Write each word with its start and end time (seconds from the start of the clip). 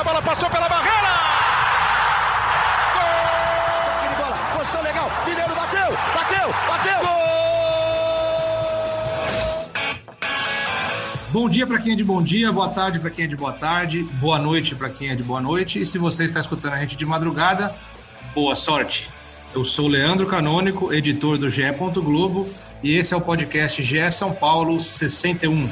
a 0.00 0.04
bola 0.04 0.22
passou 0.22 0.48
pela 0.48 0.66
barreira! 0.66 1.12
Gol! 2.94 4.16
bola, 4.16 4.36
posição 4.56 4.82
legal, 4.82 5.12
Mineiro 5.26 5.54
bateu, 5.54 5.90
bateu, 6.14 6.54
bateu! 6.68 7.00
Gol! 7.00 7.20
Bom 11.32 11.50
dia 11.50 11.66
para 11.66 11.78
quem 11.78 11.92
é 11.92 11.96
de 11.96 12.02
bom 12.02 12.22
dia, 12.22 12.50
boa 12.50 12.70
tarde 12.70 12.98
para 12.98 13.10
quem 13.10 13.26
é 13.26 13.28
de 13.28 13.36
boa 13.36 13.52
tarde, 13.52 14.02
boa 14.14 14.38
noite 14.38 14.74
para 14.74 14.88
quem 14.88 15.10
é 15.10 15.14
de 15.14 15.22
boa 15.22 15.40
noite. 15.40 15.78
E 15.78 15.84
se 15.84 15.98
você 15.98 16.24
está 16.24 16.40
escutando 16.40 16.72
a 16.72 16.80
gente 16.80 16.96
de 16.96 17.04
madrugada, 17.04 17.74
boa 18.34 18.56
sorte. 18.56 19.10
Eu 19.54 19.66
sou 19.66 19.86
Leandro 19.86 20.26
Canônico, 20.26 20.94
editor 20.94 21.36
do 21.36 21.50
GE. 21.50 21.62
Globo, 21.96 22.48
e 22.82 22.96
esse 22.96 23.12
é 23.12 23.16
o 23.18 23.20
podcast 23.20 23.82
GE 23.82 24.10
São 24.10 24.32
Paulo 24.32 24.80
61. 24.80 25.68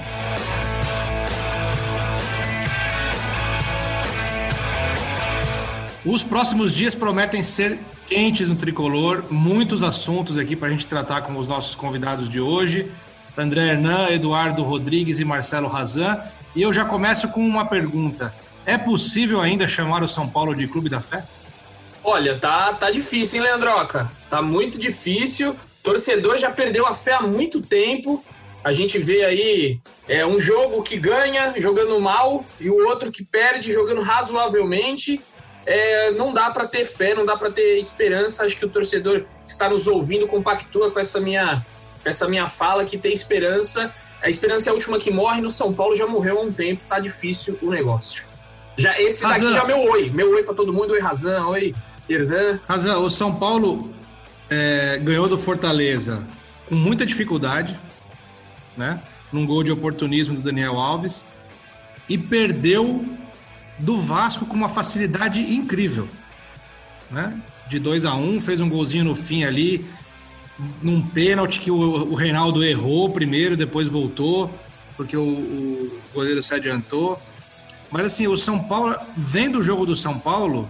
Os 6.10 6.24
próximos 6.24 6.72
dias 6.72 6.94
prometem 6.94 7.42
ser 7.42 7.78
quentes 8.06 8.48
no 8.48 8.56
tricolor, 8.56 9.24
muitos 9.30 9.82
assuntos 9.82 10.38
aqui 10.38 10.56
para 10.56 10.68
a 10.68 10.70
gente 10.70 10.86
tratar 10.86 11.20
com 11.20 11.36
os 11.36 11.46
nossos 11.46 11.74
convidados 11.74 12.30
de 12.30 12.40
hoje, 12.40 12.90
André 13.36 13.68
Hernan, 13.68 14.08
Eduardo 14.08 14.62
Rodrigues 14.62 15.20
e 15.20 15.24
Marcelo 15.26 15.68
Razan. 15.68 16.18
E 16.56 16.62
eu 16.62 16.72
já 16.72 16.86
começo 16.86 17.28
com 17.28 17.46
uma 17.46 17.66
pergunta: 17.66 18.34
é 18.64 18.78
possível 18.78 19.38
ainda 19.38 19.68
chamar 19.68 20.02
o 20.02 20.08
São 20.08 20.26
Paulo 20.26 20.54
de 20.54 20.66
Clube 20.66 20.88
da 20.88 21.02
Fé? 21.02 21.22
Olha, 22.02 22.38
tá, 22.38 22.72
tá 22.72 22.90
difícil, 22.90 23.40
hein, 23.40 23.44
Leandroca? 23.44 24.10
Tá 24.30 24.40
muito 24.40 24.78
difícil. 24.78 25.54
Torcedor 25.82 26.38
já 26.38 26.50
perdeu 26.50 26.86
a 26.86 26.94
fé 26.94 27.12
há 27.12 27.20
muito 27.20 27.60
tempo. 27.60 28.24
A 28.64 28.72
gente 28.72 28.98
vê 28.98 29.26
aí 29.26 29.78
é, 30.08 30.24
um 30.24 30.40
jogo 30.40 30.82
que 30.82 30.96
ganha 30.96 31.52
jogando 31.58 32.00
mal 32.00 32.46
e 32.58 32.70
o 32.70 32.88
outro 32.88 33.12
que 33.12 33.22
perde 33.22 33.70
jogando 33.70 34.00
razoavelmente 34.00 35.20
é, 35.68 36.10
não 36.12 36.32
dá 36.32 36.50
para 36.50 36.66
ter 36.66 36.82
fé, 36.82 37.14
não 37.14 37.26
dá 37.26 37.36
para 37.36 37.50
ter 37.50 37.78
esperança. 37.78 38.46
Acho 38.46 38.56
que 38.56 38.64
o 38.64 38.68
torcedor 38.70 39.20
que 39.20 39.50
está 39.50 39.68
nos 39.68 39.86
ouvindo 39.86 40.26
compactua 40.26 40.90
com 40.90 40.98
essa 40.98 41.20
minha, 41.20 41.62
com 42.02 42.08
essa 42.08 42.26
minha 42.26 42.48
fala 42.48 42.86
que 42.86 42.96
tem 42.96 43.12
esperança. 43.12 43.94
A 44.22 44.30
esperança 44.30 44.70
é 44.70 44.72
a 44.72 44.74
última 44.74 44.98
que 44.98 45.10
morre. 45.10 45.42
No 45.42 45.50
São 45.50 45.74
Paulo 45.74 45.94
já 45.94 46.06
morreu 46.06 46.38
há 46.38 46.42
um 46.42 46.50
tempo, 46.50 46.80
tá 46.88 46.98
difícil 46.98 47.58
o 47.60 47.70
negócio. 47.70 48.22
Já 48.78 48.98
esse 48.98 49.20
daqui 49.20 49.52
já 49.52 49.62
meu 49.64 49.78
oi, 49.90 50.08
meu 50.08 50.30
oi 50.30 50.42
para 50.42 50.54
todo 50.54 50.72
mundo, 50.72 50.92
oi 50.92 51.00
Razan, 51.00 51.44
oi 51.48 51.74
Irdan. 52.08 52.58
Razan, 52.66 52.96
o 52.98 53.10
São 53.10 53.34
Paulo 53.34 53.92
é, 54.48 54.98
ganhou 55.02 55.28
do 55.28 55.36
Fortaleza 55.36 56.26
com 56.66 56.76
muita 56.76 57.04
dificuldade, 57.04 57.78
né? 58.74 59.02
Num 59.30 59.44
gol 59.44 59.62
de 59.62 59.70
oportunismo 59.70 60.36
do 60.36 60.40
Daniel 60.40 60.78
Alves 60.78 61.26
e 62.08 62.16
perdeu 62.16 63.04
do 63.78 63.98
Vasco 63.98 64.46
com 64.46 64.56
uma 64.56 64.68
facilidade 64.68 65.40
incrível. 65.40 66.08
Né? 67.10 67.40
De 67.68 67.78
2 67.78 68.04
a 68.04 68.14
1 68.14 68.36
um, 68.36 68.40
fez 68.40 68.60
um 68.60 68.68
golzinho 68.68 69.04
no 69.04 69.14
fim 69.14 69.44
ali, 69.44 69.84
num 70.82 71.00
pênalti 71.00 71.60
que 71.60 71.70
o, 71.70 71.76
o 71.76 72.14
Reinaldo 72.14 72.64
errou 72.64 73.10
primeiro, 73.10 73.56
depois 73.56 73.86
voltou, 73.86 74.52
porque 74.96 75.16
o, 75.16 75.22
o, 75.22 76.00
goleiro 76.12 76.42
se 76.42 76.52
adiantou. 76.52 77.20
Mas 77.90 78.06
assim, 78.06 78.26
o 78.26 78.36
São 78.36 78.58
Paulo, 78.58 78.96
vendo 79.16 79.60
o 79.60 79.62
jogo 79.62 79.86
do 79.86 79.96
São 79.96 80.18
Paulo, 80.18 80.68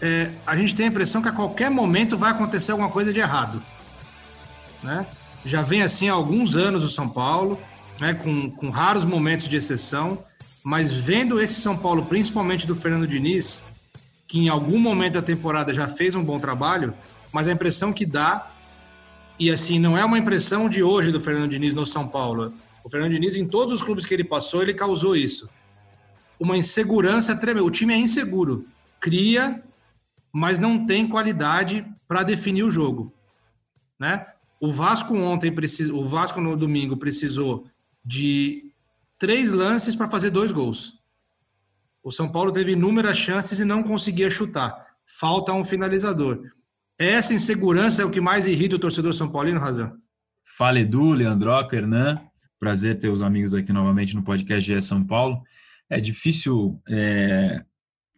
é, 0.00 0.30
a 0.46 0.56
gente 0.56 0.74
tem 0.74 0.86
a 0.86 0.88
impressão 0.88 1.20
que 1.20 1.28
a 1.28 1.32
qualquer 1.32 1.70
momento 1.70 2.16
vai 2.16 2.30
acontecer 2.30 2.72
alguma 2.72 2.90
coisa 2.90 3.12
de 3.12 3.20
errado. 3.20 3.62
Né? 4.82 5.06
Já 5.44 5.62
vem 5.62 5.82
assim 5.82 6.08
há 6.08 6.12
alguns 6.12 6.56
anos 6.56 6.82
o 6.82 6.88
São 6.88 7.08
Paulo, 7.08 7.58
né, 8.00 8.14
com, 8.14 8.50
com 8.50 8.70
raros 8.70 9.04
momentos 9.04 9.48
de 9.48 9.56
exceção. 9.56 10.22
Mas 10.62 10.92
vendo 10.92 11.40
esse 11.40 11.60
São 11.60 11.76
Paulo, 11.76 12.04
principalmente 12.04 12.66
do 12.66 12.76
Fernando 12.76 13.06
Diniz, 13.06 13.64
que 14.26 14.38
em 14.38 14.48
algum 14.48 14.78
momento 14.78 15.14
da 15.14 15.22
temporada 15.22 15.72
já 15.72 15.88
fez 15.88 16.14
um 16.14 16.22
bom 16.22 16.38
trabalho, 16.38 16.94
mas 17.32 17.48
a 17.48 17.52
impressão 17.52 17.92
que 17.92 18.04
dá, 18.04 18.50
e 19.38 19.50
assim, 19.50 19.78
não 19.78 19.96
é 19.96 20.04
uma 20.04 20.18
impressão 20.18 20.68
de 20.68 20.82
hoje 20.82 21.10
do 21.10 21.20
Fernando 21.20 21.50
Diniz 21.50 21.72
no 21.72 21.86
São 21.86 22.06
Paulo. 22.06 22.52
O 22.84 22.90
Fernando 22.90 23.12
Diniz, 23.12 23.36
em 23.36 23.46
todos 23.46 23.72
os 23.74 23.82
clubes 23.82 24.04
que 24.04 24.14
ele 24.14 24.24
passou, 24.24 24.62
ele 24.62 24.74
causou 24.74 25.16
isso. 25.16 25.48
Uma 26.38 26.56
insegurança 26.56 27.34
tremenda. 27.34 27.66
O 27.66 27.70
time 27.70 27.94
é 27.94 27.96
inseguro. 27.96 28.66
Cria, 29.00 29.62
mas 30.32 30.58
não 30.58 30.84
tem 30.86 31.08
qualidade 31.08 31.84
para 32.06 32.22
definir 32.22 32.62
o 32.62 32.70
jogo. 32.70 33.12
Né? 33.98 34.26
O 34.60 34.72
Vasco 34.72 35.14
ontem, 35.16 35.52
o 35.92 36.08
Vasco 36.08 36.40
no 36.40 36.56
domingo 36.56 36.96
precisou 36.96 37.66
de 38.04 38.69
três 39.20 39.52
lances 39.52 39.94
para 39.94 40.10
fazer 40.10 40.30
dois 40.30 40.50
gols. 40.50 40.94
O 42.02 42.10
São 42.10 42.26
Paulo 42.32 42.50
teve 42.50 42.72
inúmeras 42.72 43.18
chances 43.18 43.60
e 43.60 43.64
não 43.64 43.82
conseguia 43.82 44.30
chutar. 44.30 44.74
Falta 45.06 45.52
um 45.52 45.64
finalizador. 45.64 46.50
Essa 46.98 47.34
insegurança 47.34 48.00
é 48.00 48.04
o 48.04 48.10
que 48.10 48.20
mais 48.20 48.46
irrita 48.46 48.76
o 48.76 48.78
torcedor 48.78 49.12
São 49.12 49.30
Paulino, 49.30 49.60
Razão? 49.60 49.94
Fala 50.56 50.80
Edu, 50.80 51.12
Leandroca, 51.12 51.76
Hernan. 51.76 52.18
Prazer 52.58 52.98
ter 52.98 53.10
os 53.10 53.20
amigos 53.20 53.52
aqui 53.52 53.72
novamente 53.72 54.16
no 54.16 54.22
podcast 54.22 54.66
GE 54.72 54.80
São 54.80 55.04
Paulo. 55.04 55.42
É 55.90 56.00
difícil 56.00 56.80
é, 56.88 57.62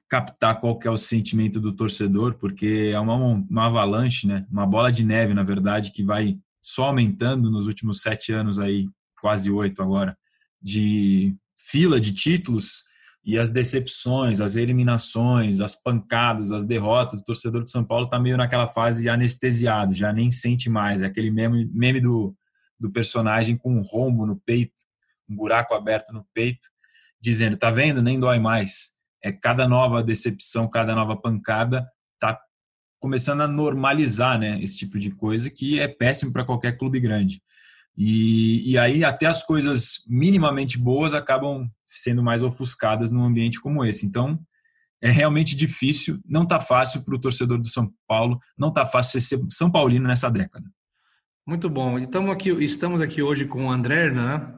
captar 0.09 0.61
qual 0.61 0.79
que 0.79 0.87
é 0.87 0.91
o 0.91 0.97
sentimento 0.97 1.61
do 1.61 1.73
torcedor, 1.73 2.35
porque 2.35 2.91
é 2.93 3.01
uma, 3.01 3.17
uma 3.17 3.67
avalanche, 3.67 4.29
né? 4.29 4.47
uma 4.51 4.67
bola 4.67 4.93
de 4.93 5.05
neve, 5.05 5.35
na 5.35 5.43
verdade, 5.43 5.91
que 5.91 6.05
vai 6.05 6.39
só 6.61 6.87
aumentando 6.87 7.51
nos 7.51 7.67
últimos 7.67 8.03
sete 8.03 8.33
anos 8.33 8.61
aí, 8.61 8.89
quase 9.21 9.51
oito 9.51 9.83
agora 9.83 10.17
de 10.63 11.35
fila 11.59 12.01
de 12.01 12.13
títulos 12.13 12.85
e 13.25 13.39
as 13.39 13.51
decepções, 13.51 14.41
as 14.41 14.57
eliminações, 14.57 15.61
as 15.61 15.81
pancadas, 15.81 16.51
as 16.51 16.67
derrotas, 16.67 17.21
o 17.21 17.25
torcedor 17.25 17.63
do 17.63 17.71
São 17.71 17.85
Paulo 17.85 18.07
está 18.07 18.19
meio 18.19 18.37
naquela 18.37 18.67
fase 18.67 19.09
anestesiado, 19.09 19.95
já 19.95 20.13
nem 20.13 20.31
sente 20.31 20.69
mais. 20.69 21.03
É 21.03 21.07
aquele 21.07 21.31
meme, 21.31 21.71
meme 21.73 22.01
do, 22.01 22.35
do 22.79 22.91
personagem 22.91 23.57
com 23.57 23.77
um 23.77 23.81
rombo 23.81 24.27
no 24.27 24.41
peito, 24.45 24.75
um 25.29 25.37
buraco 25.37 25.73
aberto 25.75 26.13
no 26.13 26.27
peito, 26.35 26.69
dizendo: 27.21 27.57
tá 27.57 27.71
vendo? 27.71 28.03
Nem 28.03 28.19
dói 28.19 28.41
mais. 28.41 28.91
É 29.23 29.31
cada 29.31 29.69
nova 29.69 30.03
decepção, 30.03 30.69
cada 30.69 30.95
nova 30.97 31.17
pancada 31.17 31.87
tá 32.19 32.41
começando 33.01 33.43
a 33.43 33.49
normalizar, 33.49 34.39
né, 34.39 34.61
esse 34.63 34.79
tipo 34.79 34.97
de 34.99 35.11
coisa 35.11 35.51
que 35.51 35.81
é 35.81 35.89
péssimo 35.89 36.33
para 36.33 36.45
qualquer 36.45 36.77
clube 36.77 37.01
grande. 37.01 37.41
E, 37.97 38.73
e 38.73 38.79
aí 38.79 39.05
até 39.05 39.27
as 39.27 39.43
coisas 39.43 40.05
minimamente 40.09 40.79
boas 40.79 41.15
acabam 41.15 41.69
sendo 41.87 42.23
mais 42.23 42.43
ofuscadas 42.43 43.13
num 43.13 43.25
ambiente 43.25 43.61
como 43.61 43.85
esse. 43.85 44.07
Então, 44.07 44.39
é 45.01 45.11
realmente 45.11 45.57
difícil, 45.57 46.21
não 46.25 46.45
está 46.45 46.61
fácil 46.61 47.03
para 47.03 47.15
o 47.15 47.21
torcedor 47.21 47.59
do 47.59 47.67
São 47.67 47.93
Paulo, 48.07 48.39
não 48.57 48.69
está 48.69 48.87
fácil 48.87 49.21
ser 49.21 49.41
São 49.51 49.71
Paulino 49.71 50.07
nessa 50.07 50.31
década. 50.31 50.65
Muito 51.47 51.69
bom. 51.69 51.99
Estamos 51.99 52.31
aqui, 52.31 52.51
estamos 52.65 53.01
aqui 53.01 53.21
hoje 53.21 53.47
com 53.47 53.67
o 53.67 53.71
André 53.71 54.07
Hernan. 54.07 54.55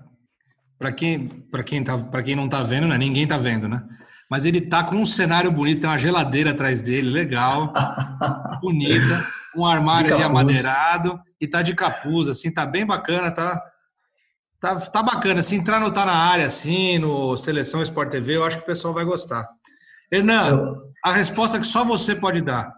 Para 0.78 0.92
quem, 0.92 1.28
quem, 1.64 1.82
tá, 1.82 1.98
quem 2.22 2.36
não 2.36 2.44
está 2.44 2.62
vendo, 2.62 2.86
né? 2.86 2.98
ninguém 2.98 3.22
está 3.22 3.38
vendo, 3.38 3.66
né? 3.66 3.82
Mas 4.30 4.44
ele 4.44 4.58
está 4.58 4.84
com 4.84 4.96
um 4.96 5.06
cenário 5.06 5.50
bonito, 5.50 5.80
tem 5.80 5.88
uma 5.88 5.98
geladeira 5.98 6.50
atrás 6.50 6.82
dele, 6.82 7.08
legal, 7.08 7.72
bonita, 8.60 9.26
um 9.56 9.64
armário 9.64 10.14
ali 10.14 10.22
amadeirado 10.22 11.20
e 11.40 11.46
tá 11.46 11.62
de 11.62 11.74
capuz, 11.74 12.28
assim, 12.28 12.52
tá 12.52 12.64
bem 12.64 12.86
bacana, 12.86 13.30
tá, 13.30 13.62
tá, 14.60 14.76
tá 14.76 15.02
bacana. 15.02 15.42
Se 15.42 15.54
entrar 15.54 15.80
no 15.80 15.92
Tá 15.92 16.04
na 16.04 16.14
área, 16.14 16.46
assim, 16.46 16.98
no 16.98 17.36
Seleção 17.36 17.82
Sport 17.82 18.10
TV, 18.10 18.36
eu 18.36 18.44
acho 18.44 18.58
que 18.58 18.62
o 18.62 18.66
pessoal 18.66 18.94
vai 18.94 19.04
gostar. 19.04 19.48
Hernan, 20.10 20.76
a 21.04 21.12
resposta 21.12 21.58
que 21.58 21.66
só 21.66 21.84
você 21.84 22.14
pode 22.14 22.40
dar. 22.40 22.72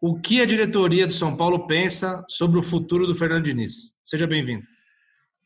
O 0.00 0.20
que 0.20 0.42
a 0.42 0.46
diretoria 0.46 1.06
do 1.06 1.12
São 1.12 1.34
Paulo 1.34 1.66
pensa 1.66 2.24
sobre 2.28 2.58
o 2.58 2.62
futuro 2.62 3.06
do 3.06 3.14
Fernando 3.14 3.44
Diniz? 3.44 3.94
Seja 4.04 4.26
bem-vindo. 4.26 4.62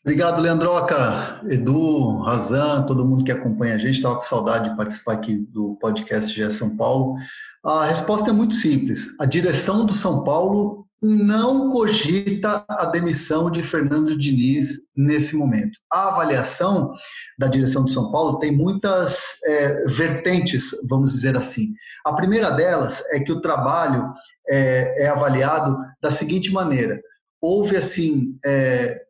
Obrigado, 0.04 0.40
Leandroca, 0.40 1.40
Edu, 1.48 2.22
Razan, 2.22 2.82
todo 2.86 3.04
mundo 3.04 3.24
que 3.24 3.30
acompanha 3.30 3.74
a 3.74 3.78
gente. 3.78 3.96
Estava 3.96 4.16
com 4.16 4.22
saudade 4.22 4.70
de 4.70 4.76
participar 4.76 5.14
aqui 5.14 5.36
do 5.50 5.76
podcast 5.80 6.34
GE 6.34 6.50
São 6.50 6.76
Paulo. 6.76 7.16
A 7.64 7.86
resposta 7.86 8.30
é 8.30 8.32
muito 8.32 8.54
simples. 8.54 9.08
A 9.20 9.26
direção 9.26 9.84
do 9.84 9.92
São 9.92 10.24
Paulo 10.24 10.86
não 11.00 11.68
cogita 11.70 12.64
a 12.68 12.86
demissão 12.86 13.50
de 13.50 13.62
Fernando 13.62 14.18
Diniz 14.18 14.80
nesse 14.96 15.36
momento. 15.36 15.78
A 15.92 16.08
avaliação 16.08 16.92
da 17.38 17.46
direção 17.46 17.84
do 17.84 17.90
São 17.90 18.10
Paulo 18.10 18.38
tem 18.38 18.50
muitas 18.50 19.36
é, 19.44 19.84
vertentes, 19.86 20.70
vamos 20.88 21.12
dizer 21.12 21.36
assim. 21.36 21.72
A 22.04 22.12
primeira 22.12 22.50
delas 22.50 23.02
é 23.12 23.20
que 23.20 23.32
o 23.32 23.40
trabalho 23.40 24.12
é, 24.48 25.04
é 25.04 25.08
avaliado 25.08 25.76
da 26.02 26.10
seguinte 26.10 26.50
maneira: 26.50 27.00
houve 27.40 27.76
assim 27.76 28.36
é, 28.44 29.00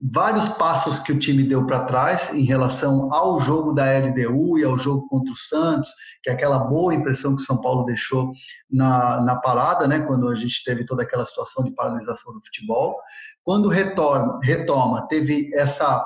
vários 0.00 0.48
passos 0.48 0.98
que 0.98 1.12
o 1.12 1.18
time 1.18 1.42
deu 1.42 1.66
para 1.66 1.84
trás 1.84 2.32
em 2.32 2.42
relação 2.42 3.12
ao 3.12 3.38
jogo 3.38 3.74
da 3.74 3.84
LDU 3.98 4.58
e 4.58 4.64
ao 4.64 4.78
jogo 4.78 5.06
contra 5.08 5.32
o 5.32 5.36
Santos, 5.36 5.90
que 6.22 6.30
é 6.30 6.32
aquela 6.32 6.58
boa 6.58 6.94
impressão 6.94 7.36
que 7.36 7.42
o 7.42 7.44
São 7.44 7.60
Paulo 7.60 7.84
deixou 7.84 8.32
na, 8.70 9.20
na 9.20 9.36
parada, 9.36 9.86
né, 9.86 10.00
quando 10.00 10.28
a 10.28 10.34
gente 10.34 10.64
teve 10.64 10.86
toda 10.86 11.02
aquela 11.02 11.24
situação 11.26 11.62
de 11.64 11.72
paralisação 11.72 12.32
do 12.32 12.40
futebol. 12.40 12.96
Quando 13.44 13.68
retorna, 13.68 14.38
retoma, 14.42 15.06
teve 15.06 15.50
essa 15.54 16.02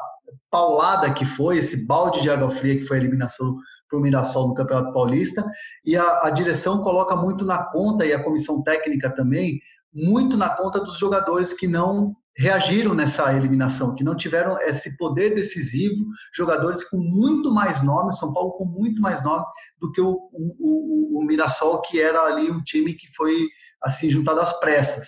paulada 0.50 1.12
que 1.12 1.24
foi, 1.24 1.58
esse 1.58 1.86
balde 1.86 2.20
de 2.20 2.30
água 2.30 2.50
fria 2.50 2.76
que 2.76 2.86
foi 2.86 2.96
a 2.96 3.00
eliminação 3.00 3.56
para 3.88 3.98
o 3.98 4.02
Mirassol 4.02 4.48
no 4.48 4.54
Campeonato 4.54 4.92
Paulista, 4.92 5.44
e 5.84 5.96
a, 5.96 6.26
a 6.26 6.30
direção 6.30 6.80
coloca 6.80 7.14
muito 7.14 7.44
na 7.44 7.62
conta, 7.70 8.04
e 8.04 8.12
a 8.12 8.22
comissão 8.22 8.60
técnica 8.62 9.08
também, 9.14 9.60
muito 9.92 10.36
na 10.36 10.50
conta 10.50 10.80
dos 10.80 10.98
jogadores 10.98 11.52
que 11.52 11.68
não 11.68 12.16
reagiram 12.36 12.94
nessa 12.94 13.32
eliminação, 13.32 13.94
que 13.94 14.02
não 14.02 14.16
tiveram 14.16 14.58
esse 14.60 14.96
poder 14.96 15.34
decisivo, 15.34 16.04
jogadores 16.34 16.82
com 16.84 16.96
muito 16.96 17.52
mais 17.52 17.82
nome, 17.82 18.12
São 18.12 18.32
Paulo 18.32 18.52
com 18.52 18.64
muito 18.64 19.00
mais 19.00 19.22
nome 19.22 19.44
do 19.80 19.92
que 19.92 20.00
o, 20.00 20.18
o, 20.32 21.18
o, 21.18 21.24
Mirassol, 21.24 21.80
que 21.82 22.00
era 22.00 22.20
ali 22.22 22.50
um 22.50 22.62
time 22.62 22.94
que 22.94 23.06
foi 23.14 23.46
assim 23.82 24.10
juntado 24.10 24.40
às 24.40 24.58
pressas. 24.58 25.06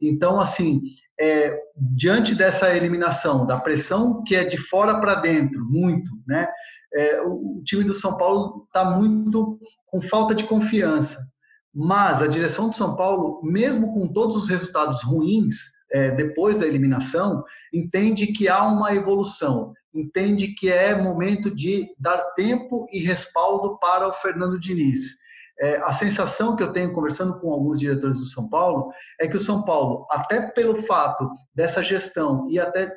Então, 0.00 0.38
assim, 0.38 0.80
é, 1.20 1.58
diante 1.76 2.34
dessa 2.34 2.74
eliminação, 2.74 3.44
da 3.44 3.58
pressão 3.58 4.22
que 4.22 4.36
é 4.36 4.44
de 4.44 4.56
fora 4.56 5.00
para 5.00 5.16
dentro, 5.16 5.64
muito, 5.68 6.10
né? 6.26 6.46
É, 6.94 7.22
o, 7.22 7.58
o 7.58 7.62
time 7.64 7.82
do 7.82 7.92
São 7.92 8.16
Paulo 8.16 8.64
está 8.66 8.96
muito 8.96 9.58
com 9.86 10.00
falta 10.00 10.34
de 10.34 10.44
confiança. 10.44 11.18
Mas 11.74 12.22
a 12.22 12.28
direção 12.28 12.70
do 12.70 12.76
São 12.76 12.96
Paulo, 12.96 13.40
mesmo 13.42 13.92
com 13.92 14.06
todos 14.06 14.36
os 14.36 14.48
resultados 14.48 15.02
ruins, 15.02 15.56
é, 15.92 16.10
depois 16.10 16.58
da 16.58 16.66
eliminação, 16.66 17.44
entende 17.72 18.28
que 18.28 18.48
há 18.48 18.66
uma 18.66 18.94
evolução, 18.94 19.72
entende 19.94 20.54
que 20.54 20.70
é 20.70 20.94
momento 20.94 21.54
de 21.54 21.88
dar 21.98 22.18
tempo 22.34 22.86
e 22.92 23.00
respaldo 23.00 23.78
para 23.78 24.08
o 24.08 24.12
Fernando 24.12 24.58
Diniz. 24.58 25.16
É, 25.60 25.76
a 25.78 25.92
sensação 25.92 26.54
que 26.54 26.62
eu 26.62 26.72
tenho 26.72 26.92
conversando 26.92 27.40
com 27.40 27.52
alguns 27.52 27.80
diretores 27.80 28.18
do 28.18 28.26
São 28.26 28.48
Paulo 28.48 28.92
é 29.20 29.26
que 29.26 29.36
o 29.36 29.40
São 29.40 29.64
Paulo, 29.64 30.06
até 30.08 30.40
pelo 30.40 30.82
fato 30.84 31.28
dessa 31.52 31.82
gestão 31.82 32.46
e 32.48 32.60
até, 32.60 32.92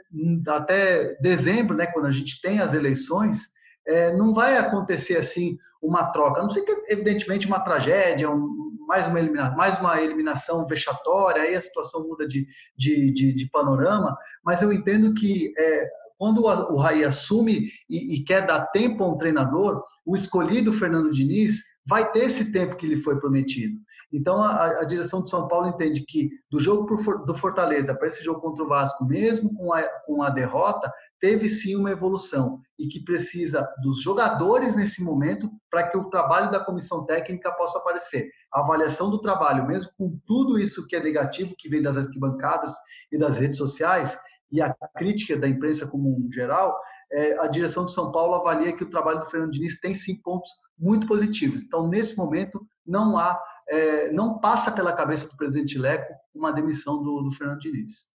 até 0.48 1.16
dezembro, 1.16 1.76
né, 1.76 1.88
quando 1.88 2.06
a 2.06 2.12
gente 2.12 2.40
tem 2.40 2.60
as 2.60 2.76
eleições, 2.76 3.50
é, 3.88 4.14
não 4.16 4.32
vai 4.32 4.58
acontecer 4.58 5.18
assim 5.18 5.58
uma 5.82 6.12
troca, 6.12 6.40
a 6.40 6.44
não 6.44 6.52
ser 6.52 6.62
que, 6.62 6.72
evidentemente, 6.90 7.48
uma 7.48 7.60
tragédia, 7.60 8.30
um, 8.30 8.71
mais, 8.92 9.08
uma 9.08 9.20
eliminação, 9.20 9.56
mais 9.56 9.80
uma 9.80 10.02
eliminação 10.02 10.68
vexatória, 10.68 11.44
aí 11.44 11.56
a 11.56 11.62
situação 11.62 12.06
muda 12.06 12.28
de, 12.28 12.46
de, 12.78 13.10
de, 13.14 13.34
de 13.34 13.50
panorama, 13.50 14.18
mas 14.44 14.62
eu 14.62 14.74
entendo 14.74 15.14
que 15.14 15.54
é, 15.58 15.90
quando 16.18 16.44
o 16.44 16.78
Raí 16.78 17.06
assume 17.06 17.70
e, 17.90 18.16
e, 18.16 18.24
quer 18.26 18.46
dar 18.46 18.66
tempo 18.68 19.02
a 19.02 19.10
um 19.10 19.18
treinador, 19.18 19.82
o 20.06 20.14
escolhido 20.14 20.74
Fernando 20.74 21.10
Diniz 21.10 21.64
vai 21.88 22.12
ter 22.12 22.26
esse 22.26 22.52
tempo 22.52 22.76
que 22.76 22.86
lhe 22.86 22.98
foi 22.98 23.18
prometido. 23.18 23.80
Então, 24.14 24.42
a, 24.42 24.82
a 24.82 24.86
direção 24.86 25.22
do 25.22 25.30
São 25.30 25.48
Paulo 25.48 25.70
entende 25.70 26.04
que 26.06 26.30
do 26.50 26.60
jogo 26.60 26.96
do 27.26 27.34
Fortaleza 27.34 27.96
para 27.96 28.08
esse 28.08 28.24
jogo 28.24 28.42
contra 28.42 28.64
o 28.64 28.68
Vasco, 28.68 29.06
mesmo 29.06 29.54
com 29.56 29.74
a, 29.74 29.84
com 30.06 30.22
a 30.22 30.30
derrota, 30.30 30.92
teve 31.20 31.48
sim 31.48 31.76
uma 31.76 31.92
evolução 31.92 32.60
e 32.78 32.88
que 32.88 33.04
precisa 33.04 33.68
dos 33.82 34.02
jogadores 34.02 34.76
nesse 34.76 35.04
momento 35.04 35.50
para 35.70 35.88
que 35.88 35.98
o 35.98 36.10
trabalho 36.10 36.52
da 36.52 36.60
comissão 36.60 37.06
técnica 37.06 37.52
possa 37.54 37.80
aparecer. 37.80 38.30
A 38.54 38.60
avaliação 38.60 39.10
do 39.10 39.22
trabalho, 39.22 39.66
mesmo 39.66 39.92
com 39.98 40.20
tudo 40.26 40.60
isso 40.60 40.86
que 40.88 40.96
é 40.96 41.02
negativo, 41.02 41.56
que 41.58 41.70
vem 41.70 41.82
das 41.82 41.96
arquibancadas 41.96 42.74
e 43.12 43.18
das 43.18 43.38
redes 43.38 43.58
sociais, 43.58 44.18
e 44.52 44.62
a 44.62 44.76
crítica 44.98 45.38
da 45.38 45.48
imprensa 45.48 45.88
como 45.88 46.10
um 46.10 46.30
geral, 46.32 46.78
é, 47.14 47.40
a 47.40 47.48
direção 47.48 47.86
do 47.86 47.92
São 47.92 48.12
Paulo 48.12 48.36
avalia 48.36 48.74
que 48.74 48.84
o 48.84 48.90
trabalho 48.90 49.22
do 49.22 49.30
Fernando 49.30 49.52
Diniz 49.52 49.80
tem 49.80 49.96
sim 49.96 50.16
pontos 50.22 50.52
muito 50.78 51.08
positivos. 51.08 51.62
Então, 51.62 51.88
nesse 51.88 52.18
momento, 52.18 52.62
não 52.86 53.18
há 53.18 53.40
é, 53.70 54.12
não 54.12 54.40
passa 54.40 54.72
pela 54.72 54.94
cabeça 54.94 55.28
do 55.28 55.36
presidente 55.36 55.78
Leco 55.78 56.14
uma 56.34 56.52
demissão 56.52 57.02
do, 57.02 57.22
do 57.22 57.32
Fernando 57.32 57.60
Diniz. 57.60 58.12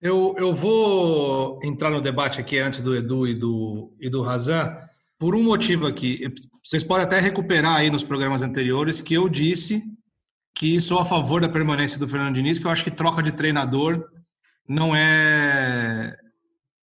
Eu, 0.00 0.34
eu 0.36 0.54
vou 0.54 1.58
entrar 1.62 1.90
no 1.90 2.02
debate 2.02 2.40
aqui 2.40 2.58
antes 2.58 2.82
do 2.82 2.94
Edu 2.94 3.26
e 3.26 3.34
do, 3.34 3.96
e 4.00 4.10
do 4.10 4.22
Razan, 4.22 4.76
por 5.18 5.34
um 5.34 5.42
motivo 5.42 5.86
aqui. 5.86 6.32
Vocês 6.62 6.84
podem 6.84 7.04
até 7.04 7.18
recuperar 7.18 7.76
aí 7.76 7.90
nos 7.90 8.04
programas 8.04 8.42
anteriores 8.42 9.00
que 9.00 9.14
eu 9.14 9.28
disse 9.28 9.82
que 10.54 10.80
sou 10.80 10.98
a 10.98 11.04
favor 11.04 11.40
da 11.40 11.48
permanência 11.48 11.98
do 11.98 12.08
Fernando 12.08 12.34
Diniz, 12.34 12.58
que 12.58 12.66
eu 12.66 12.70
acho 12.70 12.84
que 12.84 12.90
troca 12.90 13.22
de 13.22 13.32
treinador 13.32 14.04
não 14.68 14.96
é 14.96 16.16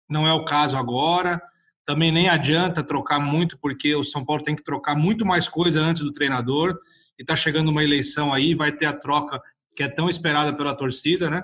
não 0.08 0.26
é 0.26 0.32
o 0.32 0.44
caso 0.44 0.76
agora. 0.76 1.40
Também 1.84 2.12
nem 2.12 2.28
adianta 2.28 2.82
trocar 2.82 3.20
muito, 3.20 3.58
porque 3.58 3.94
o 3.94 4.04
São 4.04 4.24
Paulo 4.24 4.42
tem 4.42 4.56
que 4.56 4.62
trocar 4.62 4.96
muito 4.96 5.24
mais 5.24 5.48
coisa 5.48 5.80
antes 5.80 6.02
do 6.02 6.12
treinador 6.12 6.78
e 7.20 7.22
está 7.22 7.36
chegando 7.36 7.68
uma 7.68 7.84
eleição 7.84 8.32
aí, 8.32 8.54
vai 8.54 8.72
ter 8.72 8.86
a 8.86 8.94
troca 8.94 9.38
que 9.76 9.82
é 9.82 9.88
tão 9.88 10.08
esperada 10.08 10.56
pela 10.56 10.74
torcida, 10.74 11.28
né? 11.28 11.42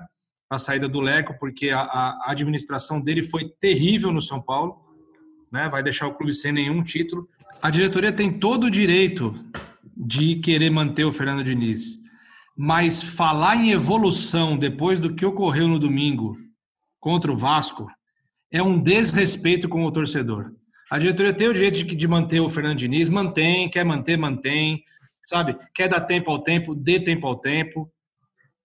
A 0.49 0.59
saída 0.59 0.89
do 0.89 1.01
Leco, 1.01 1.37
porque 1.39 1.69
a, 1.69 1.83
a 1.83 2.31
administração 2.31 2.99
dele 2.99 3.23
foi 3.23 3.51
terrível 3.61 4.11
no 4.11 4.23
São 4.23 4.41
Paulo, 4.41 4.79
né? 5.53 5.69
Vai 5.69 5.83
deixar 5.83 6.07
o 6.07 6.15
clube 6.15 6.33
sem 6.33 6.51
nenhum 6.51 6.83
título. 6.83 7.29
A 7.61 7.69
diretoria 7.69 8.11
tem 8.11 8.33
todo 8.33 8.65
o 8.65 8.71
direito 8.71 9.35
de 9.95 10.37
querer 10.37 10.71
manter 10.71 11.05
o 11.05 11.13
Fernando 11.13 11.45
Diniz, 11.45 11.99
mas 12.57 13.03
falar 13.03 13.57
em 13.57 13.71
evolução 13.71 14.57
depois 14.57 14.99
do 14.99 15.15
que 15.15 15.27
ocorreu 15.27 15.69
no 15.69 15.79
domingo 15.79 16.39
contra 16.99 17.31
o 17.31 17.37
Vasco 17.37 17.87
é 18.51 18.63
um 18.63 18.81
desrespeito 18.81 19.69
com 19.69 19.85
o 19.85 19.93
torcedor. 19.93 20.53
A 20.91 20.99
diretoria 20.99 21.35
tem 21.35 21.49
o 21.49 21.53
direito 21.53 21.85
de, 21.85 21.85
de 21.85 22.09
manter 22.09 22.41
o 22.41 22.49
Fernando 22.49 22.79
Diniz, 22.79 23.11
mantém, 23.11 23.69
quer 23.69 23.85
manter, 23.85 24.17
mantém 24.17 24.83
sabe? 25.27 25.59
Quer 25.75 25.89
dar 25.89 26.01
tempo 26.01 26.31
ao 26.31 26.39
tempo, 26.39 26.75
dê 26.75 27.01
tempo 27.01 27.27
ao 27.27 27.37
tempo. 27.37 27.91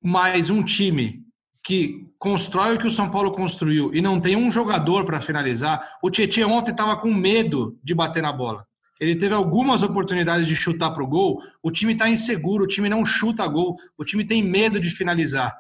Mas 0.02 0.50
um 0.50 0.64
time 0.64 1.26
que 1.64 2.08
constrói 2.18 2.76
o 2.76 2.80
que 2.80 2.88
o 2.88 2.92
São 2.92 3.10
Paulo 3.10 3.32
construiu 3.32 3.94
e 3.94 4.02
não 4.02 4.20
tem 4.20 4.36
um 4.36 4.52
jogador 4.52 5.06
para 5.06 5.22
finalizar, 5.22 5.98
o 6.02 6.10
Tietchan 6.10 6.48
ontem 6.48 6.72
estava 6.72 6.98
com 6.98 7.14
medo 7.14 7.78
de 7.84 7.94
bater 7.94 8.24
na 8.24 8.32
bola. 8.32 8.66
Ele 9.00 9.16
teve 9.16 9.34
algumas 9.34 9.82
oportunidades 9.84 10.48
de 10.48 10.56
chutar 10.56 10.92
para 10.92 11.04
o 11.04 11.08
gol, 11.08 11.42
o 11.62 11.72
time 11.72 11.94
está 11.94 12.08
inseguro, 12.08 12.66
o 12.66 12.68
time 12.68 12.88
não 12.88 13.04
chuta 13.04 13.46
gol, 13.48 13.76
o 13.98 14.04
time 14.04 14.24
tem 14.26 14.44
medo 14.44 14.80
de 14.80 14.90
finalizar. 14.90 15.56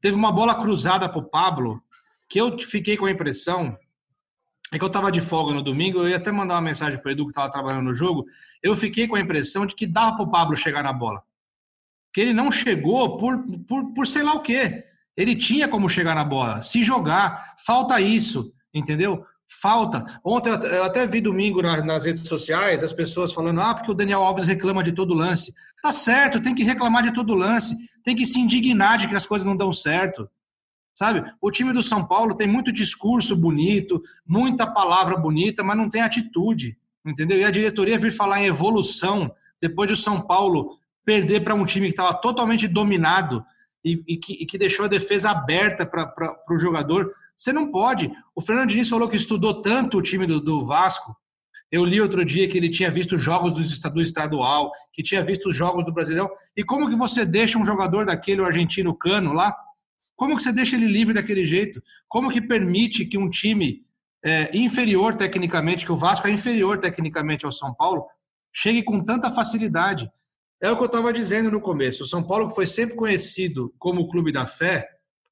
Teve 0.00 0.16
uma 0.16 0.32
bola 0.32 0.54
cruzada 0.54 1.08
para 1.08 1.18
o 1.18 1.28
Pablo, 1.28 1.82
que 2.28 2.40
eu 2.40 2.58
fiquei 2.58 2.96
com 2.96 3.04
a 3.04 3.10
impressão 3.10 3.76
é 4.72 4.78
que 4.78 4.84
eu 4.84 4.88
estava 4.88 5.12
de 5.12 5.20
folga 5.20 5.52
no 5.52 5.62
domingo, 5.62 5.98
eu 5.98 6.08
ia 6.08 6.16
até 6.16 6.32
mandar 6.32 6.54
uma 6.54 6.62
mensagem 6.62 6.98
para 6.98 7.08
o 7.08 7.12
Edu 7.12 7.26
que 7.26 7.32
estava 7.32 7.50
trabalhando 7.50 7.84
no 7.84 7.94
jogo. 7.94 8.24
Eu 8.62 8.74
fiquei 8.74 9.06
com 9.06 9.16
a 9.16 9.20
impressão 9.20 9.66
de 9.66 9.74
que 9.74 9.86
dava 9.86 10.16
para 10.16 10.24
o 10.24 10.30
Pablo 10.30 10.56
chegar 10.56 10.82
na 10.82 10.92
bola. 10.94 11.22
Que 12.12 12.22
ele 12.22 12.32
não 12.32 12.50
chegou 12.50 13.18
por, 13.18 13.44
por, 13.68 13.92
por 13.92 14.06
sei 14.06 14.22
lá 14.22 14.32
o 14.32 14.40
quê. 14.40 14.84
Ele 15.14 15.36
tinha 15.36 15.68
como 15.68 15.90
chegar 15.90 16.14
na 16.14 16.24
bola, 16.24 16.62
se 16.62 16.82
jogar. 16.82 17.54
Falta 17.66 18.00
isso, 18.00 18.50
entendeu? 18.72 19.26
Falta. 19.60 20.06
Ontem 20.24 20.48
eu 20.48 20.84
até 20.84 21.06
vi 21.06 21.20
domingo 21.20 21.60
nas 21.60 22.06
redes 22.06 22.22
sociais 22.22 22.82
as 22.82 22.94
pessoas 22.94 23.30
falando: 23.30 23.60
ah, 23.60 23.74
porque 23.74 23.90
o 23.90 23.94
Daniel 23.94 24.22
Alves 24.22 24.46
reclama 24.46 24.82
de 24.82 24.92
todo 24.92 25.12
lance. 25.12 25.52
Tá 25.82 25.92
certo, 25.92 26.40
tem 26.40 26.54
que 26.54 26.64
reclamar 26.64 27.02
de 27.02 27.12
todo 27.12 27.34
lance, 27.34 27.76
tem 28.02 28.16
que 28.16 28.24
se 28.24 28.40
indignar 28.40 28.96
de 28.96 29.06
que 29.06 29.14
as 29.14 29.26
coisas 29.26 29.46
não 29.46 29.54
dão 29.54 29.70
certo 29.70 30.26
sabe? 30.94 31.24
O 31.40 31.50
time 31.50 31.72
do 31.72 31.82
São 31.82 32.04
Paulo 32.04 32.34
tem 32.34 32.46
muito 32.46 32.72
discurso 32.72 33.36
bonito, 33.36 34.02
muita 34.26 34.66
palavra 34.66 35.16
bonita, 35.16 35.62
mas 35.62 35.76
não 35.76 35.88
tem 35.88 36.02
atitude, 36.02 36.76
entendeu? 37.04 37.38
E 37.38 37.44
a 37.44 37.50
diretoria 37.50 37.98
vir 37.98 38.12
falar 38.12 38.42
em 38.42 38.46
evolução 38.46 39.32
depois 39.60 39.88
de 39.88 39.94
o 39.94 39.96
São 39.96 40.20
Paulo 40.20 40.78
perder 41.04 41.40
para 41.40 41.54
um 41.54 41.64
time 41.64 41.86
que 41.86 41.92
estava 41.92 42.14
totalmente 42.14 42.68
dominado 42.68 43.44
e, 43.84 44.02
e, 44.06 44.16
que, 44.16 44.32
e, 44.34 44.46
que, 44.46 44.56
deixou 44.56 44.84
a 44.84 44.88
defesa 44.88 45.30
aberta 45.30 45.84
para 45.84 46.44
o 46.50 46.58
jogador. 46.58 47.10
Você 47.36 47.52
não 47.52 47.70
pode. 47.70 48.10
O 48.34 48.40
Fernando 48.40 48.68
Diniz 48.68 48.88
falou 48.88 49.08
que 49.08 49.16
estudou 49.16 49.60
tanto 49.60 49.98
o 49.98 50.02
time 50.02 50.26
do, 50.26 50.40
do 50.40 50.64
Vasco. 50.64 51.16
Eu 51.70 51.84
li 51.84 52.00
outro 52.00 52.24
dia 52.24 52.46
que 52.46 52.56
ele 52.56 52.68
tinha 52.68 52.90
visto 52.90 53.18
jogos 53.18 53.54
do, 53.54 54.02
estadual, 54.02 54.70
que 54.92 55.02
tinha 55.02 55.24
visto 55.24 55.48
os 55.48 55.56
jogos 55.56 55.84
do 55.84 55.92
Brasileirão. 55.92 56.30
E 56.56 56.62
como 56.62 56.88
que 56.88 56.94
você 56.94 57.24
deixa 57.24 57.58
um 57.58 57.64
jogador 57.64 58.04
daquele, 58.04 58.42
o 58.42 58.44
argentino 58.44 58.94
Cano, 58.94 59.32
lá, 59.32 59.56
como 60.22 60.36
que 60.36 60.42
você 60.44 60.52
deixa 60.52 60.76
ele 60.76 60.86
livre 60.86 61.12
daquele 61.12 61.44
jeito? 61.44 61.82
Como 62.06 62.30
que 62.30 62.40
permite 62.40 63.04
que 63.04 63.18
um 63.18 63.28
time 63.28 63.84
é, 64.24 64.56
inferior 64.56 65.16
tecnicamente, 65.16 65.84
que 65.84 65.90
o 65.90 65.96
Vasco 65.96 66.28
é 66.28 66.30
inferior 66.30 66.78
tecnicamente 66.78 67.44
ao 67.44 67.50
São 67.50 67.74
Paulo, 67.74 68.06
chegue 68.54 68.84
com 68.84 69.02
tanta 69.02 69.32
facilidade? 69.32 70.08
É 70.62 70.70
o 70.70 70.76
que 70.76 70.82
eu 70.82 70.86
estava 70.86 71.12
dizendo 71.12 71.50
no 71.50 71.60
começo. 71.60 72.04
O 72.04 72.06
São 72.06 72.22
Paulo, 72.22 72.46
que 72.46 72.54
foi 72.54 72.68
sempre 72.68 72.94
conhecido 72.94 73.74
como 73.80 74.02
o 74.02 74.08
clube 74.08 74.30
da 74.30 74.46
fé, 74.46 74.86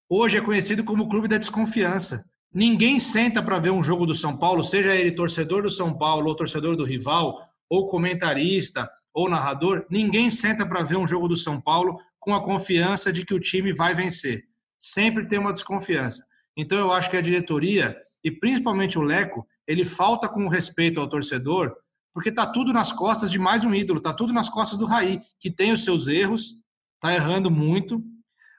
hoje 0.09 0.39
é 0.39 0.41
conhecido 0.41 0.83
como 0.83 1.05
o 1.05 1.09
clube 1.09 1.29
da 1.29 1.39
desconfiança. 1.39 2.25
Ninguém 2.53 2.99
senta 2.99 3.41
para 3.41 3.61
ver 3.61 3.71
um 3.71 3.85
jogo 3.85 4.05
do 4.05 4.15
São 4.17 4.37
Paulo, 4.37 4.65
seja 4.65 4.93
ele 4.93 5.13
torcedor 5.13 5.63
do 5.63 5.71
São 5.71 5.97
Paulo 5.97 6.27
ou 6.27 6.35
torcedor 6.35 6.75
do 6.75 6.85
rival, 6.85 7.39
ou 7.69 7.87
comentarista 7.87 8.91
ou 9.15 9.31
narrador, 9.31 9.87
ninguém 9.89 10.33
senta 10.33 10.67
para 10.67 10.83
ver 10.83 10.97
um 10.97 11.07
jogo 11.07 11.29
do 11.29 11.37
São 11.37 11.61
Paulo 11.61 11.97
com 12.19 12.35
a 12.35 12.43
confiança 12.43 13.13
de 13.13 13.25
que 13.25 13.35
o 13.35 13.39
time 13.39 13.73
vai 13.73 13.95
vencer 13.95 14.50
sempre 14.81 15.29
tem 15.29 15.39
uma 15.39 15.53
desconfiança. 15.53 16.25
Então 16.57 16.79
eu 16.79 16.91
acho 16.91 17.11
que 17.11 17.17
a 17.17 17.21
diretoria 17.21 17.97
e 18.25 18.31
principalmente 18.31 18.99
o 18.99 19.03
Leco, 19.03 19.47
ele 19.67 19.85
falta 19.85 20.29
com 20.29 20.49
respeito 20.49 21.01
ao 21.01 21.09
torcedor, 21.09 21.75
porque 22.13 22.33
tá 22.33 22.47
tudo 22.47 22.73
nas 22.73 22.93
costas 22.93 23.31
de 23.31 23.39
mais 23.39 23.65
um 23.65 23.75
ídolo, 23.75 24.01
tá 24.01 24.13
tudo 24.13 24.33
nas 24.33 24.49
costas 24.49 24.79
do 24.79 24.87
Raí, 24.87 25.21
que 25.39 25.51
tem 25.51 25.73
os 25.73 25.85
seus 25.85 26.07
erros, 26.07 26.57
tá 27.01 27.15
errando 27.15 27.51
muito, 27.51 28.03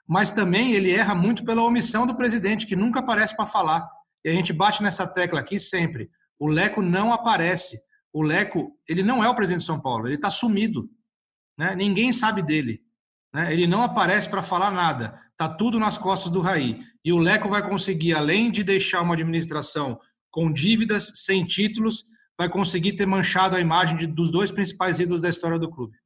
mas 0.08 0.32
também 0.32 0.72
ele 0.72 0.90
erra 0.90 1.14
muito 1.14 1.44
pela 1.44 1.62
omissão 1.62 2.06
do 2.06 2.16
presidente, 2.16 2.66
que 2.66 2.74
nunca 2.74 3.00
aparece 3.00 3.36
para 3.36 3.46
falar. 3.46 3.88
E 4.24 4.30
a 4.30 4.32
gente 4.32 4.52
bate 4.52 4.82
nessa 4.82 5.06
tecla 5.06 5.40
aqui 5.40 5.60
sempre. 5.60 6.10
O 6.38 6.48
Leco 6.48 6.82
não 6.82 7.12
aparece. 7.12 7.80
O 8.12 8.22
Leco, 8.22 8.72
ele 8.88 9.02
não 9.02 9.22
é 9.22 9.28
o 9.28 9.34
presidente 9.34 9.60
de 9.60 9.66
São 9.66 9.80
Paulo, 9.80 10.06
ele 10.06 10.16
está 10.16 10.30
sumido. 10.30 10.88
Né? 11.56 11.74
Ninguém 11.74 12.12
sabe 12.12 12.42
dele. 12.42 12.80
Né? 13.32 13.52
Ele 13.52 13.66
não 13.66 13.82
aparece 13.82 14.28
para 14.28 14.42
falar 14.42 14.70
nada. 14.70 15.18
Está 15.42 15.54
tudo 15.54 15.76
nas 15.76 15.98
costas 15.98 16.30
do 16.30 16.40
Raí. 16.40 16.78
E 17.04 17.12
o 17.12 17.18
Leco 17.18 17.48
vai 17.48 17.68
conseguir, 17.68 18.14
além 18.14 18.48
de 18.48 18.62
deixar 18.62 19.02
uma 19.02 19.14
administração 19.14 19.98
com 20.30 20.52
dívidas, 20.52 21.10
sem 21.16 21.44
títulos, 21.44 22.04
vai 22.38 22.48
conseguir 22.48 22.92
ter 22.92 23.06
manchado 23.06 23.56
a 23.56 23.60
imagem 23.60 23.96
de, 23.96 24.06
dos 24.06 24.30
dois 24.30 24.52
principais 24.52 25.00
ídolos 25.00 25.20
da 25.20 25.28
história 25.28 25.58
do 25.58 25.68
clube. 25.68 25.96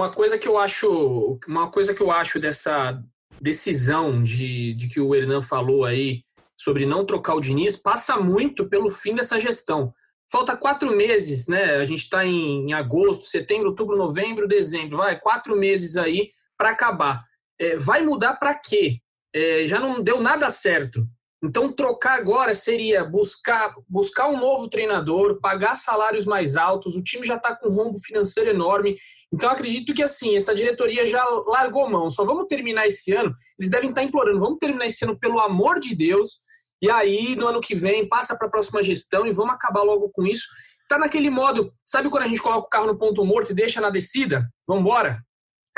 Uma 0.00 0.10
coisa 0.10 0.36
que 0.36 0.48
eu 0.48 0.58
acho, 0.58 1.38
uma 1.46 1.70
coisa 1.70 1.94
que 1.94 2.02
eu 2.02 2.10
acho 2.10 2.40
dessa 2.40 3.00
decisão 3.40 4.20
de, 4.20 4.74
de 4.74 4.88
que 4.88 5.00
o 5.00 5.14
Hernan 5.14 5.40
falou 5.40 5.84
aí 5.84 6.24
sobre 6.58 6.84
não 6.84 7.06
trocar 7.06 7.36
o 7.36 7.40
Diniz 7.40 7.76
passa 7.76 8.16
muito 8.16 8.68
pelo 8.68 8.90
fim 8.90 9.14
dessa 9.14 9.38
gestão. 9.38 9.94
Falta 10.28 10.56
quatro 10.56 10.90
meses, 10.90 11.46
né? 11.46 11.76
A 11.76 11.84
gente 11.84 12.02
está 12.02 12.26
em, 12.26 12.68
em, 12.68 12.72
agosto, 12.72 13.26
setembro, 13.26 13.68
outubro, 13.68 13.96
novembro, 13.96 14.48
dezembro, 14.48 14.96
vai 14.96 15.20
quatro 15.20 15.54
meses 15.56 15.96
aí 15.96 16.30
para 16.58 16.70
acabar. 16.70 17.24
É, 17.58 17.76
vai 17.76 18.02
mudar 18.02 18.34
para 18.34 18.54
quê? 18.54 18.98
É, 19.34 19.66
já 19.66 19.80
não 19.80 20.02
deu 20.02 20.20
nada 20.20 20.48
certo. 20.50 21.06
Então, 21.44 21.70
trocar 21.70 22.18
agora 22.18 22.54
seria 22.54 23.04
buscar, 23.04 23.74
buscar 23.88 24.28
um 24.28 24.38
novo 24.38 24.68
treinador, 24.68 25.38
pagar 25.40 25.76
salários 25.76 26.24
mais 26.24 26.56
altos, 26.56 26.96
o 26.96 27.02
time 27.02 27.26
já 27.26 27.36
está 27.36 27.54
com 27.54 27.68
um 27.68 27.72
rombo 27.72 27.98
financeiro 28.00 28.50
enorme. 28.50 28.96
Então, 29.32 29.50
acredito 29.50 29.92
que 29.92 30.02
assim, 30.02 30.36
essa 30.36 30.54
diretoria 30.54 31.06
já 31.06 31.22
largou 31.46 31.88
mão. 31.90 32.08
Só 32.08 32.24
vamos 32.24 32.46
terminar 32.48 32.86
esse 32.86 33.12
ano. 33.12 33.34
Eles 33.58 33.70
devem 33.70 33.90
estar 33.90 34.00
tá 34.00 34.06
implorando, 34.06 34.40
vamos 34.40 34.58
terminar 34.58 34.86
esse 34.86 35.04
ano, 35.04 35.18
pelo 35.18 35.38
amor 35.38 35.78
de 35.78 35.94
Deus. 35.94 36.38
E 36.80 36.90
aí, 36.90 37.36
no 37.36 37.46
ano 37.46 37.60
que 37.60 37.74
vem, 37.74 38.08
passa 38.08 38.36
para 38.36 38.48
a 38.48 38.50
próxima 38.50 38.82
gestão 38.82 39.26
e 39.26 39.32
vamos 39.32 39.54
acabar 39.54 39.82
logo 39.82 40.10
com 40.10 40.26
isso. 40.26 40.46
Tá 40.88 40.98
naquele 40.98 41.30
modo, 41.30 41.72
sabe 41.84 42.08
quando 42.08 42.22
a 42.24 42.28
gente 42.28 42.40
coloca 42.40 42.66
o 42.66 42.70
carro 42.70 42.86
no 42.86 42.98
ponto 42.98 43.24
morto 43.24 43.50
e 43.50 43.54
deixa 43.54 43.80
na 43.80 43.90
descida? 43.90 44.48
Vamos 44.66 44.82
embora? 44.82 45.25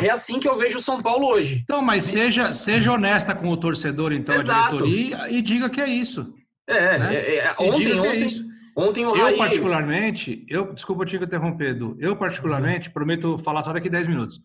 É 0.01 0.11
assim 0.11 0.39
que 0.39 0.49
eu 0.49 0.57
vejo 0.57 0.79
o 0.79 0.83
São 0.83 1.03
Paulo 1.03 1.27
hoje. 1.27 1.61
Então, 1.65 1.83
mas 1.83 2.05
seja, 2.05 2.55
seja 2.55 2.93
honesta 2.93 3.35
com 3.35 3.49
o 3.49 3.57
torcedor, 3.57 4.13
então, 4.13 4.35
Exato. 4.35 4.61
a 4.61 4.69
diretoria, 4.69 5.31
e 5.31 5.43
diga 5.43 5.69
que 5.69 5.81
é 5.81 5.89
isso. 5.89 6.33
É, 6.69 6.99
né? 6.99 7.15
é, 7.17 7.37
é 7.39 7.55
ontem, 7.59 7.91
é 7.91 8.01
ontem, 8.01 8.27
é 8.27 8.81
ontem 8.81 9.07
o 9.07 9.13
Raí... 9.13 9.33
Eu, 9.33 9.39
particularmente, 9.39 10.47
eu, 10.49 10.73
desculpa 10.73 11.05
te 11.05 11.17
interromper, 11.17 11.71
Edu, 11.71 11.97
eu, 11.99 12.15
particularmente, 12.15 12.89
uhum. 12.89 12.95
prometo 12.95 13.39
falar 13.39 13.63
só 13.63 13.73
daqui 13.73 13.89
10 13.89 14.07
minutos. 14.07 14.41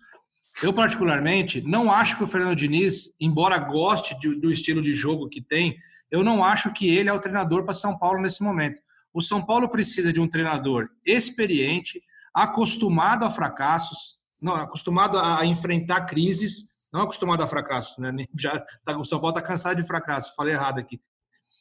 Eu, 0.62 0.74
particularmente, 0.74 1.62
não 1.62 1.92
acho 1.92 2.18
que 2.18 2.24
o 2.24 2.28
Fernando 2.28 2.56
Diniz, 2.56 3.14
embora 3.20 3.58
goste 3.58 4.18
de, 4.20 4.34
do 4.36 4.52
estilo 4.52 4.82
de 4.82 4.94
jogo 4.94 5.30
que 5.30 5.42
tem, 5.42 5.76
eu 6.10 6.24
não 6.24 6.44
acho 6.44 6.72
que 6.74 6.96
ele 6.96 7.10
é 7.10 7.14
o 7.14 7.20
treinador 7.20 7.64
para 7.64 7.74
São 7.74 7.98
Paulo 7.98 8.22
nesse 8.22 8.42
momento. 8.42 8.82
O 9.14 9.22
São 9.22 9.44
Paulo 9.44 9.70
precisa 9.70 10.12
de 10.12 10.20
um 10.20 10.28
treinador 10.28 10.90
experiente, 11.06 12.02
acostumado 12.34 13.26
a 13.26 13.30
fracassos, 13.30 14.18
não, 14.44 14.54
acostumado 14.54 15.18
a 15.18 15.46
enfrentar 15.46 16.02
crises, 16.02 16.66
não 16.94 17.02
acostumado 17.02 17.42
a 17.42 17.48
fracassos, 17.48 17.98
né? 17.98 18.14
Já 18.38 18.60
tá, 18.86 18.98
o 18.98 19.06
São 19.06 19.20
Paulo 19.20 19.36
está 19.36 19.48
cansado 19.48 19.82
de 19.82 19.88
fracassos, 19.88 20.36
falei 20.36 20.54
errado 20.54 20.80
aqui. 20.80 21.02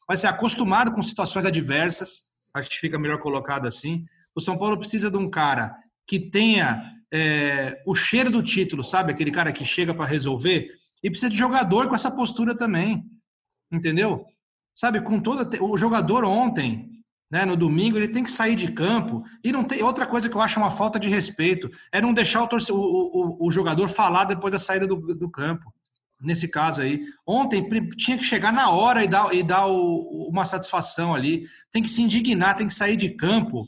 Mas 0.08 0.20
ser 0.20 0.26
acostumado 0.26 0.90
com 0.90 1.02
situações 1.02 1.46
adversas, 1.46 2.32
acho 2.52 2.68
que 2.68 2.76
fica 2.76 2.98
melhor 2.98 3.20
colocado 3.20 3.66
assim. 3.66 4.02
O 4.34 4.40
São 4.40 4.58
Paulo 4.58 4.76
precisa 4.76 5.10
de 5.10 5.16
um 5.16 5.30
cara 5.30 5.74
que 6.06 6.18
tenha 6.18 6.82
é, 7.12 7.80
o 7.86 7.94
cheiro 7.94 8.30
do 8.30 8.42
título, 8.42 8.82
sabe? 8.82 9.12
Aquele 9.12 9.30
cara 9.30 9.52
que 9.52 9.64
chega 9.64 9.94
para 9.94 10.04
resolver. 10.04 10.68
E 11.02 11.08
precisa 11.08 11.30
de 11.30 11.38
jogador 11.38 11.88
com 11.88 11.94
essa 11.94 12.10
postura 12.10 12.56
também, 12.56 13.04
entendeu? 13.70 14.26
Sabe, 14.74 15.00
com 15.02 15.20
toda 15.20 15.48
o 15.62 15.76
jogador 15.78 16.24
ontem 16.24 16.91
né, 17.32 17.46
no 17.46 17.56
domingo, 17.56 17.96
ele 17.96 18.08
tem 18.08 18.22
que 18.22 18.30
sair 18.30 18.54
de 18.54 18.70
campo. 18.70 19.24
E 19.42 19.50
não 19.50 19.64
tem 19.64 19.82
outra 19.82 20.06
coisa 20.06 20.28
que 20.28 20.36
eu 20.36 20.40
acho 20.42 20.60
uma 20.60 20.70
falta 20.70 21.00
de 21.00 21.08
respeito 21.08 21.70
é 21.90 21.98
não 21.98 22.12
deixar 22.12 22.42
o, 22.42 22.46
torce, 22.46 22.70
o, 22.70 22.76
o, 22.76 23.46
o 23.46 23.50
jogador 23.50 23.88
falar 23.88 24.24
depois 24.24 24.52
da 24.52 24.58
saída 24.58 24.86
do, 24.86 25.14
do, 25.14 25.30
campo. 25.30 25.72
Nesse 26.20 26.46
caso 26.46 26.82
aí, 26.82 27.00
ontem 27.26 27.66
tinha 27.96 28.18
que 28.18 28.22
chegar 28.22 28.52
na 28.52 28.68
hora 28.68 29.02
e 29.02 29.08
dar, 29.08 29.34
e 29.34 29.42
dar 29.42 29.66
o, 29.66 30.28
uma 30.28 30.44
satisfação 30.44 31.14
ali. 31.14 31.46
Tem 31.70 31.82
que 31.82 31.88
se 31.88 32.02
indignar, 32.02 32.54
tem 32.54 32.66
que 32.66 32.74
sair 32.74 32.96
de 32.96 33.08
campo, 33.08 33.66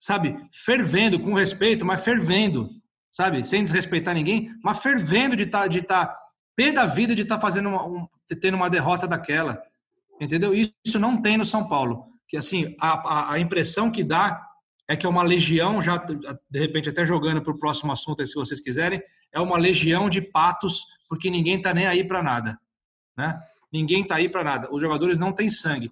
sabe? 0.00 0.36
Fervendo, 0.50 1.20
com 1.20 1.34
respeito, 1.34 1.86
mas 1.86 2.02
fervendo, 2.02 2.68
sabe? 3.12 3.46
Sem 3.46 3.62
desrespeitar 3.62 4.12
ninguém, 4.12 4.50
mas 4.60 4.80
fervendo 4.80 5.36
de 5.36 5.44
estar 5.44 5.60
tá, 5.60 5.66
de 5.68 5.82
tá, 5.82 6.18
pé 6.56 6.72
da 6.72 6.84
vida 6.84 7.14
de 7.14 7.22
estar 7.22 7.36
tá 7.36 7.40
fazendo 7.40 7.68
uma, 7.68 7.86
um, 7.86 8.08
tendo 8.40 8.56
uma 8.56 8.68
derrota 8.68 9.06
daquela. 9.06 9.62
Entendeu? 10.20 10.52
Isso 10.52 10.98
não 10.98 11.22
tem 11.22 11.36
no 11.36 11.44
São 11.44 11.68
Paulo 11.68 12.11
que 12.32 12.36
assim 12.38 12.74
a, 12.80 13.34
a, 13.34 13.38
impressão 13.38 13.90
que 13.90 14.02
dá 14.02 14.42
é 14.88 14.96
que 14.96 15.04
é 15.04 15.08
uma 15.08 15.22
legião, 15.22 15.82
já 15.82 15.98
de 15.98 16.58
repente 16.58 16.88
até 16.88 17.04
jogando 17.04 17.42
para 17.42 17.52
o 17.52 17.58
próximo 17.58 17.92
assunto, 17.92 18.22
aí, 18.22 18.26
se 18.26 18.36
vocês 18.36 18.58
quiserem, 18.58 19.02
é 19.30 19.38
uma 19.38 19.58
legião 19.58 20.08
de 20.08 20.22
patos, 20.22 20.82
porque 21.10 21.28
ninguém 21.28 21.58
está 21.58 21.74
nem 21.74 21.84
aí 21.84 22.02
para 22.02 22.22
nada, 22.22 22.58
né? 23.14 23.38
Ninguém 23.70 24.00
está 24.00 24.14
aí 24.14 24.30
para 24.30 24.42
nada. 24.42 24.72
Os 24.72 24.80
jogadores 24.80 25.18
não 25.18 25.30
têm 25.30 25.50
sangue, 25.50 25.90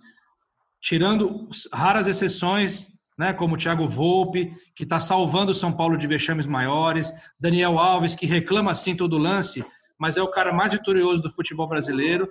tirando 0.81 1.47
raras 1.75 2.09
exceções, 2.09 2.89
né? 3.19 3.35
Como 3.35 3.55
o 3.55 3.59
Thiago 3.59 3.87
Volpe, 3.87 4.51
que 4.75 4.85
está 4.85 4.99
salvando 4.99 5.53
o 5.53 5.55
São 5.55 5.71
Paulo 5.71 5.99
de 5.99 6.07
vexames 6.07 6.47
maiores, 6.47 7.13
Daniel 7.39 7.79
Alves, 7.79 8.15
que 8.15 8.25
reclama 8.25 8.71
assim 8.71 8.97
todo 8.97 9.19
lance, 9.19 9.63
mas 9.99 10.17
é 10.17 10.23
o 10.23 10.31
cara 10.31 10.55
mais 10.55 10.73
vitorioso 10.73 11.21
do 11.21 11.29
futebol 11.29 11.69
brasileiro, 11.69 12.27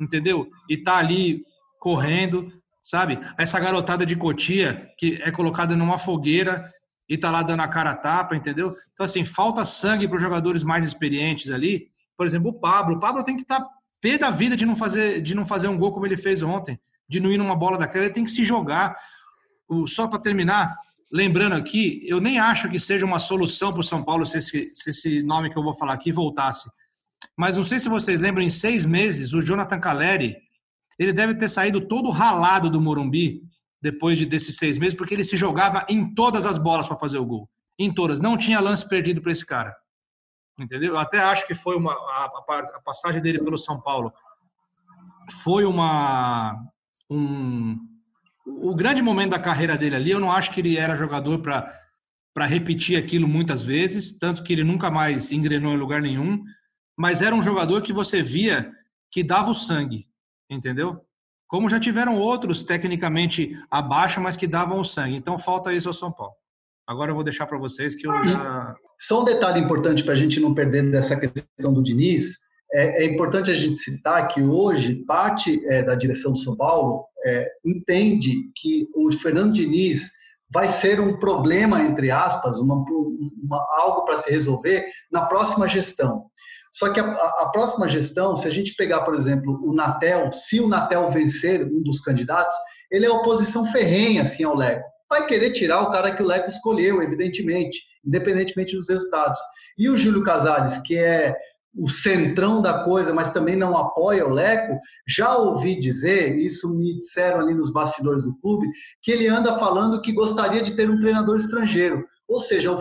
entendeu? 0.00 0.50
E 0.66 0.76
está 0.76 0.96
ali 0.96 1.44
correndo, 1.78 2.50
sabe? 2.90 3.20
Essa 3.38 3.60
garotada 3.60 4.04
de 4.04 4.16
Cotia 4.16 4.90
que 4.98 5.20
é 5.22 5.30
colocada 5.30 5.76
numa 5.76 5.96
fogueira 5.96 6.68
e 7.08 7.16
tá 7.16 7.30
lá 7.30 7.40
dando 7.40 7.60
a 7.60 7.68
cara 7.68 7.92
a 7.92 7.96
tapa, 7.96 8.34
entendeu? 8.34 8.74
Então, 8.92 9.04
assim, 9.04 9.24
falta 9.24 9.64
sangue 9.64 10.08
para 10.08 10.16
os 10.16 10.22
jogadores 10.22 10.64
mais 10.64 10.84
experientes 10.84 11.52
ali. 11.52 11.88
Por 12.16 12.26
exemplo, 12.26 12.50
o 12.50 12.52
Pablo. 12.52 12.96
O 12.96 13.00
Pablo 13.00 13.22
tem 13.22 13.36
que 13.36 13.42
estar 13.42 13.60
tá 13.60 13.68
pé 14.00 14.18
da 14.18 14.30
vida 14.30 14.56
de 14.56 14.66
não, 14.66 14.74
fazer, 14.74 15.20
de 15.20 15.36
não 15.36 15.46
fazer 15.46 15.68
um 15.68 15.78
gol 15.78 15.92
como 15.92 16.04
ele 16.04 16.16
fez 16.16 16.42
ontem, 16.42 16.80
de 17.08 17.20
não 17.20 17.30
ir 17.30 17.38
numa 17.38 17.54
bola 17.54 17.78
daquela. 17.78 18.06
Ele 18.06 18.14
tem 18.14 18.24
que 18.24 18.30
se 18.30 18.42
jogar. 18.42 18.96
O, 19.68 19.86
só 19.86 20.08
para 20.08 20.18
terminar, 20.18 20.76
lembrando 21.12 21.54
aqui, 21.54 22.02
eu 22.06 22.20
nem 22.20 22.40
acho 22.40 22.68
que 22.68 22.80
seja 22.80 23.06
uma 23.06 23.20
solução 23.20 23.72
para 23.72 23.80
o 23.80 23.84
São 23.84 24.02
Paulo 24.02 24.26
se 24.26 24.38
esse, 24.38 24.70
se 24.72 24.90
esse 24.90 25.22
nome 25.22 25.48
que 25.48 25.56
eu 25.56 25.62
vou 25.62 25.74
falar 25.74 25.92
aqui 25.92 26.10
voltasse. 26.10 26.68
Mas 27.36 27.56
não 27.56 27.64
sei 27.64 27.78
se 27.78 27.88
vocês 27.88 28.20
lembram, 28.20 28.42
em 28.42 28.50
seis 28.50 28.84
meses, 28.84 29.32
o 29.32 29.40
Jonathan 29.40 29.78
Caleri 29.78 30.36
ele 31.00 31.14
deve 31.14 31.34
ter 31.34 31.48
saído 31.48 31.80
todo 31.80 32.10
ralado 32.10 32.68
do 32.68 32.78
Morumbi 32.78 33.40
depois 33.80 34.18
de 34.18 34.26
desses 34.26 34.56
seis 34.56 34.78
meses, 34.78 34.94
porque 34.94 35.14
ele 35.14 35.24
se 35.24 35.34
jogava 35.34 35.86
em 35.88 36.14
todas 36.14 36.44
as 36.44 36.58
bolas 36.58 36.86
para 36.86 36.98
fazer 36.98 37.18
o 37.18 37.24
gol. 37.24 37.48
Em 37.78 37.90
todas. 37.90 38.20
Não 38.20 38.36
tinha 38.36 38.60
lance 38.60 38.86
perdido 38.86 39.22
para 39.22 39.32
esse 39.32 39.46
cara. 39.46 39.74
Entendeu? 40.58 40.90
Eu 40.90 40.98
até 40.98 41.18
acho 41.18 41.46
que 41.46 41.54
foi 41.54 41.74
uma 41.74 41.92
a, 41.94 42.26
a, 42.26 42.82
passagem 42.84 43.22
dele 43.22 43.42
pelo 43.42 43.56
São 43.56 43.80
Paulo 43.80 44.12
foi 45.42 45.64
uma 45.64 46.54
um 47.08 47.78
o 48.44 48.74
grande 48.74 49.00
momento 49.00 49.30
da 49.30 49.38
carreira 49.38 49.78
dele 49.78 49.96
ali. 49.96 50.10
Eu 50.10 50.20
não 50.20 50.30
acho 50.30 50.50
que 50.50 50.60
ele 50.60 50.76
era 50.76 50.94
jogador 50.94 51.38
para 51.38 51.74
para 52.34 52.44
repetir 52.44 52.98
aquilo 52.98 53.26
muitas 53.26 53.62
vezes, 53.62 54.16
tanto 54.16 54.44
que 54.44 54.52
ele 54.52 54.62
nunca 54.62 54.90
mais 54.90 55.32
engrenou 55.32 55.72
em 55.72 55.78
lugar 55.78 56.00
nenhum, 56.00 56.44
mas 56.96 57.22
era 57.22 57.34
um 57.34 57.42
jogador 57.42 57.82
que 57.82 57.92
você 57.92 58.22
via 58.22 58.70
que 59.10 59.24
dava 59.24 59.50
o 59.50 59.54
sangue 59.54 60.09
entendeu? 60.50 61.00
Como 61.46 61.68
já 61.68 61.80
tiveram 61.80 62.16
outros 62.18 62.62
tecnicamente 62.62 63.56
abaixo, 63.70 64.20
mas 64.20 64.36
que 64.36 64.46
davam 64.46 64.80
o 64.80 64.84
sangue. 64.84 65.16
Então 65.16 65.38
falta 65.38 65.72
isso 65.72 65.88
ao 65.88 65.94
São 65.94 66.12
Paulo. 66.12 66.34
Agora 66.86 67.10
eu 67.10 67.14
vou 67.14 67.24
deixar 67.24 67.46
para 67.46 67.58
vocês 67.58 67.94
que 67.94 68.06
eu 68.06 68.22
já... 68.24 68.74
Só 68.98 69.22
um 69.22 69.24
detalhe 69.24 69.60
importante 69.60 70.02
para 70.02 70.12
a 70.12 70.16
gente 70.16 70.40
não 70.40 70.54
perder 70.54 70.90
dessa 70.90 71.16
questão 71.16 71.72
do 71.72 71.82
Diniz. 71.82 72.36
É, 72.72 73.02
é, 73.02 73.06
importante 73.06 73.50
a 73.50 73.54
gente 73.54 73.78
citar 73.80 74.28
que 74.28 74.42
hoje 74.42 75.04
parte 75.06 75.60
é, 75.66 75.82
da 75.82 75.94
direção 75.94 76.32
do 76.32 76.38
São 76.38 76.56
Paulo 76.56 77.04
é, 77.24 77.48
entende 77.64 78.50
que 78.56 78.88
o 78.94 79.10
Fernando 79.12 79.52
Diniz 79.52 80.10
vai 80.52 80.68
ser 80.68 81.00
um 81.00 81.18
problema, 81.18 81.82
entre 81.82 82.10
aspas, 82.10 82.58
uma, 82.58 82.74
uma, 82.74 83.64
algo 83.78 84.04
para 84.04 84.18
se 84.18 84.30
resolver 84.30 84.86
na 85.10 85.26
próxima 85.26 85.66
gestão. 85.66 86.29
Só 86.72 86.92
que 86.92 87.00
a, 87.00 87.04
a, 87.04 87.50
próxima 87.52 87.88
gestão, 87.88 88.36
se 88.36 88.46
a 88.46 88.50
gente 88.50 88.74
pegar, 88.74 89.02
por 89.02 89.14
exemplo, 89.14 89.60
o 89.62 89.74
Natel, 89.74 90.30
se 90.30 90.60
o 90.60 90.68
Natel 90.68 91.08
vencer 91.10 91.66
um 91.66 91.82
dos 91.82 92.00
candidatos, 92.00 92.56
ele 92.90 93.06
é 93.06 93.10
oposição 93.10 93.66
ferrenha 93.66 94.22
assim 94.22 94.44
ao 94.44 94.56
Leco. 94.56 94.88
Vai 95.08 95.26
querer 95.26 95.50
tirar 95.50 95.82
o 95.82 95.90
cara 95.90 96.14
que 96.14 96.22
o 96.22 96.26
Leco 96.26 96.48
escolheu, 96.48 97.02
evidentemente, 97.02 97.80
independentemente 98.06 98.76
dos 98.76 98.88
resultados. 98.88 99.40
E 99.76 99.88
o 99.88 99.98
Júlio 99.98 100.22
Casares, 100.22 100.78
que 100.78 100.96
é 100.96 101.34
o 101.74 101.88
centrão 101.88 102.60
da 102.60 102.84
coisa, 102.84 103.14
mas 103.14 103.30
também 103.30 103.56
não 103.56 103.76
apoia 103.76 104.26
o 104.26 104.30
Leco, 104.30 104.78
já 105.06 105.36
ouvi 105.36 105.78
dizer, 105.78 106.36
isso 106.36 106.76
me 106.76 106.98
disseram 106.98 107.40
ali 107.40 107.54
nos 107.54 107.72
bastidores 107.72 108.24
do 108.24 108.36
clube, 108.40 108.66
que 109.02 109.12
ele 109.12 109.28
anda 109.28 109.58
falando 109.58 110.00
que 110.00 110.12
gostaria 110.12 110.62
de 110.62 110.74
ter 110.74 110.90
um 110.90 110.98
treinador 110.98 111.36
estrangeiro. 111.36 112.04
Ou 112.28 112.38
seja, 112.38 112.70
o 112.72 112.80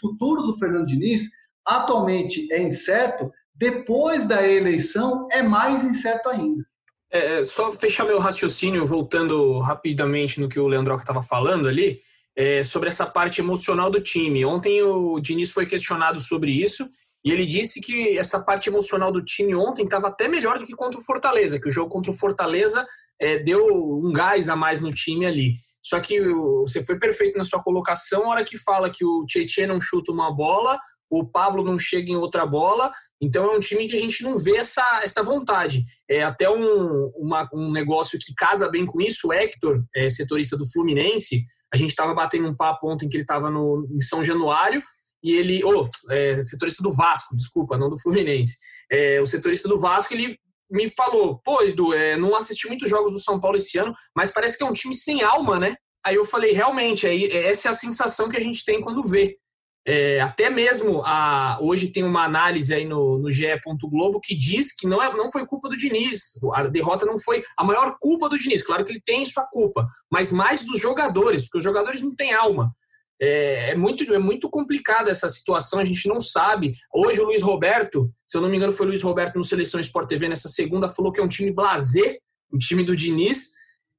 futuro 0.00 0.42
do 0.42 0.56
Fernando 0.58 0.86
Diniz 0.86 1.22
atualmente 1.66 2.46
é 2.52 2.62
incerto, 2.62 3.30
depois 3.54 4.24
da 4.26 4.46
eleição 4.46 5.28
é 5.30 5.42
mais 5.42 5.84
incerto 5.84 6.28
ainda. 6.28 6.64
É, 7.12 7.40
é 7.40 7.44
só 7.44 7.70
fechar 7.72 8.04
meu 8.04 8.18
raciocínio, 8.18 8.84
voltando 8.84 9.60
rapidamente 9.60 10.40
no 10.40 10.48
que 10.48 10.58
o 10.58 10.66
Leandro 10.66 10.96
estava 10.96 11.22
falando 11.22 11.68
ali, 11.68 12.00
é, 12.36 12.62
sobre 12.62 12.88
essa 12.88 13.06
parte 13.06 13.40
emocional 13.40 13.90
do 13.90 14.00
time. 14.00 14.44
Ontem 14.44 14.82
o 14.82 15.20
Diniz 15.20 15.52
foi 15.52 15.66
questionado 15.66 16.18
sobre 16.20 16.50
isso 16.50 16.88
e 17.24 17.30
ele 17.30 17.46
disse 17.46 17.80
que 17.80 18.18
essa 18.18 18.38
parte 18.38 18.68
emocional 18.68 19.10
do 19.10 19.24
time 19.24 19.54
ontem 19.54 19.84
estava 19.84 20.08
até 20.08 20.28
melhor 20.28 20.58
do 20.58 20.66
que 20.66 20.74
contra 20.74 20.98
o 20.98 21.02
Fortaleza, 21.02 21.58
que 21.58 21.68
o 21.68 21.72
jogo 21.72 21.88
contra 21.88 22.10
o 22.10 22.14
Fortaleza 22.14 22.84
é, 23.18 23.38
deu 23.38 23.64
um 23.64 24.12
gás 24.12 24.48
a 24.48 24.56
mais 24.56 24.80
no 24.80 24.90
time 24.90 25.24
ali. 25.24 25.52
Só 25.82 26.00
que 26.00 26.20
você 26.20 26.84
foi 26.84 26.98
perfeito 26.98 27.38
na 27.38 27.44
sua 27.44 27.62
colocação, 27.62 28.24
a 28.24 28.28
hora 28.28 28.44
que 28.44 28.58
fala 28.58 28.90
que 28.90 29.04
o 29.04 29.24
Tietchan 29.26 29.68
não 29.68 29.80
chuta 29.80 30.12
uma 30.12 30.34
bola, 30.34 30.78
o 31.20 31.26
Pablo 31.26 31.64
não 31.64 31.78
chega 31.78 32.10
em 32.10 32.16
outra 32.16 32.46
bola, 32.46 32.92
então 33.20 33.52
é 33.52 33.56
um 33.56 33.60
time 33.60 33.88
que 33.88 33.94
a 33.94 33.98
gente 33.98 34.22
não 34.22 34.36
vê 34.36 34.56
essa, 34.56 35.00
essa 35.02 35.22
vontade. 35.22 35.84
É 36.08 36.22
até 36.22 36.48
um, 36.50 37.10
uma, 37.16 37.48
um 37.52 37.70
negócio 37.72 38.18
que 38.18 38.34
casa 38.34 38.68
bem 38.68 38.84
com 38.86 39.00
isso, 39.00 39.28
o 39.28 39.32
Hector, 39.32 39.82
é, 39.94 40.08
setorista 40.08 40.56
do 40.56 40.70
Fluminense, 40.70 41.42
a 41.72 41.76
gente 41.76 41.90
estava 41.90 42.14
batendo 42.14 42.48
um 42.48 42.56
papo 42.56 42.90
ontem 42.90 43.08
que 43.08 43.16
ele 43.16 43.24
estava 43.24 43.50
em 43.50 44.00
São 44.00 44.22
Januário, 44.22 44.82
e 45.22 45.32
ele, 45.32 45.64
oh, 45.64 45.88
é, 46.10 46.34
setorista 46.42 46.82
do 46.82 46.92
Vasco, 46.92 47.34
desculpa, 47.34 47.78
não 47.78 47.88
do 47.88 47.98
Fluminense, 47.98 48.58
é, 48.90 49.20
o 49.20 49.26
setorista 49.26 49.68
do 49.68 49.78
Vasco, 49.78 50.12
ele 50.12 50.38
me 50.70 50.88
falou, 50.90 51.40
pô, 51.44 51.62
Edu, 51.62 51.94
é, 51.94 52.16
não 52.16 52.34
assisti 52.36 52.68
muitos 52.68 52.90
jogos 52.90 53.12
do 53.12 53.18
São 53.18 53.40
Paulo 53.40 53.56
esse 53.56 53.78
ano, 53.78 53.94
mas 54.14 54.30
parece 54.30 54.58
que 54.58 54.64
é 54.64 54.66
um 54.66 54.72
time 54.72 54.94
sem 54.94 55.22
alma, 55.22 55.58
né? 55.58 55.74
Aí 56.04 56.16
eu 56.16 56.24
falei, 56.26 56.52
realmente, 56.52 57.06
é, 57.06 57.48
essa 57.48 57.68
é 57.68 57.70
a 57.70 57.74
sensação 57.74 58.28
que 58.28 58.36
a 58.36 58.40
gente 58.40 58.64
tem 58.64 58.80
quando 58.80 59.02
vê. 59.02 59.38
É, 59.86 60.18
até 60.20 60.48
mesmo 60.48 61.02
a, 61.04 61.58
hoje 61.60 61.88
tem 61.88 62.02
uma 62.02 62.24
análise 62.24 62.74
aí 62.74 62.86
no, 62.86 63.18
no 63.18 63.30
GE. 63.30 63.44
Globo 63.82 64.18
que 64.18 64.34
diz 64.34 64.74
que 64.74 64.86
não, 64.86 65.02
é, 65.02 65.14
não 65.14 65.30
foi 65.30 65.46
culpa 65.46 65.68
do 65.68 65.76
Diniz. 65.76 66.40
A 66.54 66.62
derrota 66.64 67.04
não 67.04 67.18
foi 67.18 67.42
a 67.56 67.62
maior 67.62 67.96
culpa 68.00 68.28
do 68.28 68.38
Diniz. 68.38 68.62
Claro 68.62 68.84
que 68.84 68.92
ele 68.92 69.02
tem 69.04 69.24
sua 69.26 69.44
culpa, 69.46 69.86
mas 70.10 70.32
mais 70.32 70.64
dos 70.64 70.80
jogadores, 70.80 71.42
porque 71.42 71.58
os 71.58 71.64
jogadores 71.64 72.00
não 72.00 72.14
têm 72.14 72.32
alma. 72.32 72.74
É, 73.20 73.70
é, 73.70 73.74
muito, 73.74 74.02
é 74.12 74.18
muito 74.18 74.48
complicado 74.50 75.08
essa 75.08 75.28
situação, 75.28 75.78
a 75.78 75.84
gente 75.84 76.08
não 76.08 76.18
sabe. 76.18 76.72
Hoje 76.92 77.20
o 77.20 77.26
Luiz 77.26 77.42
Roberto, 77.42 78.10
se 78.26 78.36
eu 78.36 78.40
não 78.40 78.48
me 78.48 78.56
engano, 78.56 78.72
foi 78.72 78.86
o 78.86 78.88
Luiz 78.88 79.02
Roberto 79.02 79.36
no 79.36 79.44
Seleção 79.44 79.78
Sport 79.80 80.08
TV 80.08 80.28
nessa 80.28 80.48
segunda, 80.48 80.88
falou 80.88 81.12
que 81.12 81.20
é 81.20 81.24
um 81.24 81.28
time 81.28 81.52
blazer, 81.52 82.18
o 82.50 82.58
time 82.58 82.82
do 82.82 82.96
Diniz. 82.96 83.52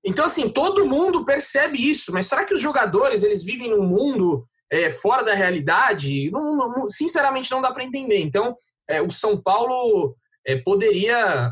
Então, 0.03 0.25
assim, 0.25 0.49
todo 0.49 0.85
mundo 0.85 1.25
percebe 1.25 1.77
isso, 1.77 2.11
mas 2.11 2.27
será 2.27 2.43
que 2.43 2.53
os 2.53 2.61
jogadores 2.61 3.23
eles 3.23 3.43
vivem 3.43 3.69
num 3.69 3.83
mundo 3.83 4.45
é, 4.71 4.89
fora 4.89 5.23
da 5.23 5.33
realidade? 5.33 6.29
Não, 6.31 6.55
não, 6.55 6.89
sinceramente, 6.89 7.51
não 7.51 7.61
dá 7.61 7.71
para 7.71 7.83
entender. 7.83 8.19
Então, 8.19 8.55
é, 8.89 9.01
o 9.01 9.09
São 9.09 9.41
Paulo 9.41 10.15
é, 10.45 10.55
poderia 10.57 11.51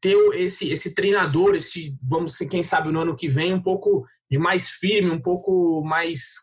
ter 0.00 0.16
esse, 0.34 0.70
esse 0.70 0.94
treinador, 0.94 1.54
esse, 1.54 1.96
vamos 2.08 2.36
quem 2.38 2.62
sabe 2.62 2.90
no 2.90 3.00
ano 3.00 3.14
que 3.14 3.28
vem, 3.28 3.54
um 3.54 3.62
pouco 3.62 4.04
de 4.28 4.36
mais 4.36 4.68
firme, 4.68 5.10
um 5.10 5.22
pouco 5.22 5.82
mais 5.84 6.34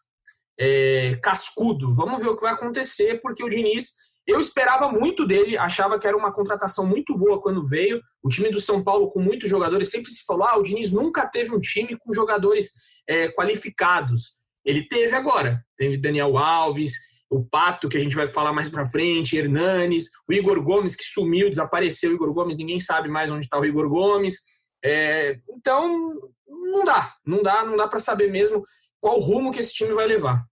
é, 0.57 1.19
cascudo. 1.21 1.93
Vamos 1.93 2.21
ver 2.21 2.29
o 2.29 2.35
que 2.35 2.41
vai 2.41 2.53
acontecer, 2.53 3.19
porque 3.21 3.43
o 3.43 3.49
Diniz, 3.49 3.93
eu 4.25 4.39
esperava 4.39 4.89
muito 4.89 5.27
dele, 5.27 5.57
achava 5.57 5.99
que 5.99 6.07
era 6.07 6.15
uma 6.15 6.31
contratação 6.31 6.85
muito 6.85 7.17
boa 7.17 7.41
quando 7.41 7.67
veio. 7.67 8.01
O 8.23 8.29
time 8.29 8.49
do 8.49 8.61
São 8.61 8.81
Paulo, 8.81 9.11
com 9.11 9.21
muitos 9.21 9.49
jogadores, 9.49 9.89
sempre 9.89 10.09
se 10.09 10.23
falou: 10.25 10.47
ah, 10.47 10.57
o 10.57 10.63
Diniz 10.63 10.91
nunca 10.91 11.27
teve 11.27 11.53
um 11.53 11.59
time 11.59 11.97
com 11.97 12.13
jogadores 12.13 12.71
é, 13.07 13.29
qualificados. 13.29 14.38
Ele 14.65 14.83
teve 14.87 15.15
agora. 15.15 15.63
Teve 15.77 15.97
Daniel 15.97 16.37
Alves, 16.37 16.93
o 17.29 17.43
Pato, 17.43 17.87
que 17.87 17.97
a 17.97 17.99
gente 17.99 18.15
vai 18.15 18.31
falar 18.31 18.51
mais 18.51 18.69
pra 18.69 18.85
frente, 18.85 19.37
Hernanes, 19.37 20.09
o 20.27 20.33
Igor 20.33 20.61
Gomes, 20.61 20.95
que 20.95 21.03
sumiu, 21.03 21.49
desapareceu. 21.49 22.11
O 22.11 22.15
Igor 22.15 22.33
Gomes, 22.33 22.57
ninguém 22.57 22.79
sabe 22.79 23.07
mais 23.07 23.31
onde 23.31 23.45
está 23.45 23.59
o 23.59 23.65
Igor 23.65 23.87
Gomes. 23.87 24.39
É, 24.83 25.39
então, 25.49 26.13
não 26.47 26.83
dá, 26.83 27.13
não 27.25 27.43
dá, 27.43 27.63
não 27.65 27.77
dá 27.77 27.87
para 27.87 27.99
saber 27.99 28.31
mesmo 28.31 28.63
qual 28.99 29.19
rumo 29.19 29.51
que 29.51 29.59
esse 29.59 29.73
time 29.73 29.93
vai 29.93 30.07
levar. 30.07 30.43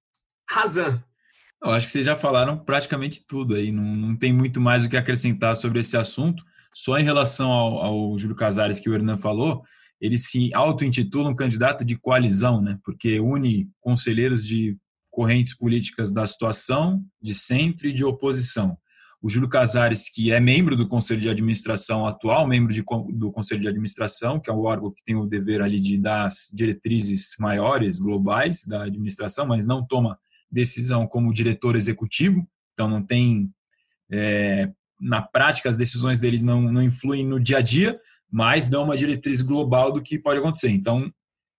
Razan. 0.49 1.03
Eu 1.63 1.71
acho 1.71 1.88
que 1.88 1.91
vocês 1.91 2.05
já 2.05 2.15
falaram 2.15 2.58
praticamente 2.58 3.25
tudo 3.27 3.55
aí, 3.55 3.71
não, 3.71 3.84
não 3.84 4.15
tem 4.15 4.32
muito 4.32 4.62
mais 4.62 4.86
o 4.86 4.89
que 4.89 4.95
acrescentar 4.95 5.55
sobre 5.55 5.79
esse 5.79 5.97
assunto. 5.97 6.43
Só 6.73 6.97
em 6.99 7.03
relação 7.03 7.51
ao, 7.51 7.77
ao 7.79 8.17
Júlio 8.17 8.36
Casares 8.36 8.79
que 8.79 8.89
o 8.89 8.93
Hernan 8.93 9.17
falou, 9.17 9.63
ele 9.99 10.17
se 10.17 10.53
auto-intitula 10.53 11.29
um 11.29 11.36
candidato 11.36 11.83
de 11.83 11.95
coalizão, 11.95 12.62
né? 12.62 12.77
porque 12.83 13.19
une 13.19 13.69
conselheiros 13.81 14.45
de 14.45 14.77
correntes 15.10 15.55
políticas 15.55 16.12
da 16.12 16.27
situação, 16.27 17.03
de 17.21 17.33
centro 17.33 17.88
e 17.88 17.93
de 17.93 18.05
oposição. 18.05 18.77
O 19.19 19.29
Júlio 19.29 19.49
Casares, 19.49 20.10
que 20.10 20.31
é 20.31 20.39
membro 20.39 20.75
do 20.75 20.88
Conselho 20.88 21.19
de 21.19 21.29
Administração 21.29 22.05
atual, 22.05 22.47
membro 22.47 22.71
de, 22.71 22.83
do 23.13 23.31
Conselho 23.31 23.62
de 23.62 23.67
Administração, 23.67 24.39
que 24.39 24.49
é 24.49 24.53
o 24.53 24.62
órgão 24.62 24.91
que 24.91 25.03
tem 25.03 25.15
o 25.15 25.25
dever 25.25 25.62
ali 25.62 25.79
de 25.79 25.97
dar 25.97 26.27
as 26.27 26.51
diretrizes 26.53 27.36
maiores, 27.39 27.97
globais 27.97 28.63
da 28.63 28.83
administração, 28.83 29.47
mas 29.47 29.65
não 29.65 29.83
toma 29.83 30.19
decisão 30.51 31.07
como 31.07 31.33
diretor 31.33 31.75
executivo, 31.75 32.47
então 32.73 32.88
não 32.88 33.01
tem. 33.01 33.51
É, 34.12 34.71
na 35.01 35.21
prática, 35.21 35.67
as 35.67 35.77
decisões 35.77 36.19
deles 36.19 36.43
não, 36.43 36.62
não 36.71 36.81
influem 36.81 37.25
no 37.25 37.39
dia 37.39 37.57
a 37.57 37.62
dia, 37.62 37.99
mas 38.31 38.67
dão 38.67 38.83
uma 38.83 38.97
diretriz 38.97 39.41
global 39.41 39.91
do 39.91 40.01
que 40.01 40.19
pode 40.19 40.39
acontecer. 40.39 40.69
Então, 40.69 41.11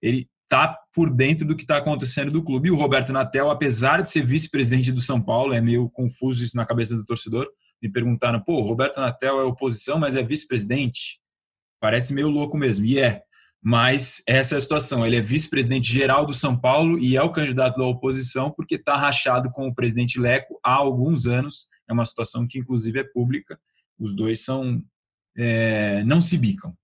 ele 0.03 0.29
está 0.43 0.79
por 0.95 1.11
dentro 1.11 1.47
do 1.47 1.55
que 1.55 1.63
está 1.63 1.77
acontecendo 1.77 2.31
do 2.31 2.43
clube. 2.43 2.69
E 2.69 2.71
o 2.73 2.77
Roberto 2.77 3.13
Natel, 3.13 3.51
apesar 3.51 4.01
de 4.01 4.11
ser 4.11 4.25
vice-presidente 4.25 4.91
do 4.91 5.01
São 5.01 5.21
Paulo, 5.21 5.53
é 5.53 5.61
meio 5.61 5.91
confuso 5.91 6.43
isso 6.43 6.57
na 6.57 6.65
cabeça 6.65 6.97
do 6.97 7.05
torcedor. 7.05 7.47
Me 7.83 7.91
perguntaram, 7.91 8.41
pô, 8.41 8.55
o 8.55 8.63
Roberto 8.63 8.99
Natel 8.99 9.41
é 9.41 9.45
oposição, 9.45 9.99
mas 9.99 10.17
é 10.17 10.23
vice-presidente? 10.23 11.21
Parece 11.81 12.15
meio 12.15 12.29
louco 12.29 12.57
mesmo. 12.57 12.85
E 12.87 12.99
é. 12.99 13.23
Mas 13.63 14.23
essa 14.27 14.55
é 14.55 14.59
a 14.59 14.61
situação. 14.61 15.05
Ele 15.05 15.17
é 15.17 15.21
vice-presidente 15.21 15.93
geral 15.93 16.25
do 16.25 16.33
São 16.33 16.59
Paulo 16.59 16.99
e 16.99 17.17
é 17.17 17.23
o 17.23 17.33
candidato 17.33 17.77
da 17.77 17.85
oposição 17.85 18.51
porque 18.51 18.77
está 18.77 18.97
rachado 18.97 19.51
com 19.51 19.69
o 19.69 19.75
presidente 19.75 20.19
Leco 20.19 20.59
há 20.65 20.75
alguns 20.75 21.27
anos. 21.27 21.67
É 21.89 21.93
uma 21.93 22.05
situação 22.05 22.47
que, 22.47 22.59
inclusive, 22.59 23.01
é 23.01 23.05
pública. 23.05 23.59
Os 23.99 24.15
dois 24.15 24.45
são 24.45 24.83
é, 25.37 26.03
não 26.05 26.21
se 26.21 26.37
bicam. 26.37 26.75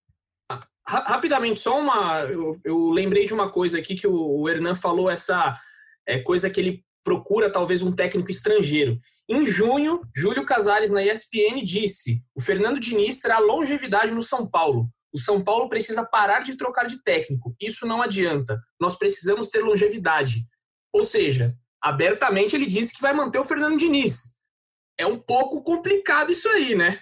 Rapidamente, 0.87 1.61
só 1.61 1.81
uma. 1.81 2.21
Eu, 2.25 2.61
eu, 2.63 2.91
lembrei 2.91 3.25
de 3.25 3.33
uma 3.33 3.51
coisa 3.51 3.79
aqui 3.79 3.95
que 3.95 4.07
o, 4.07 4.15
o 4.15 4.49
Hernan 4.49 4.75
falou, 4.75 5.09
essa 5.09 5.55
é, 6.07 6.19
coisa 6.19 6.51
que 6.51 6.61
ele 6.61 6.85
procura 7.03 7.51
talvez 7.51 7.83
um 7.83 7.93
técnico 7.93 8.31
estrangeiro. 8.31 8.99
Em 9.29 9.47
junho, 9.47 10.03
Júlio 10.15 10.45
Casares, 10.45 10.91
na 10.91 11.03
ESPN, 11.03 11.63
disse: 11.65 12.23
o 12.35 12.41
Fernando 12.41 12.79
Diniz 12.79 13.19
terá 13.19 13.39
longevidade 13.39 14.13
no 14.13 14.23
São 14.23 14.47
Paulo. 14.47 14.89
O 15.13 15.19
São 15.19 15.43
Paulo 15.43 15.69
precisa 15.69 16.05
parar 16.05 16.41
de 16.41 16.57
trocar 16.57 16.87
de 16.87 17.03
técnico. 17.03 17.55
Isso 17.61 17.87
não 17.87 18.03
adianta. 18.03 18.61
Nós 18.81 18.97
precisamos 18.97 19.49
ter 19.49 19.61
longevidade. 19.61 20.45
Ou 20.93 21.03
seja, 21.03 21.55
abertamente 21.81 22.57
ele 22.57 22.67
disse 22.67 22.95
que 22.95 23.03
vai 23.03 23.13
manter 23.13 23.39
o 23.39 23.45
Fernando 23.45 23.79
Diniz. 23.79 24.35
É 24.99 25.07
um 25.07 25.17
pouco 25.17 25.63
complicado 25.63 26.33
isso 26.33 26.49
aí, 26.49 26.75
né? 26.75 27.01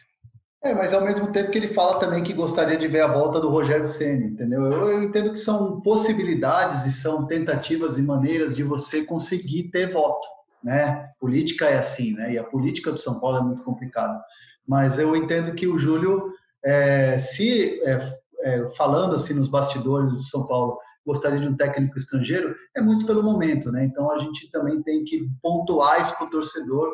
É, 0.64 0.72
mas 0.72 0.94
ao 0.94 1.04
mesmo 1.04 1.32
tempo 1.32 1.50
que 1.50 1.58
ele 1.58 1.74
fala 1.74 1.98
também 1.98 2.22
que 2.22 2.32
gostaria 2.32 2.78
de 2.78 2.86
ver 2.86 3.00
a 3.00 3.12
volta 3.12 3.40
do 3.40 3.50
Rogério 3.50 3.84
Ceni, 3.84 4.26
entendeu? 4.26 4.62
Eu, 4.62 4.88
eu, 4.90 5.02
entendo 5.02 5.32
que 5.32 5.38
são 5.38 5.80
possibilidades 5.80 6.86
e 6.86 6.92
são 6.92 7.26
tentativas 7.26 7.98
e 7.98 8.02
maneiras 8.02 8.54
de 8.54 8.62
você 8.62 9.02
conseguir 9.02 9.70
ter 9.70 9.92
voto, 9.92 10.24
né? 10.62 11.10
Política 11.18 11.66
é 11.66 11.78
assim, 11.78 12.14
né? 12.14 12.34
E 12.34 12.38
a 12.38 12.44
política 12.44 12.92
do 12.92 12.98
São 12.98 13.18
Paulo 13.18 13.38
é 13.38 13.42
muito 13.42 13.64
complicada. 13.64 14.22
Mas 14.66 15.00
eu 15.00 15.16
entendo 15.16 15.52
que 15.52 15.66
o 15.66 15.76
Júlio 15.76 16.32
é, 16.64 17.18
se 17.18 17.80
é, 17.82 18.18
é, 18.42 18.68
falando 18.76 19.16
assim 19.16 19.34
nos 19.34 19.48
bastidores 19.48 20.12
do 20.12 20.20
São 20.20 20.46
Paulo 20.46 20.78
gostaria 21.04 21.40
de 21.40 21.48
um 21.48 21.56
técnico 21.56 21.96
estrangeiro, 21.96 22.54
é 22.76 22.80
muito 22.80 23.04
pelo 23.04 23.24
momento, 23.24 23.72
né? 23.72 23.84
Então 23.84 24.12
a 24.12 24.18
gente 24.18 24.48
também 24.52 24.80
tem 24.82 25.02
que 25.02 25.28
pontuar 25.42 26.00
isso 26.00 26.16
para 26.16 26.28
o 26.28 26.30
torcedor 26.30 26.88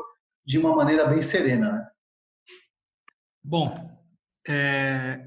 de 0.46 0.58
uma 0.58 0.74
maneira 0.74 1.04
bem 1.04 1.20
serena, 1.20 1.70
né? 1.70 1.86
Bom, 3.50 3.98
é, 4.46 5.26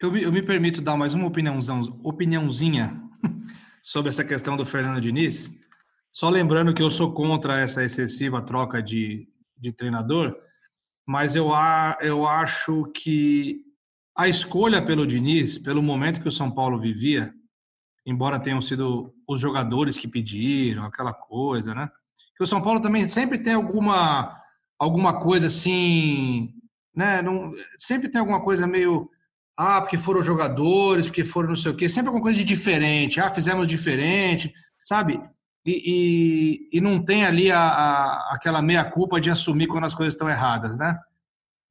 eu, 0.00 0.12
me, 0.12 0.22
eu, 0.22 0.30
me, 0.30 0.40
permito 0.40 0.80
dar 0.80 0.96
mais 0.96 1.12
uma 1.12 1.26
opiniãozão, 1.26 1.80
opiniãozinha 2.04 3.02
sobre 3.82 4.10
essa 4.10 4.22
questão 4.22 4.56
do 4.56 4.64
Fernando 4.64 5.00
Diniz. 5.00 5.50
Só 6.12 6.30
lembrando 6.30 6.72
que 6.72 6.80
eu 6.80 6.88
sou 6.88 7.12
contra 7.12 7.58
essa 7.58 7.82
excessiva 7.82 8.40
troca 8.40 8.80
de, 8.80 9.28
de 9.58 9.72
treinador, 9.72 10.36
mas 11.04 11.34
eu, 11.34 11.48
eu 12.00 12.28
acho 12.28 12.84
que 12.92 13.60
a 14.16 14.28
escolha 14.28 14.80
pelo 14.80 15.04
Diniz, 15.04 15.58
pelo 15.58 15.82
momento 15.82 16.20
que 16.20 16.28
o 16.28 16.32
São 16.32 16.48
Paulo 16.48 16.78
vivia, 16.78 17.34
embora 18.06 18.38
tenham 18.38 18.62
sido 18.62 19.12
os 19.26 19.40
jogadores 19.40 19.98
que 19.98 20.06
pediram, 20.06 20.84
aquela 20.84 21.12
coisa, 21.12 21.74
né? 21.74 21.90
Que 22.36 22.44
o 22.44 22.46
São 22.46 22.62
Paulo 22.62 22.80
também 22.80 23.08
sempre 23.08 23.36
tem 23.36 23.54
alguma, 23.54 24.32
alguma 24.78 25.18
coisa 25.18 25.48
assim, 25.48 26.54
né? 26.96 27.20
Não, 27.22 27.52
sempre 27.76 28.08
tem 28.08 28.18
alguma 28.18 28.42
coisa 28.42 28.66
meio. 28.66 29.10
Ah, 29.56 29.80
porque 29.80 29.98
foram 29.98 30.22
jogadores, 30.22 31.06
porque 31.06 31.24
foram 31.24 31.50
não 31.50 31.56
sei 31.56 31.72
o 31.72 31.76
quê, 31.76 31.88
sempre 31.88 32.08
alguma 32.08 32.22
coisa 32.22 32.38
de 32.38 32.44
diferente. 32.44 33.20
Ah, 33.20 33.32
fizemos 33.32 33.68
diferente, 33.68 34.52
sabe? 34.82 35.20
e, 35.66 36.70
e, 36.72 36.78
e 36.78 36.80
não 36.80 37.02
tem 37.02 37.24
ali 37.24 37.50
a, 37.50 37.58
a, 37.58 38.34
aquela 38.34 38.62
meia-culpa 38.62 39.20
de 39.20 39.28
assumir 39.28 39.66
quando 39.66 39.84
as 39.84 39.94
coisas 39.94 40.14
estão 40.14 40.30
erradas, 40.30 40.78
né? 40.78 40.96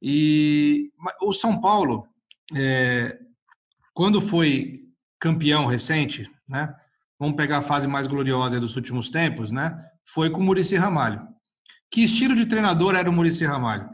E 0.02 0.92
o 1.22 1.32
São 1.32 1.58
Paulo, 1.58 2.06
é, 2.54 3.18
quando 3.94 4.20
foi 4.20 4.82
campeão 5.18 5.64
recente, 5.64 6.30
né? 6.46 6.74
Vamos 7.18 7.36
pegar 7.36 7.58
a 7.58 7.62
fase 7.62 7.88
mais 7.88 8.06
gloriosa 8.06 8.60
dos 8.60 8.76
últimos 8.76 9.08
tempos, 9.08 9.50
né? 9.50 9.74
Foi 10.04 10.28
com 10.28 10.42
o 10.42 10.44
Murici 10.44 10.76
Ramalho. 10.76 11.26
Que 11.90 12.02
estilo 12.02 12.34
de 12.34 12.44
treinador 12.44 12.94
era 12.94 13.08
o 13.08 13.12
Murici 13.12 13.46
Ramalho? 13.46 13.88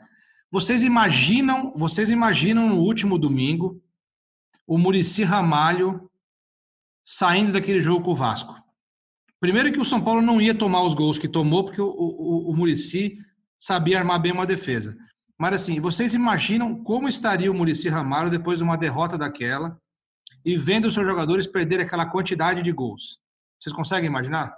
Vocês 0.53 0.83
imaginam, 0.83 1.73
vocês 1.75 2.11
imaginam 2.11 2.69
no 2.69 2.77
último 2.77 3.19
domingo 3.19 3.83
o 4.67 4.77
Murici 4.77 5.23
Ramalho 5.23 6.11
saindo 7.03 7.53
daquele 7.53 7.81
jogo 7.81 8.05
com 8.05 8.11
o 8.11 8.15
Vasco? 8.15 8.55
Primeiro 9.41 9.73
que 9.73 9.81
o 9.81 9.85
São 9.85 10.05
Paulo 10.05 10.21
não 10.21 10.43
ia 10.43 10.55
tomar 10.55 10.83
os 10.83 10.93
gols 10.93 11.19
que 11.19 11.27
tomou, 11.27 11.65
porque 11.65 11.81
o, 11.81 11.89
o, 11.89 12.51
o 12.51 12.55
Murici 12.55 13.17
sabia 13.59 13.99
armar 13.99 14.21
bem 14.21 14.31
uma 14.31 14.47
defesa. 14.47 14.95
Mas 15.39 15.55
assim, 15.55 15.81
vocês 15.81 16.13
imaginam 16.13 16.85
como 16.85 17.09
estaria 17.09 17.51
o 17.51 17.55
Murici 17.55 17.89
Ramalho 17.89 18.31
depois 18.31 18.59
de 18.59 18.65
uma 18.65 18.77
derrota 18.77 19.17
daquela 19.17 19.81
e 20.45 20.55
vendo 20.55 20.85
os 20.85 20.93
seus 20.93 21.07
jogadores 21.07 21.47
perderem 21.47 21.87
aquela 21.87 22.05
quantidade 22.05 22.63
de 22.63 22.73
gols? 22.73 23.23
Vocês 23.59 23.75
conseguem 23.75 24.07
imaginar? 24.07 24.55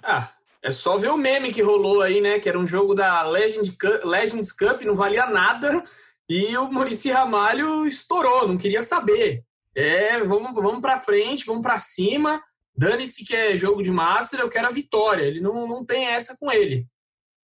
Ah, 0.00 0.32
é 0.64 0.70
só 0.70 0.96
ver 0.96 1.10
o 1.10 1.16
meme 1.16 1.52
que 1.52 1.60
rolou 1.60 2.00
aí, 2.00 2.22
né? 2.22 2.40
Que 2.40 2.48
era 2.48 2.58
um 2.58 2.66
jogo 2.66 2.94
da 2.94 3.22
Legend 3.22 3.70
Cup, 3.72 4.04
Legends 4.04 4.50
Cup, 4.50 4.80
não 4.80 4.96
valia 4.96 5.26
nada, 5.26 5.82
e 6.26 6.56
o 6.56 6.72
Murici 6.72 7.10
Ramalho 7.10 7.86
estourou, 7.86 8.48
não 8.48 8.56
queria 8.56 8.80
saber. 8.80 9.44
É, 9.76 10.24
vamos, 10.24 10.54
vamos 10.54 10.80
para 10.80 11.00
frente, 11.00 11.44
vamos 11.44 11.60
para 11.60 11.76
cima. 11.76 12.42
Dane-se 12.74 13.24
que 13.26 13.36
é 13.36 13.54
jogo 13.56 13.82
de 13.82 13.90
Master, 13.90 14.40
eu 14.40 14.48
quero 14.48 14.66
a 14.66 14.70
vitória. 14.70 15.24
Ele 15.24 15.40
não, 15.40 15.68
não 15.68 15.84
tem 15.84 16.06
essa 16.06 16.36
com 16.40 16.50
ele. 16.50 16.86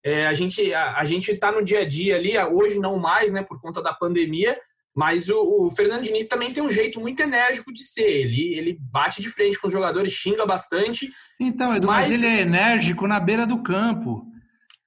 É, 0.02 0.26
a 0.26 0.32
gente 0.32 0.72
a, 0.72 0.96
a 0.96 1.04
gente 1.04 1.30
está 1.30 1.52
no 1.52 1.62
dia 1.62 1.80
a 1.80 1.84
dia 1.86 2.16
ali, 2.16 2.38
hoje 2.38 2.80
não 2.80 2.98
mais, 2.98 3.32
né, 3.32 3.42
por 3.42 3.60
conta 3.60 3.82
da 3.82 3.92
pandemia, 3.92 4.58
mas 4.94 5.28
o, 5.28 5.66
o 5.66 5.70
Fernando 5.70 6.02
Diniz 6.02 6.26
também 6.26 6.52
tem 6.52 6.62
um 6.62 6.70
jeito 6.70 7.00
muito 7.00 7.20
enérgico 7.20 7.72
de 7.72 7.82
ser. 7.82 8.10
Ele, 8.10 8.54
ele 8.54 8.78
bate 8.80 9.22
de 9.22 9.28
frente 9.28 9.58
com 9.58 9.68
os 9.68 9.72
jogadores, 9.72 10.12
xinga 10.12 10.44
bastante. 10.44 11.08
Então, 11.40 11.74
Edu, 11.74 11.86
mas, 11.86 12.08
mas 12.08 12.22
ele 12.22 12.26
é 12.26 12.40
enérgico 12.40 13.06
na 13.06 13.20
beira 13.20 13.46
do 13.46 13.62
campo. 13.62 14.26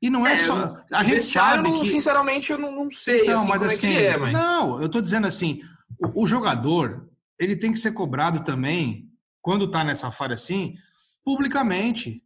E 0.01 0.09
não 0.09 0.27
é, 0.27 0.33
é 0.33 0.37
só. 0.37 0.77
A 0.91 1.03
gente 1.03 1.23
sabe 1.23 1.71
que. 1.79 1.85
Sinceramente, 1.87 2.51
eu 2.51 2.57
não, 2.57 2.71
não 2.71 2.89
sei 2.89 3.21
então, 3.21 3.39
assim, 3.39 3.49
mas 3.49 3.63
assim, 3.63 3.95
é, 3.95 4.05
é 4.07 4.17
mas... 4.17 4.33
Não, 4.33 4.81
eu 4.81 4.87
estou 4.87 5.01
dizendo 5.01 5.25
assim: 5.25 5.61
o, 5.97 6.23
o, 6.23 6.27
jogador 6.27 7.09
ele 7.39 7.55
tem 7.55 7.71
que 7.71 7.79
ser 7.79 7.93
cobrado 7.93 8.43
também, 8.43 9.09
quando 9.41 9.63
está 9.65 9.83
nessa 9.83 10.11
fase 10.11 10.33
assim, 10.33 10.75
publicamente. 11.23 12.21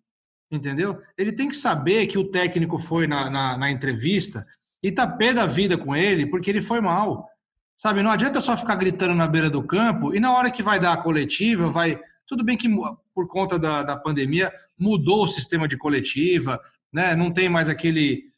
Entendeu? 0.52 1.00
Ele 1.18 1.32
tem 1.32 1.48
que 1.50 1.56
saber 1.56 2.08
que 2.08 2.18
o 2.18 2.32
técnico 2.32 2.80
foi 2.80 3.06
na, 3.06 3.30
na, 3.30 3.58
na 3.58 3.70
entrevista 3.70 4.48
e 4.82 4.92
tá 4.92 5.06
pé 5.06 5.34
da 5.34 5.46
vida 5.46 5.78
com 5.78 5.96
ele 5.96 6.26
porque 6.26 6.50
ele 6.50 6.62
foi 6.62 6.80
mal. 6.80 7.28
Sabe, 7.78 8.02
não 8.02 8.10
adianta 8.10 8.42
só 8.42 8.58
ficar 8.58 8.76
gritando 8.76 9.14
na 9.14 9.28
beira 9.28 9.52
do 9.52 9.62
campo 9.62 10.14
e 10.14 10.20
na 10.20 10.34
hora 10.34 10.50
que 10.50 10.64
vai 10.64 10.80
dar 10.80 10.94
a 10.94 10.98
coletiva, 10.98 11.70
vai. 11.70 12.00
Tudo 12.26 12.44
bem 12.44 12.58
que 12.58 12.68
por 13.14 13.28
conta 13.28 13.60
da, 13.60 13.84
da 13.84 13.96
pandemia 13.96 14.52
mudou 14.78 15.24
o 15.24 15.28
sistema 15.28 15.68
de 15.68 15.78
coletiva, 15.78 16.60
né? 16.92 17.16
Não 17.16 17.32
tem 17.32 17.48
mais 17.48 17.70
aquele 17.70 18.32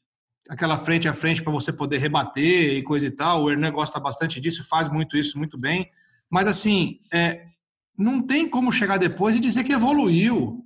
aquela 0.50 0.78
frente 0.78 1.08
a 1.08 1.14
frente 1.14 1.42
para 1.42 1.54
você 1.54 1.72
poder 1.72 2.00
rebater 2.00 2.76
e 2.76 2.84
coisa 2.84 3.06
e 3.06 3.12
tal. 3.12 3.44
O 3.44 3.52
Hernan 3.52 3.72
gosta 3.72 3.98
bastante 3.98 4.42
disso, 4.42 4.68
faz 4.68 4.90
muito 4.90 5.16
isso 5.16 5.38
muito 5.38 5.58
bem. 5.58 5.90
Mas 6.30 6.46
assim, 6.46 7.00
é, 7.14 7.46
não 7.98 8.22
tem 8.22 8.50
como 8.50 8.74
chegar 8.74 8.98
depois 8.98 9.38
e 9.38 9.40
dizer 9.40 9.64
que 9.64 9.72
evoluiu, 9.72 10.66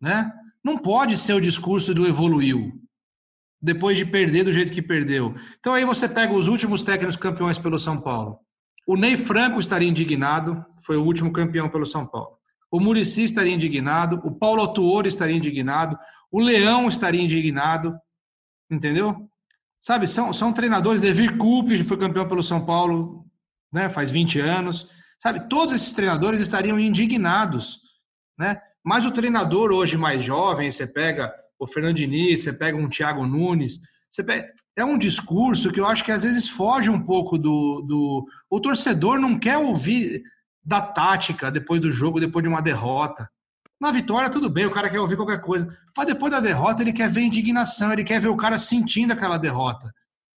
né? 0.00 0.32
Não 0.64 0.78
pode 0.78 1.18
ser 1.18 1.34
o 1.34 1.40
discurso 1.40 1.92
do 1.92 2.06
evoluiu 2.06 2.83
depois 3.64 3.96
de 3.96 4.04
perder 4.04 4.44
do 4.44 4.52
jeito 4.52 4.70
que 4.70 4.82
perdeu. 4.82 5.34
Então 5.58 5.72
aí 5.72 5.86
você 5.86 6.06
pega 6.06 6.34
os 6.34 6.48
últimos 6.48 6.82
técnicos 6.82 7.16
campeões 7.16 7.58
pelo 7.58 7.78
São 7.78 7.98
Paulo. 7.98 8.38
O 8.86 8.94
Ney 8.94 9.16
Franco 9.16 9.58
estaria 9.58 9.88
indignado, 9.88 10.62
foi 10.84 10.98
o 10.98 11.02
último 11.02 11.32
campeão 11.32 11.66
pelo 11.70 11.86
São 11.86 12.06
Paulo. 12.06 12.36
O 12.70 12.78
Murici 12.78 13.22
estaria 13.22 13.54
indignado, 13.54 14.20
o 14.22 14.30
Paulo 14.30 14.60
Autuori 14.60 15.08
estaria 15.08 15.34
indignado, 15.34 15.98
o 16.30 16.40
Leão 16.40 16.86
estaria 16.88 17.22
indignado, 17.22 17.96
entendeu? 18.70 19.30
Sabe, 19.80 20.06
são, 20.06 20.30
são 20.30 20.52
treinadores, 20.52 21.00
Devir 21.00 21.38
Coupe 21.38 21.82
foi 21.84 21.96
campeão 21.96 22.28
pelo 22.28 22.42
São 22.42 22.66
Paulo, 22.66 23.24
né, 23.72 23.88
faz 23.88 24.10
20 24.10 24.40
anos. 24.40 24.86
Sabe, 25.22 25.48
todos 25.48 25.74
esses 25.74 25.92
treinadores 25.92 26.38
estariam 26.38 26.78
indignados, 26.78 27.80
né? 28.38 28.60
Mas 28.84 29.06
o 29.06 29.10
treinador 29.10 29.72
hoje 29.72 29.96
mais 29.96 30.22
jovem, 30.22 30.70
você 30.70 30.86
pega 30.86 31.32
o 31.64 31.66
Fernando 31.66 31.96
Diniz, 31.96 32.42
você 32.42 32.52
pega 32.52 32.76
um 32.76 32.88
Thiago 32.88 33.26
Nunes, 33.26 33.80
você 34.10 34.22
pega, 34.22 34.46
é 34.76 34.84
um 34.84 34.98
discurso 34.98 35.72
que 35.72 35.80
eu 35.80 35.86
acho 35.86 36.04
que 36.04 36.12
às 36.12 36.22
vezes 36.22 36.48
foge 36.48 36.90
um 36.90 37.00
pouco 37.00 37.38
do, 37.38 37.80
do. 37.82 38.26
O 38.50 38.60
torcedor 38.60 39.18
não 39.18 39.38
quer 39.38 39.56
ouvir 39.56 40.22
da 40.64 40.80
tática 40.80 41.50
depois 41.50 41.80
do 41.80 41.92
jogo, 41.92 42.20
depois 42.20 42.42
de 42.42 42.48
uma 42.48 42.62
derrota. 42.62 43.28
Na 43.80 43.90
vitória, 43.90 44.30
tudo 44.30 44.48
bem, 44.48 44.66
o 44.66 44.70
cara 44.70 44.88
quer 44.88 45.00
ouvir 45.00 45.16
qualquer 45.16 45.40
coisa. 45.40 45.68
Mas 45.96 46.06
depois 46.06 46.30
da 46.30 46.40
derrota, 46.40 46.82
ele 46.82 46.92
quer 46.92 47.08
ver 47.08 47.22
indignação, 47.22 47.92
ele 47.92 48.04
quer 48.04 48.20
ver 48.20 48.28
o 48.28 48.36
cara 48.36 48.58
sentindo 48.58 49.12
aquela 49.12 49.36
derrota. 49.38 49.92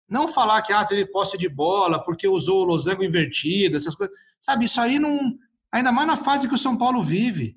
Não 0.09 0.29
falar 0.29 0.63
que 0.63 0.73
ah, 0.73 0.85
teve 0.85 1.07
posse 1.07 1.39
de 1.39 1.49
bola 1.49 2.03
porque 2.03 2.29
usou 2.29 2.63
o 2.63 2.65
losango 2.65 3.05
invertido, 3.05 3.77
essas 3.77 3.95
coisas. 3.95 4.17
Sabe, 4.41 4.67
isso 4.67 4.81
aí 4.81 4.99
não. 4.99 5.35
Ainda 5.73 5.91
mais 5.91 6.07
na 6.07 6.17
fase 6.17 6.49
que 6.49 6.55
o 6.55 6.59
São 6.59 6.77
Paulo 6.77 7.03
vive. 7.03 7.57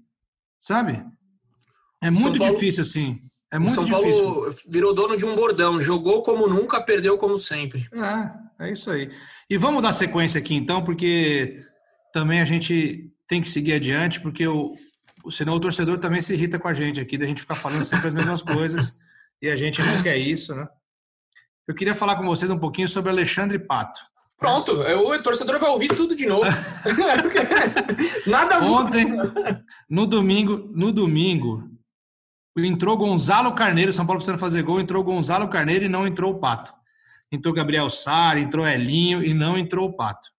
Sabe? 0.60 1.06
É 2.02 2.10
muito 2.10 2.40
Paulo... 2.40 2.54
difícil 2.54 2.82
assim. 2.82 3.20
É 3.52 3.58
muito 3.58 3.72
o 3.72 3.76
São 3.76 3.84
difícil. 3.86 4.24
Paulo 4.24 4.50
virou 4.70 4.94
dono 4.94 5.16
de 5.16 5.26
um 5.26 5.36
bordão, 5.36 5.80
jogou 5.80 6.22
como 6.22 6.48
nunca, 6.48 6.82
perdeu 6.82 7.18
como 7.18 7.38
sempre. 7.38 7.88
É, 8.60 8.68
é 8.68 8.72
isso 8.72 8.92
aí. 8.92 9.10
E 9.50 9.58
vamos 9.58 9.82
dar 9.82 9.94
sequência 9.94 10.40
aqui 10.40 10.54
então, 10.54 10.84
porque 10.84 11.64
também 12.14 12.42
a 12.42 12.46
gente 12.46 13.10
tem 13.28 13.42
que 13.42 13.50
seguir 13.50 13.74
adiante, 13.74 14.20
porque 14.20 14.46
o, 14.48 14.74
senão 15.30 15.56
o 15.56 15.60
torcedor 15.60 15.98
também 15.98 16.22
se 16.22 16.34
irrita 16.34 16.60
com 16.60 16.68
a 16.68 16.74
gente 16.74 17.00
aqui, 17.00 17.18
da 17.18 17.26
gente 17.26 17.42
ficar 17.42 17.56
falando 17.56 17.86
sempre 17.86 18.08
as 18.08 18.14
mesmas 18.14 18.42
coisas, 18.42 18.94
e 19.42 19.50
a 19.50 19.56
gente 19.56 19.82
não 19.82 20.04
quer 20.04 20.18
isso, 20.18 20.54
né? 20.54 20.68
Eu 21.68 21.76
queria 21.76 21.96
falar 21.96 22.16
com 22.16 22.26
vocês 22.26 22.50
um 22.50 22.60
pouquinho 22.60 22.88
sobre 22.88 23.12
Alexandre 23.12 23.60
Pato. 23.60 24.00
Pronto, 24.38 24.72
o 24.72 25.22
torcedor 25.22 25.60
vai 25.60 25.70
ouvir 25.70 25.90
tudo 25.90 26.16
de 26.16 26.26
novo. 26.26 26.46
Nada 28.28 28.60
Ontem, 28.64 29.08
no 29.90 30.06
domingo, 30.06 30.70
no 30.74 30.92
domingo, 30.92 31.77
entrou 32.66 32.98
Gonzalo 32.98 33.54
Carneiro, 33.54 33.94
São 33.94 34.06
Paulo 34.06 34.18
precisando 34.18 34.40
fazer 34.40 34.64
gol, 34.64 34.80
entrou 34.80 35.04
Gonzalo 35.04 35.48
Carneiro 35.48 35.86
e 35.86 35.90
não 35.90 36.08
entrou 36.08 36.34
o 36.34 36.40
Pato. 36.40 36.74
Entrou 37.32 37.54
Gabriel 37.54 37.90
Sara, 37.90 38.40
entrou 38.40 38.66
Elinho 38.66 39.24
e 39.24 39.34
não 39.34 39.58
entrou 39.58 39.90
o 39.90 39.94
Pato. 39.94 40.30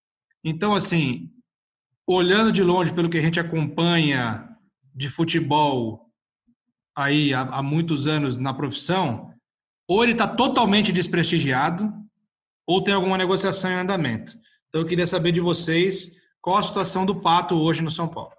Então, 0.43 0.75
assim, 0.75 1.31
olhando 2.07 2.51
de 2.51 2.63
longe 2.63 2.93
pelo 2.93 3.09
que 3.09 3.19
a 3.19 3.21
gente 3.21 3.39
acompanha 3.39 4.49
de 4.95 5.09
futebol 5.09 6.11
aí 6.97 7.33
há, 7.33 7.43
há 7.43 7.63
muitos 7.63 8.09
anos 8.09 8.37
na 8.37 8.53
profissão, 8.53 9.33
ou 9.87 10.03
ele 10.03 10.13
está 10.13 10.27
totalmente 10.27 10.91
desprestigiado, 10.91 11.93
ou 12.67 12.83
tem 12.83 12.93
alguma 12.95 13.17
negociação 13.17 13.71
em 13.71 13.75
andamento. 13.75 14.37
Então, 14.69 14.81
eu 14.81 14.87
queria 14.87 15.07
saber 15.07 15.33
de 15.33 15.41
vocês 15.41 16.17
qual 16.41 16.57
a 16.57 16.63
situação 16.63 17.07
do 17.07 17.21
Pato 17.21 17.55
hoje 17.55 17.83
no 17.83 17.91
São 17.91 18.09
Paulo. 18.09 18.38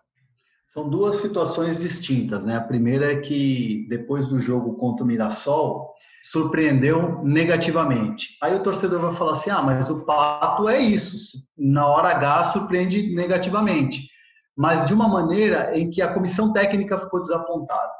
São 0.69 0.88
duas 0.88 1.15
situações 1.15 1.79
distintas, 1.79 2.45
né? 2.45 2.55
A 2.55 2.62
primeira 2.62 3.12
é 3.12 3.15
que 3.15 3.88
depois 3.89 4.27
do 4.27 4.38
jogo 4.38 4.75
contra 4.75 5.03
o 5.03 5.08
Mirassol, 5.08 5.95
surpreendeu 6.21 7.23
negativamente. 7.23 8.38
Aí 8.39 8.53
o 8.53 8.62
torcedor 8.62 9.01
vai 9.01 9.15
falar 9.15 9.32
assim: 9.32 9.49
ah, 9.49 9.63
mas 9.63 9.89
o 9.89 10.05
Pato 10.05 10.69
é 10.69 10.79
isso, 10.79 11.39
na 11.58 11.88
hora 11.88 12.10
H 12.10 12.43
surpreende 12.43 13.15
negativamente, 13.15 14.08
mas 14.55 14.86
de 14.86 14.93
uma 14.93 15.08
maneira 15.08 15.75
em 15.75 15.89
que 15.89 16.03
a 16.03 16.13
comissão 16.13 16.53
técnica 16.53 16.99
ficou 16.99 17.19
desapontada. 17.19 17.91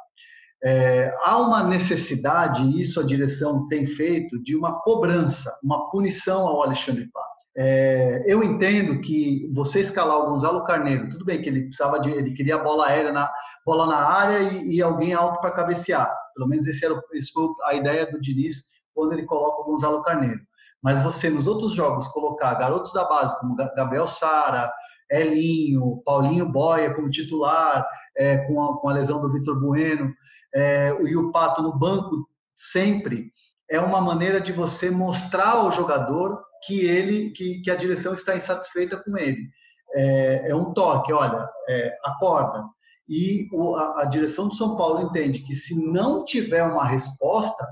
É, 0.62 1.12
há 1.24 1.38
uma 1.40 1.64
necessidade, 1.64 2.62
e 2.62 2.82
isso 2.82 3.00
a 3.00 3.04
direção 3.04 3.66
tem 3.66 3.84
feito, 3.84 4.40
de 4.44 4.54
uma 4.54 4.80
cobrança, 4.82 5.58
uma 5.60 5.90
punição 5.90 6.46
ao 6.46 6.62
Alexandre 6.62 7.10
Pato. 7.10 7.39
É, 7.56 8.22
eu 8.26 8.42
entendo 8.42 9.00
que 9.00 9.50
você 9.52 9.80
escalar 9.80 10.18
o 10.18 10.30
Gonzalo 10.30 10.64
Carneiro, 10.64 11.08
tudo 11.08 11.24
bem 11.24 11.42
que 11.42 11.48
ele 11.48 11.62
precisava 11.62 11.98
de, 11.98 12.10
ele 12.10 12.32
queria 12.32 12.58
bola 12.58 12.86
aérea 12.86 13.10
na 13.10 13.30
bola 13.66 13.86
na 13.86 13.96
área 13.96 14.38
e, 14.40 14.76
e 14.76 14.82
alguém 14.82 15.12
alto 15.12 15.40
para 15.40 15.50
cabecear. 15.50 16.10
Pelo 16.34 16.48
menos 16.48 16.66
esse 16.66 16.84
era 16.84 17.00
esse 17.12 17.32
foi 17.32 17.48
a 17.64 17.74
ideia 17.74 18.10
do 18.10 18.20
Diniz 18.20 18.62
quando 18.94 19.12
ele 19.12 19.26
coloca 19.26 19.62
o 19.62 19.64
Gonzalo 19.64 20.02
Carneiro. 20.02 20.40
Mas 20.82 21.02
você 21.02 21.28
nos 21.28 21.46
outros 21.46 21.72
jogos 21.72 22.08
colocar 22.08 22.54
garotos 22.54 22.92
da 22.92 23.04
base 23.04 23.38
como 23.40 23.56
Gabriel 23.56 24.06
Sara, 24.06 24.72
Elinho, 25.10 26.02
Paulinho 26.04 26.50
Boia 26.50 26.94
como 26.94 27.10
titular, 27.10 27.86
é, 28.16 28.38
com, 28.46 28.62
a, 28.62 28.80
com, 28.80 28.88
a, 28.88 28.92
lesão 28.92 29.20
do 29.20 29.32
Vitor 29.32 29.60
Bueno, 29.60 30.12
é, 30.54 30.90
e 31.02 31.16
o 31.16 31.30
Pato 31.32 31.62
no 31.62 31.76
banco 31.76 32.28
sempre 32.54 33.32
é 33.68 33.80
uma 33.80 34.00
maneira 34.00 34.40
de 34.40 34.52
você 34.52 34.90
mostrar 34.90 35.56
ao 35.56 35.72
jogador 35.72 36.40
que 36.64 36.84
ele, 36.84 37.30
que, 37.30 37.60
que 37.62 37.70
a 37.70 37.76
direção 37.76 38.12
está 38.12 38.36
insatisfeita 38.36 38.96
com 39.02 39.16
ele. 39.16 39.48
É, 39.94 40.50
é 40.50 40.54
um 40.54 40.72
toque, 40.72 41.12
olha, 41.12 41.48
é, 41.68 41.96
acorda. 42.04 42.64
E 43.08 43.48
o, 43.52 43.74
a, 43.74 44.02
a, 44.02 44.04
direção 44.04 44.46
do 44.46 44.54
São 44.54 44.76
Paulo 44.76 45.02
entende 45.02 45.40
que 45.40 45.54
se 45.54 45.74
não 45.74 46.24
tiver 46.24 46.62
uma 46.62 46.86
resposta, 46.86 47.66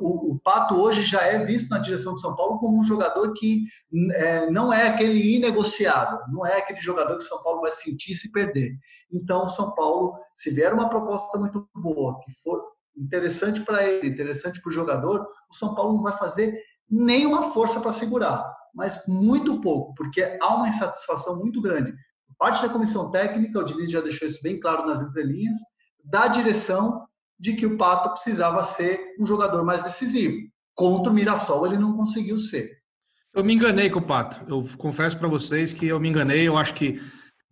o, 0.00 0.32
o, 0.32 0.40
Pato 0.40 0.74
hoje 0.74 1.02
já 1.04 1.22
é 1.22 1.44
visto 1.44 1.70
na 1.70 1.78
direção 1.78 2.12
do 2.12 2.20
São 2.20 2.34
Paulo 2.34 2.58
como 2.58 2.78
um 2.78 2.84
jogador 2.84 3.32
que 3.32 3.62
é, 4.12 4.50
não 4.50 4.72
é 4.72 4.88
aquele 4.88 5.36
inegociável, 5.36 6.18
não 6.30 6.44
é 6.44 6.58
aquele 6.58 6.80
jogador 6.80 7.16
que 7.16 7.24
o 7.24 7.28
São 7.28 7.42
Paulo 7.42 7.60
vai 7.60 7.70
sentir 7.70 8.14
se 8.14 8.30
perder. 8.30 8.76
Então, 9.10 9.44
o 9.44 9.48
São 9.48 9.74
Paulo, 9.74 10.18
se 10.34 10.50
vier 10.50 10.74
uma 10.74 10.90
proposta 10.90 11.38
muito 11.38 11.66
boa, 11.74 12.18
que 12.20 12.32
for 12.42 12.60
interessante 12.96 13.60
para 13.60 13.88
ele, 13.88 14.08
interessante 14.08 14.60
para 14.60 14.68
o 14.68 14.72
jogador, 14.72 15.26
o 15.48 15.54
São 15.54 15.74
Paulo 15.74 15.94
não 15.94 16.02
vai 16.02 16.18
fazer 16.18 16.52
nenhuma 16.90 17.52
força 17.52 17.80
para 17.80 17.92
segurar, 17.92 18.44
mas 18.74 19.06
muito 19.06 19.60
pouco, 19.60 19.94
porque 19.94 20.38
há 20.40 20.54
uma 20.54 20.68
insatisfação 20.68 21.38
muito 21.38 21.60
grande. 21.60 21.92
Parte 22.38 22.62
da 22.62 22.68
comissão 22.68 23.10
técnica, 23.10 23.58
o 23.58 23.64
Diniz 23.64 23.90
já 23.90 24.00
deixou 24.00 24.26
isso 24.26 24.42
bem 24.42 24.60
claro 24.60 24.86
nas 24.86 25.00
entrelinhas, 25.00 25.56
da 26.04 26.28
direção 26.28 27.06
de 27.38 27.54
que 27.54 27.66
o 27.66 27.76
Pato 27.76 28.10
precisava 28.10 28.62
ser 28.64 29.14
um 29.18 29.26
jogador 29.26 29.64
mais 29.64 29.84
decisivo. 29.84 30.36
Contra 30.74 31.12
o 31.12 31.14
Mirassol 31.14 31.66
ele 31.66 31.78
não 31.78 31.96
conseguiu 31.96 32.38
ser. 32.38 32.78
Eu 33.34 33.44
me 33.44 33.54
enganei 33.54 33.90
com 33.90 33.98
o 33.98 34.06
Pato. 34.06 34.44
Eu 34.48 34.64
confesso 34.76 35.18
para 35.18 35.28
vocês 35.28 35.72
que 35.72 35.86
eu 35.86 36.00
me 36.00 36.08
enganei. 36.08 36.46
Eu 36.46 36.56
acho 36.56 36.74
que 36.74 37.00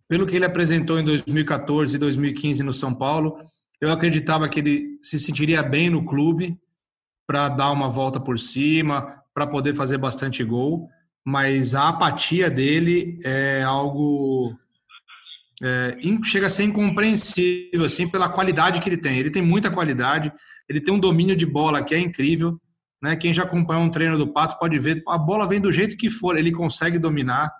pelo 0.07 0.25
que 0.25 0.35
ele 0.35 0.45
apresentou 0.45 0.99
em 0.99 1.03
2014 1.03 1.95
e 1.95 1.99
2015 1.99 2.63
no 2.63 2.73
São 2.73 2.93
Paulo, 2.93 3.37
eu 3.79 3.91
acreditava 3.91 4.47
que 4.49 4.59
ele 4.59 4.97
se 5.01 5.19
sentiria 5.19 5.61
bem 5.61 5.89
no 5.89 6.05
clube 6.05 6.57
para 7.27 7.49
dar 7.49 7.71
uma 7.71 7.89
volta 7.89 8.19
por 8.19 8.39
cima, 8.39 9.21
para 9.37 9.45
poder 9.45 9.75
fazer 9.75 9.99
bastante 9.99 10.43
gol, 10.43 10.89
mas 11.23 11.75
a 11.75 11.89
apatia 11.89 12.49
dele 12.49 13.19
é 13.23 13.61
algo 13.61 14.51
é, 15.61 15.95
chega 16.23 16.47
a 16.47 16.49
ser 16.49 16.63
incompreensível 16.63 17.85
assim 17.85 18.09
pela 18.09 18.29
qualidade 18.29 18.81
que 18.81 18.89
ele 18.89 18.97
tem. 18.97 19.19
Ele 19.19 19.29
tem 19.29 19.43
muita 19.43 19.69
qualidade, 19.69 20.33
ele 20.67 20.81
tem 20.81 20.91
um 20.91 20.99
domínio 20.99 21.35
de 21.35 21.45
bola 21.45 21.83
que 21.83 21.93
é 21.93 21.99
incrível. 21.99 22.59
Né? 22.99 23.15
Quem 23.15 23.31
já 23.31 23.43
acompanhou 23.43 23.83
um 23.83 23.91
treino 23.91 24.17
do 24.17 24.33
Pato 24.33 24.57
pode 24.57 24.79
ver, 24.79 25.03
a 25.07 25.19
bola 25.19 25.47
vem 25.47 25.61
do 25.61 25.71
jeito 25.71 25.97
que 25.97 26.09
for, 26.09 26.35
ele 26.35 26.51
consegue 26.51 26.97
dominar. 26.97 27.53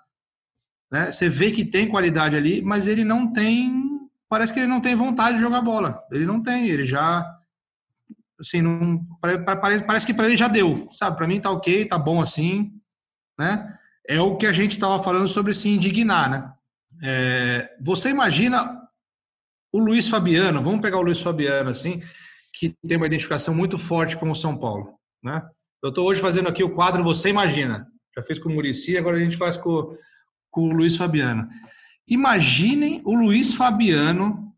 Né? 0.91 1.11
Você 1.11 1.29
vê 1.29 1.51
que 1.51 1.63
tem 1.63 1.87
qualidade 1.87 2.35
ali, 2.35 2.63
mas 2.63 2.87
ele 2.87 3.03
não 3.03 3.31
tem. 3.31 3.71
Parece 4.27 4.51
que 4.51 4.59
ele 4.59 4.67
não 4.67 4.81
tem 4.81 4.95
vontade 4.95 5.37
de 5.37 5.43
jogar 5.43 5.61
bola. 5.61 6.01
Ele 6.11 6.25
não 6.25 6.41
tem, 6.41 6.69
ele 6.69 6.87
já. 6.87 7.23
Assim, 8.39 8.61
não, 8.61 9.03
parece, 9.19 9.83
parece 9.83 10.05
que 10.05 10.13
para 10.13 10.27
ele 10.27 10.37
já 10.37 10.47
deu, 10.47 10.87
sabe? 10.91 11.17
Para 11.17 11.27
mim 11.27 11.39
tá 11.39 11.49
ok, 11.49 11.85
tá 11.85 11.97
bom 11.97 12.21
assim, 12.21 12.71
né? 13.37 13.77
É 14.07 14.21
o 14.21 14.37
que 14.37 14.45
a 14.45 14.51
gente 14.51 14.73
estava 14.73 15.01
falando 15.01 15.27
sobre 15.27 15.53
se 15.53 15.69
indignar, 15.69 16.29
né? 16.29 16.53
É, 17.03 17.75
você 17.81 18.09
imagina 18.09 18.81
o 19.71 19.79
Luiz 19.79 20.07
Fabiano, 20.07 20.61
vamos 20.61 20.81
pegar 20.81 20.97
o 20.97 21.01
Luiz 21.01 21.19
Fabiano, 21.19 21.69
assim, 21.69 22.01
que 22.53 22.75
tem 22.87 22.97
uma 22.97 23.07
identificação 23.07 23.53
muito 23.53 23.77
forte 23.77 24.15
com 24.15 24.29
o 24.29 24.35
São 24.35 24.57
Paulo, 24.57 24.93
né? 25.23 25.47
Eu 25.83 25.89
estou 25.89 26.07
hoje 26.07 26.21
fazendo 26.21 26.49
aqui 26.49 26.63
o 26.63 26.73
quadro 26.73 27.03
Você 27.03 27.29
Imagina. 27.29 27.87
Já 28.15 28.23
fiz 28.23 28.39
com 28.39 28.49
o 28.49 28.53
Murici, 28.53 28.97
agora 28.97 29.17
a 29.17 29.19
gente 29.19 29.37
faz 29.37 29.57
com, 29.57 29.95
com 30.49 30.61
o 30.61 30.73
Luiz 30.73 30.95
Fabiano. 30.95 31.47
Imaginem 32.07 33.01
o 33.05 33.13
Luiz 33.13 33.53
Fabiano 33.53 34.55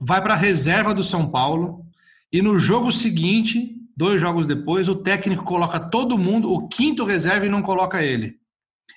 vai 0.00 0.20
para 0.20 0.34
a 0.34 0.36
reserva 0.36 0.92
do 0.92 1.04
São 1.04 1.30
Paulo 1.30 1.86
e 2.32 2.40
no 2.40 2.58
jogo 2.58 2.92
seguinte, 2.92 3.74
dois 3.96 4.20
jogos 4.20 4.46
depois, 4.46 4.88
o 4.88 4.94
técnico 4.94 5.44
coloca 5.44 5.80
todo 5.80 6.18
mundo, 6.18 6.52
o 6.52 6.68
quinto 6.68 7.04
reserva 7.04 7.46
e 7.46 7.50
não 7.50 7.62
coloca 7.62 8.02
ele. 8.02 8.38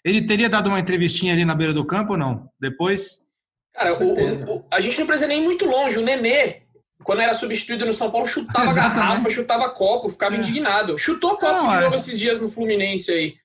Ele 0.03 0.21
teria 0.21 0.49
dado 0.49 0.67
uma 0.67 0.79
entrevistinha 0.79 1.33
ali 1.33 1.45
na 1.45 1.55
beira 1.55 1.73
do 1.73 1.85
campo 1.85 2.13
ou 2.13 2.17
não? 2.17 2.49
Depois? 2.59 3.23
Cara, 3.73 4.01
o, 4.03 4.57
o, 4.57 4.65
a 4.71 4.79
gente 4.79 4.99
não 4.99 5.07
precisa 5.07 5.27
nem 5.27 5.41
ir 5.41 5.43
muito 5.43 5.65
longe. 5.65 5.97
O 5.97 6.03
Nenê, 6.03 6.61
quando 7.03 7.21
era 7.21 7.33
substituído 7.33 7.85
no 7.85 7.93
São 7.93 8.11
Paulo, 8.11 8.27
chutava 8.27 8.65
Exatamente. 8.65 8.99
garrafa, 8.99 9.29
chutava 9.29 9.69
copo, 9.69 10.09
ficava 10.09 10.35
é. 10.35 10.37
indignado. 10.37 10.97
Chutou 10.97 11.37
copo 11.37 11.63
não, 11.63 11.69
de 11.69 11.79
novo 11.81 11.93
é... 11.93 11.95
esses 11.95 12.19
dias 12.19 12.39
no 12.39 12.49
Fluminense 12.49 13.11
aí. 13.11 13.35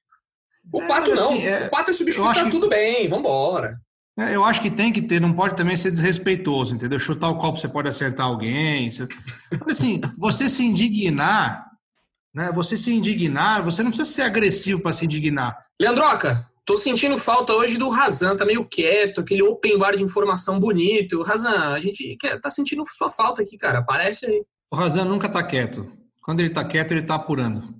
O 0.71 0.83
é, 0.83 0.87
Pato 0.87 1.09
não. 1.09 1.15
Assim, 1.15 1.47
é... 1.47 1.67
O 1.67 1.71
Pato 1.71 1.91
é 1.91 1.95
substituído, 1.95 2.35
tá 2.35 2.45
que... 2.45 2.51
tudo 2.51 2.69
bem, 2.69 3.09
vambora. 3.09 3.81
É, 4.19 4.35
eu 4.35 4.45
acho 4.45 4.61
que 4.61 4.71
tem 4.71 4.93
que 4.93 5.01
ter, 5.01 5.21
não 5.21 5.33
pode 5.33 5.55
também 5.55 5.77
ser 5.77 5.91
desrespeitoso, 5.91 6.75
entendeu? 6.75 6.99
Chutar 6.99 7.31
o 7.31 7.39
copo, 7.39 7.59
você 7.59 7.69
pode 7.69 7.89
acertar 7.89 8.27
alguém. 8.27 8.91
Você... 8.91 9.07
Assim, 9.69 10.01
você 10.19 10.49
se 10.49 10.65
indignar 10.65 11.69
né? 12.39 12.53
Você 12.55 12.77
se 12.77 12.93
indignar, 12.93 13.65
você 13.65 13.83
não 13.83 13.91
precisa 13.91 14.09
ser 14.09 14.23
agressivo 14.23 14.81
para 14.81 14.93
se 14.93 15.05
indignar. 15.05 15.59
Leandroca, 15.81 16.47
tô 16.65 16.77
sentindo 16.77 17.17
falta 17.19 17.53
hoje 17.53 17.77
do 17.77 17.89
Razan, 17.89 18.37
tá 18.37 18.45
meio 18.45 18.65
quieto, 18.65 19.21
aquele 19.21 19.43
open 19.43 19.77
bar 19.77 19.97
de 19.97 20.05
informação 20.05 20.61
bonito. 20.61 21.23
Razan, 21.23 21.75
a 21.75 21.81
gente 21.81 22.17
quer, 22.17 22.41
tá 22.41 22.49
sentindo 22.51 22.85
sua 22.87 23.11
falta 23.11 23.43
aqui, 23.43 23.57
cara. 23.57 23.81
Aparece 23.81 24.27
aí. 24.27 24.43
O 24.71 24.77
Razan 24.77 25.05
nunca 25.05 25.29
tá 25.29 25.43
quieto. 25.43 25.91
Quando 26.23 26.41
ele 26.41 26.51
tá 26.51 26.65
quieto, 26.65 26.93
ele 26.93 27.03
tá 27.03 27.15
apurando. 27.17 27.75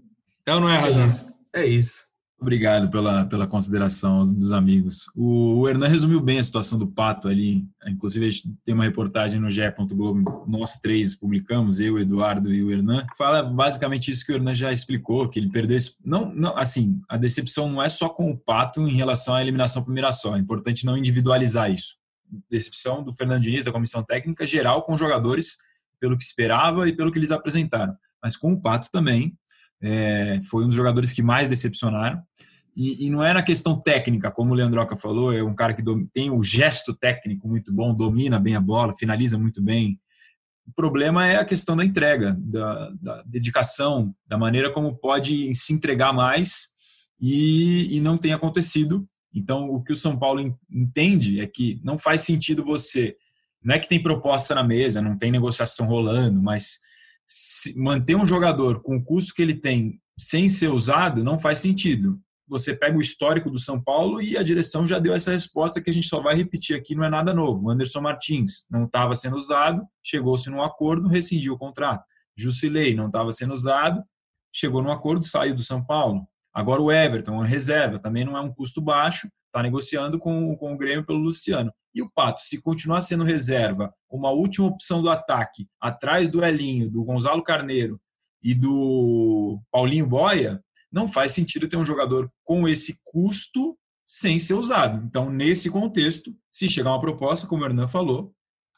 É 0.45 0.55
ou 0.55 0.61
não 0.61 0.69
é, 0.69 0.79
Razan? 0.79 1.03
É 1.03 1.07
isso. 1.07 1.33
É 1.55 1.67
isso. 1.67 2.08
Obrigado 2.41 2.89
pela, 2.89 3.25
pela 3.25 3.49
consideração 3.49 4.23
dos 4.23 4.53
amigos. 4.53 5.07
O, 5.13 5.59
o 5.59 5.69
Hernan 5.69 5.89
resumiu 5.89 6.21
bem 6.21 6.39
a 6.39 6.43
situação 6.43 6.79
do 6.79 6.87
Pato 6.87 7.27
ali. 7.27 7.67
Inclusive, 7.85 8.27
a 8.27 8.31
gente 8.31 8.55
tem 8.65 8.77
uma 8.77 8.85
reportagem 8.85 9.41
no 9.41 9.51
GE. 9.51 9.63
Globo, 9.91 10.45
nós 10.47 10.79
três 10.79 11.17
publicamos, 11.17 11.81
eu, 11.81 11.99
Eduardo 11.99 12.55
e 12.55 12.63
o 12.63 12.71
Hernan, 12.71 13.05
fala 13.17 13.43
basicamente 13.43 14.13
isso 14.13 14.25
que 14.25 14.31
o 14.31 14.37
Hernan 14.37 14.55
já 14.55 14.73
explicou, 14.73 15.29
que 15.29 15.41
ele 15.41 15.51
perdeu. 15.51 15.77
Não, 16.05 16.33
não, 16.33 16.57
assim, 16.57 17.01
a 17.09 17.17
decepção 17.17 17.69
não 17.69 17.83
é 17.83 17.89
só 17.89 18.09
com 18.09 18.31
o 18.31 18.39
Pato 18.39 18.87
em 18.87 18.95
relação 18.95 19.35
à 19.35 19.43
eliminação 19.43 19.83
para 19.83 19.93
o. 19.93 20.37
É 20.37 20.39
importante 20.39 20.87
não 20.87 20.97
individualizar 20.97 21.73
isso. 21.73 21.97
Decepção 22.49 23.03
do 23.03 23.13
Fernando 23.13 23.43
Diniz, 23.43 23.65
da 23.65 23.73
comissão 23.73 24.05
técnica 24.05 24.47
geral, 24.47 24.83
com 24.83 24.95
os 24.95 25.01
jogadores, 25.01 25.57
pelo 25.99 26.17
que 26.17 26.23
esperava 26.23 26.89
e 26.89 26.95
pelo 26.95 27.11
que 27.11 27.19
eles 27.19 27.33
apresentaram. 27.33 27.97
Mas 28.23 28.37
com 28.37 28.53
o 28.53 28.61
Pato 28.61 28.91
também, 28.93 29.37
é, 29.83 30.41
foi 30.49 30.65
um 30.65 30.69
dos 30.69 30.77
jogadores 30.77 31.13
que 31.13 31.23
mais 31.23 31.49
decepcionaram. 31.49 32.23
E, 32.77 33.07
e, 33.07 33.11
não 33.11 33.25
é 33.25 33.33
na 33.33 33.43
questão 33.43 33.81
técnica, 33.81 34.31
como 34.31 34.53
o 34.53 34.55
Leandroca 34.55 34.97
falou, 34.97 35.33
é 35.33 35.43
um 35.43 35.55
cara 35.55 35.75
que 35.75 35.83
tem 36.13 36.31
o 36.31 36.43
gesto 36.45 36.95
técnico 36.95 37.49
muito 37.49 37.73
bom, 37.73 37.93
domina 37.93 38.39
bem 38.39 38.55
a 38.55 38.61
bola, 38.61 38.95
finaliza 38.95 39.37
muito 39.37 39.61
bem. 39.61 39.99
O 40.65 40.73
problema 40.73 41.27
é 41.27 41.37
a 41.37 41.45
questão 41.45 41.75
da 41.77 41.85
entrega, 41.85 42.37
da, 42.39 42.91
da 43.01 43.23
dedicação, 43.27 44.15
da 44.27 44.39
maneira 44.39 44.71
como 44.73 44.97
pode 44.97 45.53
se 45.55 45.73
entregar 45.73 46.13
mais 46.13 46.69
e, 47.21 47.97
e 47.97 48.01
não 48.01 48.17
tem 48.17 48.33
acontecido. 48.33 49.09
Então, 49.35 49.69
o 49.71 49.83
que 49.83 49.93
o 49.93 49.97
São 49.97 50.17
Paulo 50.17 50.57
entende 50.71 51.41
é 51.41 51.47
que 51.47 51.81
não 51.83 51.99
faz 51.99 52.21
sentido 52.21 52.65
você. 52.65 53.17
Não 53.63 53.75
é 53.75 53.79
que 53.79 53.89
tem 53.89 54.01
proposta 54.01 54.55
na 54.55 54.63
mesa, 54.63 55.03
não 55.03 55.19
tem 55.19 55.33
negociação 55.33 55.87
rolando, 55.87 56.41
mas 56.41 56.79
manter 57.77 58.17
um 58.17 58.27
jogador 58.27 58.83
com 58.83 58.97
o 58.97 59.05
custo 59.05 59.35
que 59.35 59.43
ele 59.43 59.55
tem 59.55 60.01
sem 60.19 60.49
ser 60.49 60.69
usado 60.69 61.23
não 61.23 61.39
faz 61.39 61.59
sentido. 61.59 62.21
Você 62.49 62.75
pega 62.75 62.97
o 62.97 63.01
histórico 63.01 63.51
do 63.51 63.59
São 63.59 63.81
Paulo 63.81 64.23
e 64.23 64.37
a 64.37 64.43
direção 64.43 64.87
já 64.87 64.99
deu 64.99 65.13
essa 65.13 65.31
resposta 65.31 65.83
que 65.83 65.91
a 65.91 65.93
gente 65.93 66.09
só 66.09 66.21
vai 66.21 66.35
repetir 66.35 66.75
aqui, 66.75 66.95
não 66.95 67.05
é 67.05 67.11
nada 67.11 67.35
novo. 67.35 67.71
Anderson 67.71 68.01
Martins 68.01 68.67
não 68.71 68.85
estava 68.85 69.15
sendo 69.15 69.37
usado, 69.37 69.87
chegou-se 70.03 70.49
num 70.49 70.63
acordo, 70.63 71.09
rescindiu 71.09 71.53
o 71.53 71.59
contrato. 71.59 72.03
Jusilei 72.35 72.95
não 72.95 73.09
estava 73.09 73.31
sendo 73.33 73.53
usado, 73.53 74.03
chegou 74.51 74.83
num 74.83 74.91
acordo, 74.91 75.25
saiu 75.27 75.55
do 75.55 75.63
São 75.63 75.85
Paulo. 75.85 76.27
Agora 76.55 76.81
o 76.81 76.91
Everton, 76.91 77.33
uma 77.33 77.47
reserva, 77.47 77.99
também 77.99 78.25
não 78.25 78.37
é 78.37 78.41
um 78.41 78.53
custo 78.53 78.81
baixo, 78.81 79.29
está 79.47 79.63
negociando 79.63 80.19
com, 80.19 80.57
com 80.57 80.73
o 80.73 80.77
Grêmio 80.77 81.05
pelo 81.05 81.19
Luciano. 81.19 81.71
E 81.99 82.03
o 82.03 82.09
Pato, 82.09 82.43
se 82.43 82.61
continuar 82.61 83.01
sendo 83.01 83.25
reserva, 83.25 83.93
como 84.07 84.25
a 84.25 84.31
última 84.31 84.69
opção 84.69 85.03
do 85.03 85.11
ataque, 85.11 85.67
atrás 85.81 86.29
do 86.29 86.45
Elinho, 86.45 86.89
do 86.89 87.03
Gonzalo 87.03 87.43
Carneiro 87.43 88.01
e 88.41 88.55
do 88.55 89.61
Paulinho 89.69 90.07
Boia, 90.07 90.63
não 90.93 91.09
faz 91.09 91.33
sentido 91.33 91.67
ter 91.67 91.77
um 91.77 91.85
jogador 91.85 92.31
com 92.45 92.69
esse 92.69 93.01
custo 93.03 93.77
sem 94.07 94.39
ser 94.39 94.55
usado. 94.55 95.05
Então, 95.05 95.29
nesse 95.29 95.69
contexto, 95.69 96.33
se 96.53 96.69
chegar 96.69 96.91
uma 96.91 97.01
proposta, 97.01 97.49
como 97.49 97.65
o 97.65 97.67
Hernan 97.67 97.89
falou, 97.89 98.33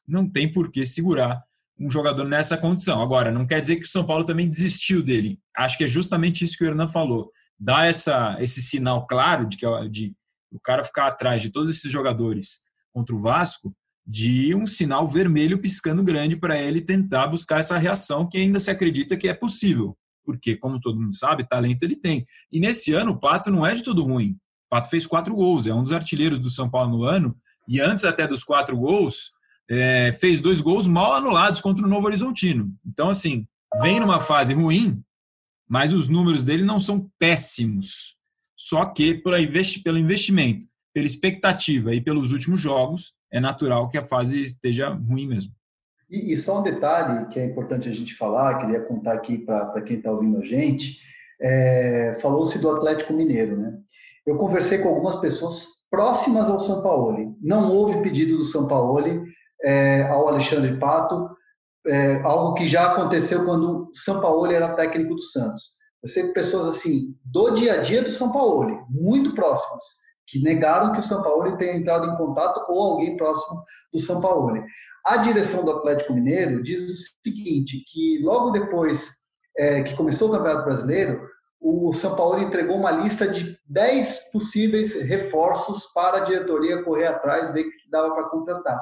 não 0.09 0.26
tem 0.26 0.50
por 0.50 0.72
que 0.72 0.87
segurar 0.87 1.44
um 1.78 1.90
jogador 1.90 2.24
nessa 2.24 2.56
condição. 2.56 3.02
Agora, 3.02 3.30
não 3.30 3.46
quer 3.46 3.61
dizer 3.61 3.76
que 3.76 3.85
o 3.85 3.90
São 3.90 4.06
Paulo 4.06 4.24
também 4.24 4.48
desistiu 4.48 5.02
dele. 5.02 5.38
Acho 5.54 5.76
que 5.76 5.85
é 5.85 5.87
justamente 5.87 6.42
isso 6.42 6.56
que 6.56 6.64
o 6.64 6.68
Hernan 6.68 6.88
falou. 6.88 7.30
Dá 7.59 7.85
essa, 7.85 8.38
esse 8.40 8.62
sinal 8.62 9.06
claro 9.06 9.46
de 9.46 9.59
que 9.59 9.66
de, 9.90 10.16
o 10.50 10.59
cara 10.59 10.83
ficar 10.83 11.06
atrás 11.06 11.42
de 11.42 11.50
todos 11.50 11.68
esses 11.68 11.92
jogadores 11.92 12.61
contra 12.92 13.14
o 13.14 13.20
Vasco, 13.20 13.74
de 14.07 14.55
um 14.55 14.66
sinal 14.66 15.07
vermelho 15.07 15.61
piscando 15.61 16.03
grande 16.03 16.37
para 16.37 16.61
ele 16.61 16.81
tentar 16.81 17.29
buscar 17.29 17.61
essa 17.61 17.79
reação 17.79 18.29
que 18.29 18.38
ainda 18.38 18.59
se 18.59 18.70
acredita 18.70 19.16
que 19.16 19.29
é 19.29 19.35
possível. 19.35 19.96
Porque, 20.24 20.57
como 20.57 20.81
todo 20.81 21.00
mundo 21.00 21.14
sabe, 21.14 21.48
talento 21.48 21.83
ele 21.83 21.96
tem. 21.96 22.26
E 22.50 22.61
nesse 22.61 22.92
ano, 22.92 23.12
o 23.12 23.20
Pato 23.20 23.50
não 23.50 23.64
é 23.64 23.74
de 23.74 23.83
tudo 23.83 24.03
ruim. 24.03 24.33
O 24.33 24.70
Pato 24.70 24.90
fez 24.90 25.07
quatro 25.07 25.35
gols, 25.35 25.66
é 25.66 25.74
um 25.74 25.83
dos 25.83 25.92
artilheiros 25.92 26.38
do 26.38 26.50
São 26.50 26.68
Paulo 26.68 26.98
no 26.98 27.05
ano, 27.05 27.37
e 27.68 27.81
antes 27.81 28.05
até 28.05 28.26
dos 28.26 28.42
quatro 28.42 28.76
gols, 28.76 29.31
é, 29.68 30.12
fez 30.12 30.40
dois 30.40 30.61
gols 30.61 30.87
mal 30.87 31.14
anulados 31.14 31.61
contra 31.61 31.85
o 31.85 31.88
Novo 31.88 32.07
Horizontino. 32.07 32.72
Então, 32.85 33.09
assim, 33.09 33.46
vem 33.81 34.00
numa 34.00 34.18
fase 34.20 34.53
ruim, 34.55 35.03
mas 35.68 35.92
os 35.92 36.09
números 36.09 36.42
dele 36.42 36.64
não 36.64 36.81
são 36.81 37.09
péssimos. 37.18 38.16
Só 38.57 38.85
que 38.85 39.14
pelo 39.14 39.98
investimento, 39.98 40.66
pela 40.92 41.07
expectativa 41.07 41.94
e 41.94 42.00
pelos 42.00 42.33
últimos 42.33 42.61
jogos, 42.61 43.12
é 43.33 43.40
natural 43.40 43.88
que 43.88 43.98
a 43.98 44.05
fase 44.05 44.42
esteja 44.42 44.88
ruim 44.88 45.26
mesmo. 45.26 45.53
E, 46.11 46.33
e 46.33 46.37
só 46.37 46.61
um 46.61 46.62
detalhe 46.62 47.29
que 47.29 47.38
é 47.38 47.44
importante 47.44 47.88
a 47.88 47.92
gente 47.92 48.16
falar, 48.16 48.59
queria 48.59 48.81
contar 48.81 49.12
aqui 49.12 49.38
para 49.38 49.83
quem 49.83 49.98
está 49.98 50.11
ouvindo 50.11 50.38
a 50.38 50.44
gente, 50.44 50.98
é, 51.40 52.18
falou-se 52.20 52.59
do 52.59 52.70
Atlético 52.70 53.12
Mineiro, 53.12 53.57
né? 53.57 53.72
Eu 54.26 54.37
conversei 54.37 54.79
com 54.79 54.88
algumas 54.88 55.16
pessoas 55.16 55.66
próximas 55.90 56.48
ao 56.50 56.59
São 56.59 56.83
Paulo. 56.83 57.37
Não 57.40 57.70
houve 57.70 58.03
pedido 58.03 58.37
do 58.37 58.44
São 58.44 58.68
Paulo 58.68 59.24
é, 59.64 60.03
ao 60.03 60.29
Alexandre 60.29 60.79
Pato, 60.79 61.29
é, 61.87 62.20
algo 62.22 62.55
que 62.55 62.66
já 62.66 62.92
aconteceu 62.92 63.44
quando 63.44 63.88
o 63.88 63.94
São 63.94 64.20
Paulo 64.20 64.50
era 64.50 64.74
técnico 64.74 65.14
do 65.14 65.22
Santos. 65.22 65.81
Eu 66.03 66.09
sei 66.09 66.29
pessoas 66.29 66.66
assim 66.66 67.14
do 67.24 67.50
dia 67.50 67.74
a 67.74 67.76
dia 67.79 68.03
do 68.03 68.11
São 68.11 68.33
Paulo, 68.33 68.87
muito 68.88 69.35
próximas, 69.35 69.83
que 70.31 70.40
negaram 70.40 70.93
que 70.93 71.01
o 71.01 71.03
São 71.03 71.23
Paulo 71.23 71.57
tenha 71.57 71.77
entrado 71.77 72.07
em 72.07 72.16
contato 72.16 72.64
ou 72.69 72.93
alguém 72.93 73.16
próximo 73.16 73.62
do 73.93 73.99
São 73.99 74.21
Paulo. 74.21 74.62
A 75.05 75.16
direção 75.19 75.64
do 75.64 75.73
Atlético 75.73 76.14
Mineiro 76.14 76.62
diz 76.62 76.83
o 76.88 77.29
seguinte, 77.29 77.83
que 77.88 78.21
logo 78.23 78.51
depois 78.51 79.11
é, 79.59 79.83
que 79.83 79.97
começou 79.97 80.29
o 80.29 80.33
Campeonato 80.33 80.64
Brasileiro, 80.64 81.21
o 81.61 81.93
São 81.93 82.16
Paulo 82.16 82.38
entregou 82.38 82.77
uma 82.77 82.90
lista 82.90 83.27
de 83.27 83.59
10 83.66 84.31
possíveis 84.33 84.95
reforços 84.95 85.85
para 85.93 86.19
a 86.19 86.25
diretoria 86.25 86.83
correr 86.83 87.07
atrás, 87.07 87.53
ver 87.53 87.64
que 87.64 87.90
dava 87.90 88.14
para 88.14 88.31
contratar. 88.31 88.81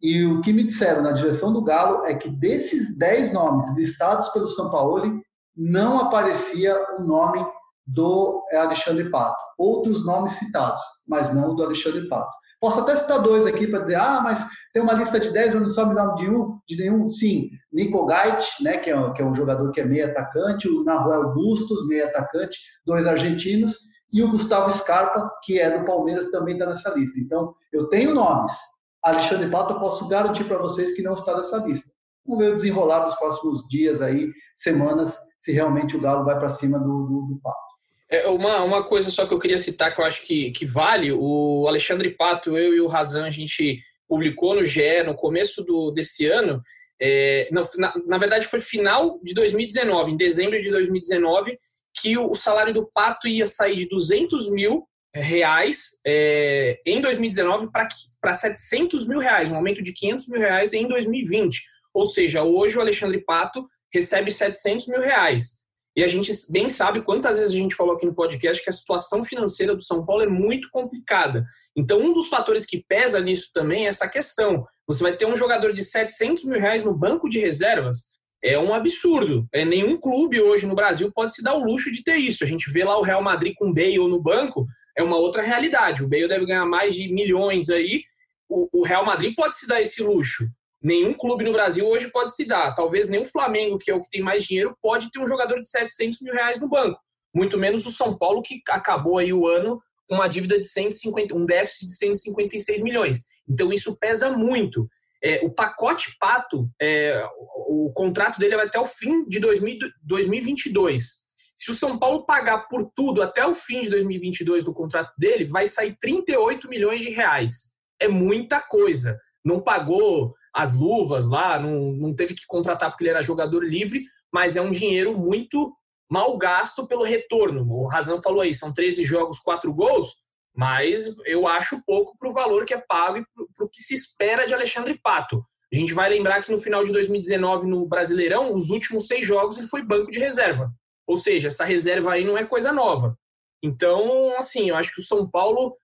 E 0.00 0.24
o 0.24 0.42
que 0.42 0.52
me 0.52 0.64
disseram 0.64 1.02
na 1.02 1.12
direção 1.12 1.52
do 1.52 1.64
Galo 1.64 2.04
é 2.04 2.14
que 2.14 2.28
desses 2.28 2.96
10 2.96 3.32
nomes 3.32 3.74
listados 3.74 4.28
pelo 4.28 4.46
São 4.46 4.70
Paulo, 4.70 5.20
não 5.56 5.98
aparecia 5.98 6.76
o 6.98 7.02
nome 7.02 7.44
do 7.86 8.44
Alexandre 8.52 9.10
Pato. 9.10 9.42
Outros 9.58 10.04
nomes 10.04 10.32
citados, 10.32 10.82
mas 11.06 11.32
não 11.34 11.54
do 11.54 11.62
Alexandre 11.62 12.08
Pato. 12.08 12.32
Posso 12.60 12.80
até 12.80 12.96
citar 12.96 13.20
dois 13.20 13.46
aqui 13.46 13.66
para 13.66 13.80
dizer, 13.80 13.96
ah, 13.96 14.20
mas 14.22 14.42
tem 14.72 14.82
uma 14.82 14.94
lista 14.94 15.20
de 15.20 15.30
10, 15.30 15.52
mas 15.52 15.62
não 15.62 15.68
sabe 15.68 15.92
o 15.92 15.94
nome 15.94 16.14
de, 16.14 16.30
um, 16.30 16.58
de 16.66 16.76
nenhum. 16.78 17.06
Sim, 17.06 17.50
Nico 17.70 18.06
Gait, 18.06 18.42
né, 18.62 18.78
que, 18.78 18.90
é, 18.90 19.12
que 19.12 19.20
é 19.20 19.24
um 19.24 19.34
jogador 19.34 19.70
que 19.70 19.82
é 19.82 19.84
meio 19.84 20.06
atacante, 20.06 20.68
o 20.68 20.82
Nahuel 20.82 21.34
Bustos, 21.34 21.86
meio 21.86 22.06
atacante, 22.06 22.58
dois 22.86 23.06
argentinos, 23.06 23.76
e 24.10 24.22
o 24.22 24.30
Gustavo 24.30 24.70
Scarpa, 24.70 25.30
que 25.42 25.60
é 25.60 25.78
do 25.78 25.84
Palmeiras, 25.84 26.30
também 26.30 26.54
está 26.54 26.66
nessa 26.66 26.88
lista. 26.94 27.20
Então, 27.20 27.54
eu 27.72 27.88
tenho 27.88 28.14
nomes. 28.14 28.54
Alexandre 29.02 29.50
Pato, 29.50 29.74
eu 29.74 29.80
posso 29.80 30.08
garantir 30.08 30.44
para 30.44 30.56
vocês 30.56 30.94
que 30.94 31.02
não 31.02 31.12
está 31.12 31.36
nessa 31.36 31.58
lista. 31.58 31.92
Vamos 32.26 32.42
ver 32.42 32.52
o 32.52 32.56
desenrolar 32.56 33.00
dos 33.00 33.14
próximos 33.16 33.68
dias 33.68 34.00
aí, 34.00 34.30
semanas, 34.54 35.18
se 35.36 35.52
realmente 35.52 35.96
o 35.96 36.00
Galo 36.00 36.24
vai 36.24 36.38
para 36.38 36.48
cima 36.48 36.78
do, 36.78 37.06
do, 37.06 37.26
do 37.26 37.40
Pato. 37.42 37.73
É 38.10 38.28
uma, 38.28 38.62
uma 38.62 38.84
coisa 38.84 39.10
só 39.10 39.26
que 39.26 39.32
eu 39.32 39.38
queria 39.38 39.58
citar 39.58 39.94
que 39.94 40.00
eu 40.00 40.04
acho 40.04 40.26
que, 40.26 40.50
que 40.52 40.66
vale, 40.66 41.10
o 41.12 41.66
Alexandre 41.66 42.10
Pato, 42.10 42.56
eu 42.56 42.74
e 42.74 42.80
o 42.80 42.86
Razan, 42.86 43.24
a 43.24 43.30
gente 43.30 43.78
publicou 44.06 44.54
no 44.54 44.64
GE 44.64 45.02
no 45.04 45.14
começo 45.14 45.64
do, 45.64 45.90
desse 45.90 46.26
ano, 46.26 46.62
é, 47.00 47.48
na, 47.50 47.62
na, 48.06 48.18
verdade 48.18 48.46
foi 48.46 48.60
final 48.60 49.18
de 49.22 49.34
2019, 49.34 50.12
em 50.12 50.16
dezembro 50.16 50.60
de 50.60 50.70
2019, 50.70 51.58
que 52.00 52.16
o, 52.16 52.30
o 52.30 52.36
salário 52.36 52.72
do 52.72 52.88
Pato 52.92 53.26
ia 53.26 53.46
sair 53.46 53.76
de 53.76 53.88
200 53.88 54.50
mil 54.50 54.86
reais 55.14 56.00
é, 56.06 56.80
em 56.84 57.00
2019 57.00 57.68
para 57.70 58.32
700 58.32 59.06
mil 59.06 59.18
reais, 59.18 59.50
um 59.50 59.56
aumento 59.56 59.82
de 59.82 59.92
500 59.92 60.28
mil 60.28 60.40
reais 60.40 60.72
em 60.72 60.86
2020. 60.86 61.62
Ou 61.92 62.04
seja, 62.04 62.42
hoje 62.42 62.76
o 62.76 62.80
Alexandre 62.80 63.22
Pato 63.24 63.66
recebe 63.92 64.30
700 64.30 64.88
mil 64.88 65.00
reais. 65.00 65.63
E 65.96 66.02
a 66.02 66.08
gente 66.08 66.32
bem 66.50 66.68
sabe 66.68 67.02
quantas 67.02 67.38
vezes 67.38 67.54
a 67.54 67.58
gente 67.58 67.76
falou 67.76 67.94
aqui 67.94 68.04
no 68.04 68.14
podcast 68.14 68.62
que 68.62 68.70
a 68.70 68.72
situação 68.72 69.24
financeira 69.24 69.76
do 69.76 69.82
São 69.82 70.04
Paulo 70.04 70.22
é 70.22 70.26
muito 70.26 70.68
complicada. 70.70 71.46
Então, 71.76 72.00
um 72.00 72.12
dos 72.12 72.28
fatores 72.28 72.66
que 72.66 72.84
pesa 72.88 73.20
nisso 73.20 73.50
também 73.52 73.84
é 73.84 73.88
essa 73.88 74.08
questão. 74.08 74.66
Você 74.86 75.02
vai 75.02 75.16
ter 75.16 75.26
um 75.26 75.36
jogador 75.36 75.72
de 75.72 75.84
700 75.84 76.44
mil 76.44 76.58
reais 76.58 76.82
no 76.82 76.92
banco 76.92 77.28
de 77.28 77.38
reservas, 77.38 78.12
é 78.42 78.58
um 78.58 78.74
absurdo. 78.74 79.48
É, 79.52 79.64
nenhum 79.64 79.96
clube 79.96 80.40
hoje 80.40 80.66
no 80.66 80.74
Brasil 80.74 81.10
pode 81.10 81.34
se 81.34 81.42
dar 81.42 81.54
o 81.54 81.64
luxo 81.64 81.90
de 81.90 82.04
ter 82.04 82.16
isso. 82.16 82.44
A 82.44 82.46
gente 82.46 82.70
vê 82.70 82.84
lá 82.84 82.98
o 82.98 83.02
Real 83.02 83.22
Madrid 83.22 83.54
com 83.56 83.70
o 83.70 83.72
Bale 83.72 83.96
no 83.96 84.20
banco, 84.20 84.66
é 84.96 85.02
uma 85.02 85.16
outra 85.16 85.42
realidade. 85.42 86.02
O 86.02 86.08
Bale 86.08 86.28
deve 86.28 86.44
ganhar 86.44 86.66
mais 86.66 86.94
de 86.94 87.10
milhões 87.10 87.70
aí. 87.70 88.02
O, 88.46 88.68
o 88.80 88.84
Real 88.84 89.06
Madrid 89.06 89.34
pode 89.34 89.56
se 89.56 89.66
dar 89.66 89.80
esse 89.80 90.02
luxo 90.02 90.44
nenhum 90.84 91.14
clube 91.14 91.44
no 91.44 91.52
Brasil 91.52 91.88
hoje 91.88 92.10
pode 92.10 92.34
se 92.36 92.44
dar. 92.44 92.74
Talvez 92.74 93.08
nem 93.08 93.22
o 93.22 93.24
Flamengo, 93.24 93.78
que 93.78 93.90
é 93.90 93.94
o 93.94 94.02
que 94.02 94.10
tem 94.10 94.20
mais 94.20 94.44
dinheiro, 94.44 94.76
pode 94.82 95.10
ter 95.10 95.18
um 95.18 95.26
jogador 95.26 95.62
de 95.62 95.68
700 95.68 96.20
mil 96.20 96.34
reais 96.34 96.60
no 96.60 96.68
banco. 96.68 97.00
Muito 97.34 97.58
menos 97.58 97.86
o 97.86 97.90
São 97.90 98.16
Paulo, 98.16 98.42
que 98.42 98.60
acabou 98.68 99.16
aí 99.16 99.32
o 99.32 99.46
ano 99.48 99.80
com 100.06 100.16
uma 100.16 100.28
dívida 100.28 100.60
de 100.60 100.68
150, 100.68 101.34
um 101.34 101.46
déficit 101.46 101.86
de 101.86 101.94
156 101.94 102.82
milhões. 102.82 103.24
Então 103.48 103.72
isso 103.72 103.98
pesa 103.98 104.30
muito. 104.30 104.86
É, 105.22 105.40
o 105.42 105.50
pacote 105.50 106.14
Pato, 106.20 106.68
é, 106.80 107.26
o 107.66 107.90
contrato 107.94 108.38
dele 108.38 108.56
vai 108.56 108.66
até 108.66 108.78
o 108.78 108.84
fim 108.84 109.24
de 109.26 109.40
2000, 109.40 109.78
2022. 110.02 111.24
Se 111.56 111.70
o 111.70 111.74
São 111.74 111.98
Paulo 111.98 112.26
pagar 112.26 112.68
por 112.68 112.92
tudo 112.94 113.22
até 113.22 113.46
o 113.46 113.54
fim 113.54 113.80
de 113.80 113.88
2022 113.88 114.64
do 114.64 114.74
contrato 114.74 115.14
dele, 115.16 115.46
vai 115.46 115.66
sair 115.66 115.96
38 115.98 116.68
milhões 116.68 117.00
de 117.00 117.08
reais. 117.08 117.74
É 117.98 118.06
muita 118.06 118.60
coisa. 118.60 119.18
Não 119.42 119.62
pagou 119.62 120.34
as 120.54 120.72
luvas 120.72 121.28
lá, 121.28 121.58
não, 121.58 121.92
não 121.92 122.14
teve 122.14 122.34
que 122.34 122.46
contratar 122.46 122.90
porque 122.90 123.02
ele 123.02 123.10
era 123.10 123.22
jogador 123.22 123.64
livre, 123.64 124.04
mas 124.32 124.56
é 124.56 124.62
um 124.62 124.70
dinheiro 124.70 125.18
muito 125.18 125.74
mal 126.08 126.36
gasto 126.38 126.86
pelo 126.86 127.02
retorno. 127.02 127.66
O 127.68 127.88
Razan 127.88 128.18
falou 128.22 128.40
aí, 128.40 128.54
são 128.54 128.72
13 128.72 129.02
jogos, 129.02 129.40
4 129.40 129.72
gols, 129.74 130.22
mas 130.54 131.16
eu 131.26 131.48
acho 131.48 131.82
pouco 131.84 132.16
para 132.16 132.28
o 132.28 132.32
valor 132.32 132.64
que 132.64 132.72
é 132.72 132.78
pago 132.78 133.18
e 133.18 133.26
para 133.56 133.66
o 133.66 133.68
que 133.68 133.82
se 133.82 133.94
espera 133.94 134.46
de 134.46 134.54
Alexandre 134.54 134.98
Pato. 135.02 135.44
A 135.72 135.76
gente 135.76 135.92
vai 135.92 136.08
lembrar 136.08 136.40
que 136.40 136.52
no 136.52 136.58
final 136.58 136.84
de 136.84 136.92
2019, 136.92 137.66
no 137.66 137.84
Brasileirão, 137.86 138.54
os 138.54 138.70
últimos 138.70 139.08
seis 139.08 139.26
jogos 139.26 139.58
ele 139.58 139.66
foi 139.66 139.82
banco 139.82 140.10
de 140.12 140.20
reserva. 140.20 140.70
Ou 141.04 141.16
seja, 141.16 141.48
essa 141.48 141.64
reserva 141.64 142.12
aí 142.12 142.24
não 142.24 142.38
é 142.38 142.46
coisa 142.46 142.72
nova. 142.72 143.18
Então, 143.60 144.36
assim, 144.38 144.68
eu 144.68 144.76
acho 144.76 144.94
que 144.94 145.00
o 145.00 145.04
São 145.04 145.28
Paulo 145.28 145.76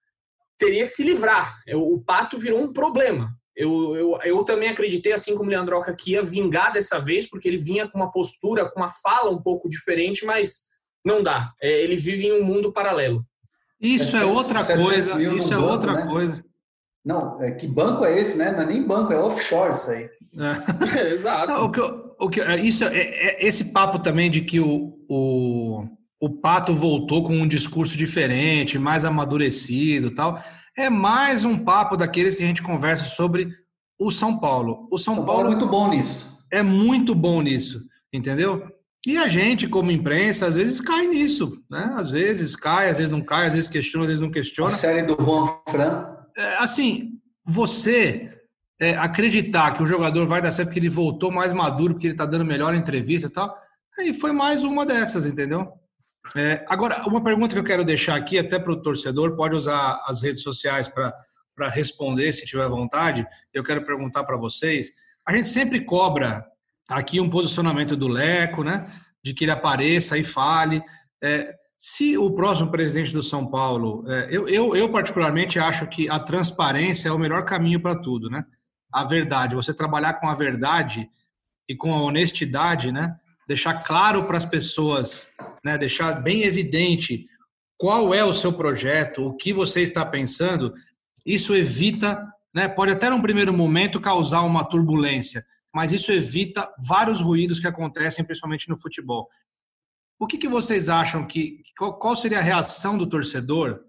teria 0.56 0.84
que 0.84 0.90
se 0.90 1.02
livrar. 1.02 1.58
O 1.74 2.00
Pato 2.04 2.38
virou 2.38 2.60
um 2.60 2.72
problema. 2.72 3.34
Eu, 3.60 3.94
eu, 3.94 4.18
eu 4.24 4.42
também 4.42 4.70
acreditei, 4.70 5.12
assim 5.12 5.36
como 5.36 5.50
o 5.50 5.52
Leandroca, 5.52 5.94
que 5.94 6.12
ia 6.12 6.22
vingar 6.22 6.72
dessa 6.72 6.98
vez, 6.98 7.28
porque 7.28 7.46
ele 7.46 7.58
vinha 7.58 7.86
com 7.86 7.98
uma 7.98 8.10
postura, 8.10 8.66
com 8.70 8.80
uma 8.80 8.88
fala 8.88 9.30
um 9.30 9.42
pouco 9.42 9.68
diferente, 9.68 10.24
mas 10.24 10.62
não 11.04 11.22
dá. 11.22 11.52
É, 11.60 11.82
ele 11.82 11.96
vive 11.96 12.26
em 12.26 12.40
um 12.40 12.42
mundo 12.42 12.72
paralelo. 12.72 13.22
Isso 13.78 14.16
é, 14.16 14.22
é 14.22 14.24
outra 14.24 14.64
coisa. 14.64 15.22
Isso 15.22 15.52
é 15.52 15.56
banco, 15.56 15.68
outra 15.68 15.92
né? 15.92 16.06
coisa. 16.06 16.44
Não, 17.04 17.42
é, 17.42 17.50
que 17.50 17.68
banco 17.68 18.02
é 18.02 18.18
esse, 18.18 18.34
né? 18.34 18.50
Não 18.50 18.62
é 18.62 18.66
nem 18.66 18.82
banco, 18.82 19.12
é 19.12 19.20
offshore 19.20 19.72
isso 19.72 19.90
aí. 19.90 20.08
É. 21.04 21.12
Exato. 21.12 21.52
Não, 21.52 21.64
o 21.66 21.70
que, 21.70 21.80
o 22.18 22.30
que, 22.30 22.40
é, 22.40 22.56
isso, 22.56 22.84
é, 22.84 22.98
é, 22.98 23.46
esse 23.46 23.72
papo 23.72 23.98
também 23.98 24.30
de 24.30 24.40
que 24.40 24.58
o, 24.58 24.96
o, 25.06 25.84
o 26.18 26.30
Pato 26.30 26.72
voltou 26.72 27.24
com 27.24 27.34
um 27.34 27.46
discurso 27.46 27.94
diferente, 27.94 28.78
mais 28.78 29.04
amadurecido 29.04 30.10
tal 30.14 30.42
é 30.80 30.90
mais 30.90 31.44
um 31.44 31.58
papo 31.58 31.96
daqueles 31.96 32.34
que 32.34 32.42
a 32.42 32.46
gente 32.46 32.62
conversa 32.62 33.04
sobre 33.04 33.54
o 33.98 34.10
São 34.10 34.38
Paulo. 34.38 34.88
O 34.90 34.98
São, 34.98 35.14
São 35.14 35.26
Paulo, 35.26 35.42
Paulo 35.42 35.52
é 35.52 35.56
muito 35.56 35.66
bom 35.66 35.90
nisso. 35.90 36.38
É 36.50 36.62
muito 36.62 37.14
bom 37.14 37.42
nisso, 37.42 37.84
entendeu? 38.12 38.66
E 39.06 39.16
a 39.16 39.28
gente, 39.28 39.68
como 39.68 39.90
imprensa, 39.90 40.46
às 40.46 40.54
vezes 40.54 40.80
cai 40.80 41.06
nisso, 41.06 41.62
né? 41.70 41.94
Às 41.96 42.10
vezes 42.10 42.56
cai, 42.56 42.90
às 42.90 42.98
vezes 42.98 43.10
não 43.10 43.22
cai, 43.22 43.46
às 43.46 43.54
vezes 43.54 43.68
questiona, 43.68 44.04
às 44.04 44.10
vezes 44.10 44.20
não 44.20 44.30
questiona. 44.30 44.74
A 44.74 44.78
série 44.78 45.02
do 45.02 45.16
Juan 45.22 45.54
Fran. 45.68 46.06
É, 46.36 46.56
assim, 46.56 47.12
você 47.44 48.30
é, 48.80 48.96
acreditar 48.96 49.72
que 49.72 49.82
o 49.82 49.86
jogador 49.86 50.26
vai 50.26 50.42
dar 50.42 50.52
certo 50.52 50.68
porque 50.68 50.80
ele 50.80 50.88
voltou 50.88 51.30
mais 51.30 51.52
maduro, 51.52 51.94
porque 51.94 52.06
ele 52.06 52.14
está 52.14 52.26
dando 52.26 52.44
melhor 52.44 52.74
entrevista 52.74 53.28
e 53.28 53.30
tal, 53.30 53.54
aí 53.98 54.12
foi 54.12 54.32
mais 54.32 54.64
uma 54.64 54.86
dessas, 54.86 55.26
entendeu? 55.26 55.72
É, 56.36 56.64
agora, 56.68 57.02
uma 57.06 57.22
pergunta 57.22 57.54
que 57.54 57.58
eu 57.58 57.64
quero 57.64 57.84
deixar 57.84 58.14
aqui, 58.14 58.38
até 58.38 58.58
para 58.58 58.72
o 58.72 58.82
torcedor, 58.82 59.34
pode 59.36 59.54
usar 59.54 60.02
as 60.06 60.22
redes 60.22 60.42
sociais 60.42 60.86
para 60.86 61.68
responder, 61.68 62.32
se 62.32 62.46
tiver 62.46 62.68
vontade. 62.68 63.26
Eu 63.52 63.64
quero 63.64 63.84
perguntar 63.84 64.24
para 64.24 64.36
vocês. 64.36 64.90
A 65.26 65.34
gente 65.36 65.48
sempre 65.48 65.84
cobra 65.84 66.46
aqui 66.88 67.20
um 67.20 67.30
posicionamento 67.30 67.96
do 67.96 68.08
Leco, 68.08 68.62
né? 68.62 68.92
De 69.22 69.34
que 69.34 69.44
ele 69.44 69.50
apareça 69.50 70.16
e 70.18 70.24
fale. 70.24 70.82
É, 71.22 71.54
se 71.78 72.16
o 72.18 72.30
próximo 72.30 72.70
presidente 72.70 73.12
do 73.12 73.22
São 73.22 73.46
Paulo, 73.46 74.04
é, 74.06 74.28
eu, 74.30 74.48
eu, 74.48 74.76
eu, 74.76 74.88
particularmente 74.90 75.58
acho 75.58 75.86
que 75.86 76.08
a 76.10 76.18
transparência 76.18 77.08
é 77.08 77.12
o 77.12 77.18
melhor 77.18 77.44
caminho 77.44 77.80
para 77.80 77.94
tudo, 77.94 78.28
né? 78.28 78.44
A 78.92 79.04
verdade, 79.04 79.54
você 79.54 79.72
trabalhar 79.72 80.14
com 80.14 80.28
a 80.28 80.34
verdade 80.34 81.08
e 81.68 81.76
com 81.76 81.94
a 81.94 82.02
honestidade, 82.02 82.92
né? 82.92 83.16
Deixar 83.50 83.82
claro 83.82 84.28
para 84.28 84.38
as 84.38 84.46
pessoas, 84.46 85.28
né, 85.64 85.76
deixar 85.76 86.12
bem 86.22 86.44
evidente 86.44 87.26
qual 87.76 88.14
é 88.14 88.24
o 88.24 88.32
seu 88.32 88.52
projeto, 88.52 89.26
o 89.26 89.36
que 89.36 89.52
você 89.52 89.82
está 89.82 90.06
pensando, 90.06 90.72
isso 91.26 91.56
evita, 91.56 92.24
né, 92.54 92.68
pode 92.68 92.92
até 92.92 93.10
num 93.10 93.20
primeiro 93.20 93.52
momento 93.52 94.00
causar 94.00 94.42
uma 94.42 94.64
turbulência, 94.64 95.44
mas 95.74 95.90
isso 95.90 96.12
evita 96.12 96.72
vários 96.86 97.20
ruídos 97.20 97.58
que 97.58 97.66
acontecem, 97.66 98.24
principalmente 98.24 98.68
no 98.68 98.80
futebol. 98.80 99.28
O 100.16 100.28
que, 100.28 100.38
que 100.38 100.48
vocês 100.48 100.88
acham 100.88 101.26
que 101.26 101.60
qual, 101.76 102.14
seria 102.14 102.38
a 102.38 102.42
reação 102.42 102.96
do 102.96 103.08
torcedor 103.08 103.80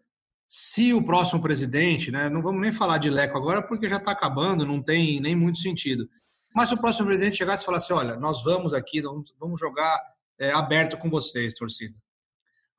se 0.47 0.91
o 0.91 1.05
próximo 1.05 1.39
presidente, 1.39 2.09
né, 2.09 2.29
não 2.29 2.41
vamos 2.41 2.61
nem 2.61 2.71
falar 2.71 2.97
de 2.97 3.11
Leco 3.11 3.37
agora 3.37 3.61
porque 3.61 3.87
já 3.87 3.97
está 3.97 4.11
acabando, 4.11 4.65
não 4.65 4.81
tem 4.81 5.21
nem 5.21 5.35
muito 5.35 5.59
sentido. 5.59 6.09
Mas 6.53 6.69
se 6.69 6.75
o 6.75 6.77
próximo 6.77 7.07
presidente 7.07 7.37
chegasse 7.37 7.63
e 7.63 7.65
falasse: 7.65 7.93
olha, 7.93 8.15
nós 8.15 8.43
vamos 8.43 8.73
aqui, 8.73 9.01
vamos 9.39 9.59
jogar 9.59 9.99
é, 10.39 10.51
aberto 10.51 10.97
com 10.97 11.09
vocês, 11.09 11.53
torcida. 11.53 11.97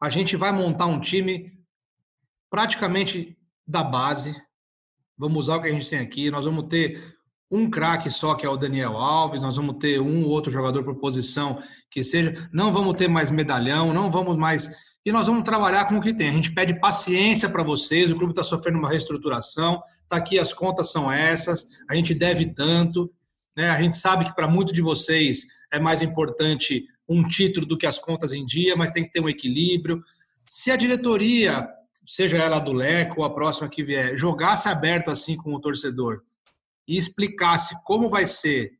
A 0.01 0.09
gente 0.09 0.37
vai 0.37 0.51
montar 0.51 0.87
um 0.87 1.01
time 1.01 1.53
praticamente 2.51 3.39
da 3.66 3.83
base. 3.83 4.35
Vamos 5.16 5.45
usar 5.45 5.57
o 5.57 5.62
que 5.62 5.68
a 5.68 5.73
gente 5.73 5.89
tem 5.89 6.01
aqui. 6.01 6.31
Nós 6.31 6.45
vamos 6.45 6.66
ter 6.68 7.16
um 7.53 7.68
craque 7.68 8.11
só, 8.11 8.35
que 8.35 8.47
é 8.47 8.49
o 8.49 8.57
Daniel 8.57 8.97
Alves, 8.97 9.43
nós 9.43 9.57
vamos 9.57 9.77
ter 9.79 10.01
um 10.01 10.25
ou 10.25 10.31
outro 10.31 10.51
jogador 10.51 10.83
por 10.83 10.97
posição 10.97 11.62
que 11.91 12.03
seja. 12.03 12.49
Não 12.51 12.73
vamos 12.73 12.95
ter 12.95 13.09
mais 13.09 13.31
medalhão, 13.31 13.93
não 13.93 14.11
vamos 14.11 14.39
mais. 14.39 14.70
E 15.05 15.12
nós 15.12 15.27
vamos 15.27 15.43
trabalhar 15.43 15.85
com 15.85 15.97
o 15.97 16.01
que 16.01 16.14
tem. 16.14 16.31
A 16.31 16.33
gente 16.33 16.53
pede 16.53 16.81
paciência 16.81 17.51
para 17.51 17.62
vocês. 17.62 18.11
O 18.11 18.16
clube 18.16 18.33
está 18.33 18.43
sofrendo 18.43 18.79
uma 18.79 18.89
reestruturação. 18.89 19.83
Está 20.03 20.16
aqui, 20.16 20.39
as 20.39 20.55
contas 20.55 20.91
são 20.91 21.12
essas. 21.12 21.66
A 21.91 21.95
gente 21.95 22.14
deve 22.14 22.47
tanto. 22.55 23.12
Né? 23.57 23.68
A 23.70 23.80
gente 23.80 23.96
sabe 23.96 24.24
que 24.24 24.34
para 24.34 24.48
muitos 24.48 24.72
de 24.72 24.82
vocês 24.82 25.46
é 25.72 25.78
mais 25.78 26.03
importante 26.03 26.86
um 27.09 27.26
título 27.26 27.66
do 27.66 27.76
que 27.76 27.86
as 27.86 27.98
contas 27.98 28.32
em 28.32 28.44
dia, 28.44 28.76
mas 28.76 28.90
tem 28.90 29.05
que 29.05 29.11
ter 29.11 29.20
um 29.20 29.28
equilíbrio. 29.28 30.03
Se 30.46 30.70
a 30.70 30.76
diretoria, 30.76 31.68
seja 32.07 32.38
ela 32.38 32.59
do 32.59 32.72
Leco 32.72 33.20
ou 33.20 33.24
a 33.24 33.34
próxima 33.34 33.68
que 33.68 33.82
vier, 33.82 34.16
jogasse 34.16 34.68
aberto 34.68 35.11
assim 35.11 35.36
com 35.36 35.53
o 35.53 35.61
torcedor 35.61 36.22
e 36.88 36.96
explicasse 36.96 37.76
como 37.84 38.09
vai 38.09 38.26
ser, 38.26 38.72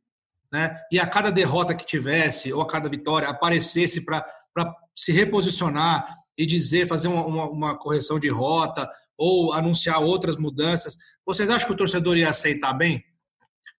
né? 0.51 0.75
e 0.91 0.99
a 0.99 1.07
cada 1.07 1.31
derrota 1.31 1.75
que 1.75 1.87
tivesse 1.87 2.53
ou 2.53 2.61
a 2.61 2.67
cada 2.67 2.89
vitória 2.89 3.29
aparecesse 3.29 4.05
para 4.05 4.27
se 4.95 5.13
reposicionar 5.13 6.17
e 6.37 6.47
dizer, 6.47 6.89
fazer 6.89 7.09
uma, 7.09 7.25
uma, 7.25 7.51
uma, 7.51 7.79
correção 7.79 8.19
de 8.19 8.29
rota 8.29 8.89
ou 9.17 9.53
anunciar 9.53 10.01
outras 10.01 10.37
mudanças, 10.37 10.97
vocês 11.25 11.51
acham 11.51 11.69
que 11.69 11.75
o 11.75 11.77
torcedor 11.77 12.17
ia 12.17 12.31
aceitar 12.31 12.73
bem? 12.73 13.05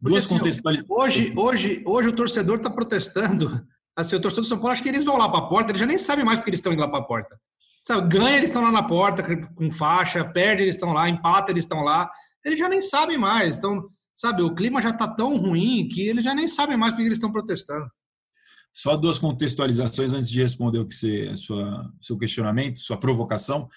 Porque, 0.03 0.19
Duas 0.19 0.25
assim, 0.29 0.83
hoje, 0.89 1.33
hoje, 1.33 1.83
hoje 1.85 2.09
o 2.09 2.13
torcedor 2.13 2.57
está 2.57 2.69
protestando 2.69 3.49
Assim, 3.95 4.15
o 4.15 4.19
torcedor 4.19 4.43
do 4.43 4.47
São 4.47 4.57
Paulo, 4.57 4.71
acho 4.71 4.81
que 4.81 4.89
eles 4.89 5.03
vão 5.03 5.17
lá 5.17 5.29
para 5.29 5.39
a 5.39 5.47
porta, 5.47 5.71
eles 5.71 5.79
já 5.79 5.85
nem 5.85 5.99
sabem 5.99 6.25
mais 6.25 6.39
porque 6.39 6.49
eles 6.49 6.59
estão 6.59 6.73
indo 6.73 6.81
lá 6.81 6.87
para 6.87 6.99
a 6.99 7.03
porta. 7.03 7.39
Sabe, 7.81 8.07
ganha, 8.07 8.37
eles 8.37 8.49
estão 8.49 8.61
lá 8.61 8.71
na 8.71 8.83
porta 8.83 9.23
com 9.53 9.71
faixa, 9.71 10.23
perde, 10.23 10.63
eles 10.63 10.75
estão 10.75 10.93
lá, 10.93 11.07
empata, 11.09 11.51
eles 11.51 11.63
estão 11.63 11.81
lá. 11.81 12.09
Eles 12.43 12.57
já 12.57 12.69
nem 12.69 12.81
sabem 12.81 13.17
mais. 13.17 13.57
Então, 13.57 13.87
sabe, 14.15 14.41
o 14.41 14.55
clima 14.55 14.81
já 14.81 14.89
está 14.89 15.07
tão 15.07 15.35
ruim 15.37 15.87
que 15.87 16.01
eles 16.01 16.23
já 16.23 16.33
nem 16.33 16.47
sabem 16.47 16.77
mais 16.77 16.93
porque 16.93 17.03
eles 17.03 17.17
estão 17.17 17.31
protestando. 17.31 17.85
Só 18.71 18.95
duas 18.97 19.19
contextualizações 19.19 20.13
antes 20.13 20.29
de 20.29 20.41
responder 20.41 20.79
o 20.79 20.87
que 20.87 20.95
você, 20.95 21.35
sua, 21.35 21.91
seu 22.01 22.17
questionamento, 22.17 22.79
sua 22.79 22.97
provocação. 22.97 23.69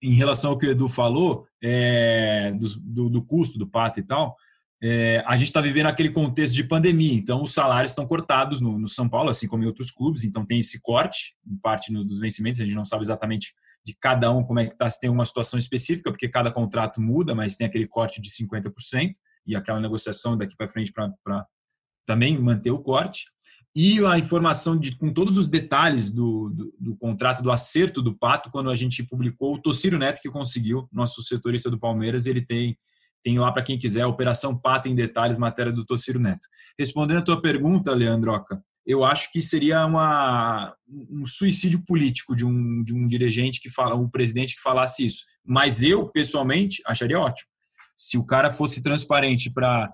Em 0.00 0.14
relação 0.14 0.52
ao 0.52 0.58
que 0.58 0.66
o 0.66 0.70
Edu 0.70 0.88
falou, 0.88 1.44
é, 1.62 2.52
do, 2.52 2.66
do, 2.80 3.10
do 3.10 3.22
custo 3.22 3.58
do 3.58 3.66
pato 3.66 3.98
e 4.00 4.02
tal, 4.04 4.36
é, 4.82 5.24
a 5.26 5.36
gente 5.36 5.48
está 5.48 5.60
vivendo 5.60 5.86
aquele 5.86 6.10
contexto 6.10 6.54
de 6.54 6.62
pandemia, 6.62 7.14
então 7.14 7.42
os 7.42 7.52
salários 7.52 7.90
estão 7.90 8.06
cortados 8.06 8.60
no, 8.60 8.78
no, 8.78 8.88
São 8.88 9.08
Paulo, 9.08 9.30
assim 9.30 9.48
como 9.48 9.64
em 9.64 9.66
outros 9.66 9.90
clubes, 9.90 10.24
então 10.24 10.46
tem 10.46 10.60
esse 10.60 10.80
corte, 10.80 11.34
em 11.46 11.56
parte 11.56 11.92
no, 11.92 12.04
dos 12.04 12.18
vencimentos, 12.18 12.60
a 12.60 12.64
gente 12.64 12.76
não 12.76 12.84
sabe 12.84 13.02
exatamente 13.02 13.54
de 13.84 13.96
cada 14.00 14.30
um 14.30 14.44
como 14.44 14.60
é 14.60 14.66
que 14.66 14.72
está, 14.72 14.88
se 14.88 15.00
tem 15.00 15.10
uma 15.10 15.24
situação 15.24 15.58
específica, 15.58 16.10
porque 16.10 16.28
cada 16.28 16.50
contrato 16.50 17.00
muda, 17.00 17.34
mas 17.34 17.56
tem 17.56 17.66
aquele 17.66 17.86
corte 17.86 18.20
de 18.20 18.30
50% 18.30 19.12
e 19.46 19.56
aquela 19.56 19.80
negociação 19.80 20.36
daqui 20.36 20.56
para 20.56 20.68
frente 20.68 20.92
para 20.92 21.46
também 22.06 22.38
manter 22.38 22.70
o 22.70 22.78
corte. 22.78 23.24
E 23.74 24.04
a 24.04 24.18
informação 24.18 24.78
de, 24.78 24.96
com 24.96 25.12
todos 25.12 25.36
os 25.36 25.48
detalhes 25.48 26.10
do, 26.10 26.50
do, 26.50 26.74
do, 26.78 26.96
contrato, 26.96 27.42
do 27.42 27.50
acerto 27.50 28.02
do 28.02 28.14
Pato, 28.16 28.50
quando 28.50 28.70
a 28.70 28.74
gente 28.74 29.02
publicou, 29.02 29.54
o 29.54 29.58
Tociro 29.58 29.98
Neto 29.98 30.20
que 30.20 30.28
conseguiu, 30.28 30.88
nosso 30.92 31.22
setorista 31.22 31.70
do 31.70 31.78
Palmeiras, 31.78 32.26
ele 32.26 32.44
tem 32.44 32.76
tem 33.22 33.38
lá 33.38 33.50
para 33.52 33.62
quem 33.62 33.78
quiser, 33.78 34.06
Operação 34.06 34.56
Pata 34.56 34.88
em 34.88 34.94
Detalhes, 34.94 35.38
matéria 35.38 35.72
do 35.72 35.84
Tociro 35.84 36.20
Neto. 36.20 36.46
Respondendo 36.78 37.18
a 37.18 37.24
tua 37.24 37.40
pergunta, 37.40 37.94
Leandroca, 37.94 38.62
eu 38.86 39.04
acho 39.04 39.30
que 39.30 39.42
seria 39.42 39.84
uma, 39.84 40.74
um 40.88 41.26
suicídio 41.26 41.84
político 41.86 42.34
de 42.34 42.46
um, 42.46 42.82
de 42.82 42.94
um 42.94 43.06
dirigente 43.06 43.60
que 43.60 43.68
fala, 43.68 43.94
um 43.94 44.08
presidente 44.08 44.54
que 44.54 44.62
falasse 44.62 45.04
isso. 45.04 45.24
Mas 45.44 45.82
eu, 45.82 46.08
pessoalmente, 46.08 46.82
acharia 46.86 47.20
ótimo. 47.20 47.50
Se 47.94 48.16
o 48.16 48.24
cara 48.24 48.50
fosse 48.50 48.82
transparente 48.82 49.50
para 49.52 49.92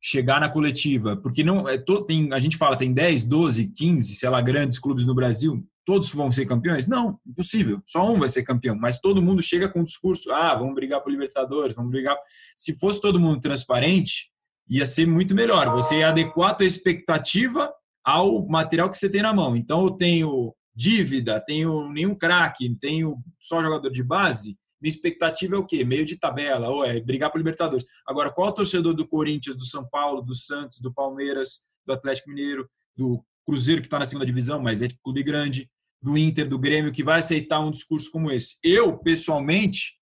chegar 0.00 0.40
na 0.40 0.48
coletiva, 0.48 1.16
porque 1.16 1.42
não 1.42 1.68
é, 1.68 1.76
tem, 2.06 2.32
a 2.32 2.38
gente 2.38 2.56
fala, 2.56 2.76
tem 2.76 2.92
10, 2.92 3.24
12, 3.24 3.72
15, 3.74 4.14
sei 4.14 4.28
lá, 4.28 4.40
grandes 4.40 4.78
clubes 4.78 5.04
no 5.04 5.14
Brasil, 5.14 5.66
todos 5.86 6.12
vão 6.12 6.30
ser 6.30 6.44
campeões? 6.44 6.88
Não, 6.88 7.18
impossível. 7.24 7.80
Só 7.86 8.12
um 8.12 8.18
vai 8.18 8.28
ser 8.28 8.42
campeão. 8.42 8.76
Mas 8.76 8.98
todo 8.98 9.22
mundo 9.22 9.40
chega 9.40 9.68
com 9.68 9.80
o 9.80 9.86
discurso: 9.86 10.32
ah, 10.32 10.54
vamos 10.54 10.74
brigar 10.74 11.00
por 11.00 11.10
Libertadores, 11.10 11.74
vamos 11.74 11.92
brigar. 11.92 12.18
Se 12.56 12.76
fosse 12.76 13.00
todo 13.00 13.20
mundo 13.20 13.40
transparente, 13.40 14.30
ia 14.68 14.84
ser 14.84 15.06
muito 15.06 15.34
melhor. 15.34 15.70
Você 15.70 16.00
ia 16.00 16.08
adequar 16.08 16.50
a 16.50 16.54
tua 16.54 16.66
expectativa 16.66 17.72
ao 18.04 18.46
material 18.46 18.90
que 18.90 18.98
você 18.98 19.08
tem 19.08 19.22
na 19.22 19.32
mão. 19.32 19.56
Então, 19.56 19.84
eu 19.84 19.92
tenho 19.92 20.54
dívida, 20.74 21.40
tenho 21.40 21.90
nenhum 21.90 22.14
craque, 22.14 22.74
tenho 22.78 23.16
só 23.40 23.62
jogador 23.62 23.90
de 23.90 24.02
base. 24.02 24.58
Minha 24.80 24.92
expectativa 24.92 25.54
é 25.54 25.58
o 25.58 25.64
quê? 25.64 25.84
Meio 25.84 26.04
de 26.04 26.18
tabela, 26.18 26.68
ou 26.68 26.84
é 26.84 27.00
brigar 27.00 27.30
por 27.30 27.38
Libertadores. 27.38 27.86
Agora, 28.06 28.30
qual 28.30 28.48
é 28.48 28.50
o 28.50 28.54
torcedor 28.54 28.92
do 28.92 29.08
Corinthians, 29.08 29.56
do 29.56 29.64
São 29.64 29.88
Paulo, 29.88 30.20
do 30.20 30.34
Santos, 30.34 30.80
do 30.80 30.92
Palmeiras, 30.92 31.60
do 31.86 31.92
Atlético 31.92 32.28
Mineiro, 32.28 32.68
do 32.94 33.24
Cruzeiro, 33.46 33.80
que 33.80 33.86
está 33.86 33.98
na 33.98 34.04
segunda 34.04 34.26
divisão, 34.26 34.60
mas 34.60 34.82
é 34.82 34.88
clube 35.02 35.22
grande, 35.22 35.70
do 36.00 36.16
Inter, 36.16 36.48
do 36.48 36.58
Grêmio, 36.58 36.92
que 36.92 37.02
vai 37.02 37.18
aceitar 37.18 37.60
um 37.60 37.70
discurso 37.70 38.10
como 38.10 38.30
esse. 38.30 38.56
Eu, 38.62 38.96
pessoalmente, 38.98 39.94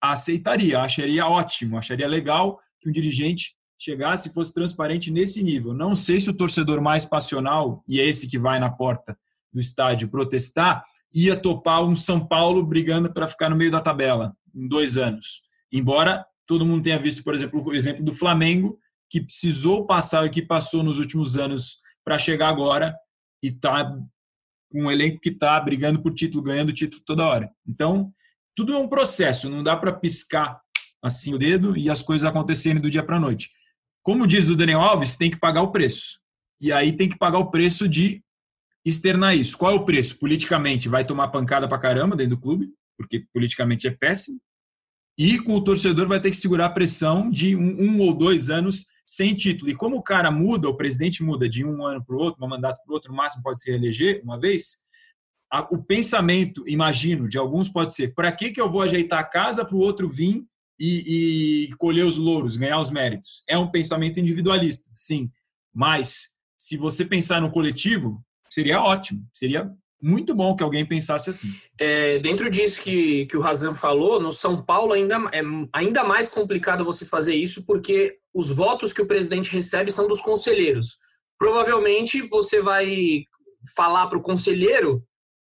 aceitaria, 0.00 0.80
acharia 0.80 1.26
ótimo, 1.26 1.76
acharia 1.76 2.08
legal 2.08 2.58
que 2.80 2.88
um 2.88 2.92
dirigente 2.92 3.54
chegasse 3.78 4.28
e 4.28 4.32
fosse 4.32 4.52
transparente 4.52 5.10
nesse 5.10 5.42
nível. 5.42 5.72
Não 5.72 5.96
sei 5.96 6.20
se 6.20 6.30
o 6.30 6.36
torcedor 6.36 6.80
mais 6.80 7.04
passional, 7.04 7.82
e 7.88 7.98
é 7.98 8.04
esse 8.04 8.28
que 8.28 8.38
vai 8.38 8.58
na 8.60 8.70
porta 8.70 9.18
do 9.52 9.58
estádio 9.58 10.08
protestar, 10.08 10.84
ia 11.12 11.34
topar 11.34 11.82
um 11.82 11.96
São 11.96 12.24
Paulo 12.24 12.64
brigando 12.64 13.12
para 13.12 13.26
ficar 13.26 13.50
no 13.50 13.56
meio 13.56 13.70
da 13.70 13.80
tabela 13.80 14.34
em 14.54 14.68
dois 14.68 14.96
anos. 14.96 15.42
Embora 15.72 16.24
todo 16.46 16.66
mundo 16.66 16.82
tenha 16.82 16.98
visto, 16.98 17.22
por 17.24 17.34
exemplo, 17.34 17.62
o 17.62 17.74
exemplo 17.74 18.04
do 18.04 18.12
Flamengo, 18.12 18.78
que 19.08 19.20
precisou 19.20 19.86
passar 19.86 20.24
o 20.24 20.30
que 20.30 20.42
passou 20.42 20.82
nos 20.82 20.98
últimos 20.98 21.36
anos 21.36 21.78
para 22.04 22.18
chegar 22.18 22.48
agora 22.48 22.94
e 23.42 23.48
está 23.48 23.92
com 24.70 24.84
um 24.84 24.90
elenco 24.90 25.20
que 25.20 25.30
está 25.30 25.60
brigando 25.60 26.00
por 26.00 26.14
título, 26.14 26.44
ganhando 26.44 26.72
título 26.72 27.02
toda 27.04 27.26
hora. 27.26 27.50
Então, 27.66 28.12
tudo 28.54 28.72
é 28.72 28.78
um 28.78 28.88
processo, 28.88 29.50
não 29.50 29.62
dá 29.62 29.76
para 29.76 29.92
piscar 29.92 30.60
assim 31.02 31.34
o 31.34 31.38
dedo 31.38 31.76
e 31.76 31.90
as 31.90 32.02
coisas 32.02 32.28
acontecerem 32.28 32.80
do 32.80 32.90
dia 32.90 33.02
para 33.02 33.16
a 33.16 33.20
noite. 33.20 33.50
Como 34.02 34.26
diz 34.26 34.48
o 34.48 34.56
Daniel 34.56 34.80
Alves, 34.80 35.16
tem 35.16 35.30
que 35.30 35.38
pagar 35.38 35.62
o 35.62 35.72
preço. 35.72 36.20
E 36.60 36.72
aí 36.72 36.94
tem 36.94 37.08
que 37.08 37.18
pagar 37.18 37.38
o 37.38 37.50
preço 37.50 37.88
de 37.88 38.22
externar 38.84 39.36
isso. 39.36 39.56
Qual 39.56 39.72
é 39.72 39.74
o 39.74 39.84
preço? 39.84 40.18
Politicamente 40.18 40.88
vai 40.88 41.04
tomar 41.04 41.28
pancada 41.28 41.68
para 41.68 41.78
caramba 41.78 42.16
dentro 42.16 42.36
do 42.36 42.40
clube, 42.40 42.68
porque 42.96 43.24
politicamente 43.32 43.86
é 43.86 43.90
péssimo. 43.90 44.38
E 45.18 45.38
com 45.38 45.54
o 45.54 45.64
torcedor 45.64 46.06
vai 46.06 46.20
ter 46.20 46.30
que 46.30 46.36
segurar 46.36 46.66
a 46.66 46.70
pressão 46.70 47.30
de 47.30 47.54
um, 47.56 47.80
um 47.80 48.00
ou 48.00 48.14
dois 48.14 48.50
anos 48.50 48.86
sem 49.10 49.34
título. 49.34 49.68
E 49.68 49.74
como 49.74 49.96
o 49.96 50.02
cara 50.02 50.30
muda, 50.30 50.68
o 50.68 50.76
presidente 50.76 51.20
muda 51.20 51.48
de 51.48 51.64
um 51.64 51.84
ano 51.84 52.04
para 52.04 52.14
o 52.14 52.18
outro, 52.20 52.44
um 52.44 52.48
mandato 52.48 52.80
para 52.84 52.92
o 52.92 52.94
outro, 52.94 53.10
no 53.10 53.16
máximo 53.16 53.42
pode 53.42 53.58
se 53.58 53.68
reeleger 53.68 54.22
uma 54.22 54.38
vez, 54.38 54.76
a, 55.52 55.62
o 55.62 55.82
pensamento, 55.82 56.62
imagino, 56.68 57.28
de 57.28 57.36
alguns 57.36 57.68
pode 57.68 57.92
ser: 57.92 58.14
para 58.14 58.30
que, 58.30 58.52
que 58.52 58.60
eu 58.60 58.70
vou 58.70 58.82
ajeitar 58.82 59.18
a 59.18 59.24
casa 59.24 59.64
para 59.64 59.74
o 59.74 59.80
outro 59.80 60.08
vir 60.08 60.44
e, 60.78 61.64
e 61.68 61.74
colher 61.74 62.04
os 62.06 62.18
louros, 62.18 62.56
ganhar 62.56 62.78
os 62.78 62.88
méritos? 62.88 63.42
É 63.48 63.58
um 63.58 63.68
pensamento 63.68 64.20
individualista, 64.20 64.88
sim. 64.94 65.28
Mas 65.74 66.28
se 66.56 66.76
você 66.76 67.04
pensar 67.04 67.40
no 67.40 67.50
coletivo, 67.50 68.24
seria 68.48 68.80
ótimo, 68.80 69.26
seria 69.34 69.68
muito 70.00 70.36
bom 70.36 70.54
que 70.54 70.62
alguém 70.62 70.86
pensasse 70.86 71.28
assim. 71.28 71.52
É, 71.76 72.20
dentro 72.20 72.48
disso 72.48 72.80
que, 72.80 73.26
que 73.26 73.36
o 73.36 73.40
Razan 73.40 73.74
falou, 73.74 74.20
no 74.20 74.30
São 74.30 74.64
Paulo 74.64 74.92
ainda 74.92 75.16
é 75.32 75.42
ainda 75.72 76.04
mais 76.04 76.28
complicado 76.28 76.84
você 76.84 77.04
fazer 77.04 77.34
isso 77.34 77.66
porque 77.66 78.19
os 78.34 78.50
votos 78.50 78.92
que 78.92 79.02
o 79.02 79.06
presidente 79.06 79.52
recebe 79.52 79.90
são 79.90 80.06
dos 80.06 80.20
conselheiros. 80.20 80.98
Provavelmente 81.38 82.22
você 82.22 82.60
vai 82.60 83.24
falar 83.74 84.06
para 84.06 84.18
o 84.18 84.22
conselheiro 84.22 85.02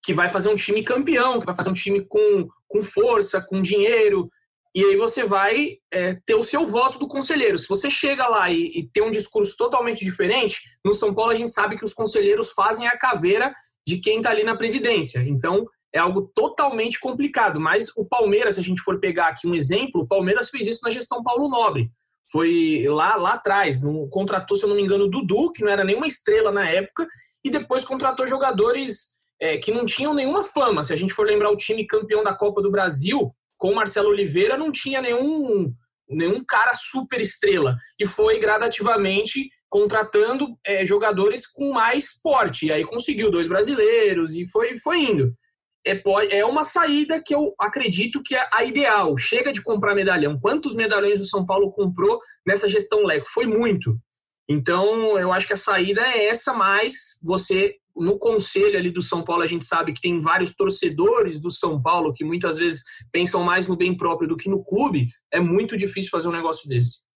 que 0.02 0.14
vai 0.14 0.28
fazer 0.28 0.48
um 0.48 0.56
time 0.56 0.82
campeão, 0.82 1.40
que 1.40 1.46
vai 1.46 1.54
fazer 1.54 1.70
um 1.70 1.74
time 1.74 2.04
com, 2.04 2.48
com 2.66 2.82
força, 2.82 3.40
com 3.40 3.60
dinheiro, 3.60 4.30
e 4.74 4.84
aí 4.84 4.96
você 4.96 5.24
vai 5.24 5.78
é, 5.92 6.14
ter 6.24 6.34
o 6.34 6.42
seu 6.42 6.66
voto 6.66 6.98
do 6.98 7.08
conselheiro. 7.08 7.58
Se 7.58 7.68
você 7.68 7.90
chega 7.90 8.28
lá 8.28 8.50
e, 8.50 8.66
e 8.78 8.88
tem 8.92 9.02
um 9.02 9.10
discurso 9.10 9.56
totalmente 9.56 10.04
diferente, 10.04 10.60
no 10.84 10.94
São 10.94 11.12
Paulo 11.14 11.32
a 11.32 11.34
gente 11.34 11.50
sabe 11.50 11.76
que 11.76 11.84
os 11.84 11.94
conselheiros 11.94 12.52
fazem 12.52 12.86
a 12.86 12.96
caveira 12.96 13.52
de 13.86 13.98
quem 13.98 14.18
está 14.18 14.30
ali 14.30 14.44
na 14.44 14.56
presidência. 14.56 15.20
Então, 15.26 15.66
é 15.92 15.98
algo 15.98 16.30
totalmente 16.34 17.00
complicado. 17.00 17.58
Mas 17.58 17.88
o 17.96 18.04
Palmeiras, 18.04 18.54
se 18.54 18.60
a 18.60 18.64
gente 18.64 18.80
for 18.82 19.00
pegar 19.00 19.28
aqui 19.28 19.46
um 19.46 19.54
exemplo, 19.54 20.02
o 20.02 20.06
Palmeiras 20.06 20.50
fez 20.50 20.66
isso 20.66 20.80
na 20.82 20.90
gestão 20.90 21.22
Paulo 21.22 21.48
Nobre. 21.48 21.90
Foi 22.30 22.84
lá, 22.88 23.16
lá 23.16 23.32
atrás, 23.34 23.80
no, 23.80 24.08
contratou, 24.08 24.56
se 24.56 24.64
eu 24.64 24.68
não 24.68 24.76
me 24.76 24.82
engano, 24.82 25.04
o 25.04 25.10
Dudu, 25.10 25.50
que 25.52 25.62
não 25.62 25.70
era 25.70 25.84
nenhuma 25.84 26.06
estrela 26.06 26.52
na 26.52 26.68
época, 26.68 27.06
e 27.42 27.50
depois 27.50 27.84
contratou 27.84 28.26
jogadores 28.26 29.18
é, 29.40 29.56
que 29.56 29.72
não 29.72 29.86
tinham 29.86 30.12
nenhuma 30.12 30.42
fama. 30.42 30.82
Se 30.82 30.92
a 30.92 30.96
gente 30.96 31.14
for 31.14 31.26
lembrar 31.26 31.50
o 31.50 31.56
time 31.56 31.86
campeão 31.86 32.22
da 32.22 32.34
Copa 32.34 32.60
do 32.60 32.70
Brasil, 32.70 33.32
com 33.56 33.72
o 33.72 33.74
Marcelo 33.74 34.10
Oliveira, 34.10 34.56
não 34.56 34.70
tinha 34.70 35.00
nenhum, 35.00 35.72
nenhum 36.08 36.44
cara 36.44 36.74
super 36.74 37.20
estrela. 37.20 37.76
E 37.98 38.06
foi 38.06 38.38
gradativamente 38.38 39.50
contratando 39.68 40.56
é, 40.64 40.84
jogadores 40.84 41.46
com 41.46 41.72
mais 41.72 42.20
porte. 42.22 42.66
E 42.66 42.72
aí 42.72 42.84
conseguiu 42.84 43.30
dois 43.30 43.48
brasileiros 43.48 44.34
e 44.34 44.46
foi, 44.46 44.78
foi 44.78 45.00
indo. 45.00 45.34
É, 45.88 46.38
é 46.38 46.44
uma 46.44 46.64
saída 46.64 47.22
que 47.22 47.34
eu 47.34 47.54
acredito 47.58 48.22
que 48.22 48.34
é 48.34 48.48
a 48.52 48.64
ideal. 48.64 49.16
Chega 49.16 49.52
de 49.52 49.62
comprar 49.62 49.94
medalhão. 49.94 50.38
Quantos 50.38 50.74
medalhões 50.74 51.20
o 51.20 51.26
São 51.26 51.46
Paulo 51.46 51.72
comprou 51.72 52.20
nessa 52.46 52.68
gestão 52.68 53.04
Leco? 53.04 53.26
Foi 53.28 53.46
muito. 53.46 53.98
Então, 54.48 55.18
eu 55.18 55.32
acho 55.32 55.46
que 55.46 55.52
a 55.52 55.56
saída 55.56 56.00
é 56.00 56.26
essa, 56.26 56.54
mas 56.54 57.18
você, 57.22 57.74
no 57.94 58.18
conselho 58.18 58.78
ali 58.78 58.90
do 58.90 59.02
São 59.02 59.22
Paulo, 59.22 59.42
a 59.42 59.46
gente 59.46 59.64
sabe 59.64 59.92
que 59.92 60.00
tem 60.00 60.20
vários 60.20 60.54
torcedores 60.54 61.40
do 61.40 61.50
São 61.50 61.80
Paulo 61.80 62.14
que 62.14 62.24
muitas 62.24 62.56
vezes 62.56 62.82
pensam 63.12 63.42
mais 63.42 63.66
no 63.66 63.76
bem 63.76 63.96
próprio 63.96 64.28
do 64.28 64.36
que 64.36 64.48
no 64.48 64.64
clube. 64.64 65.08
É 65.32 65.40
muito 65.40 65.76
difícil 65.76 66.10
fazer 66.10 66.28
um 66.28 66.32
negócio 66.32 66.68
desse. 66.68 67.07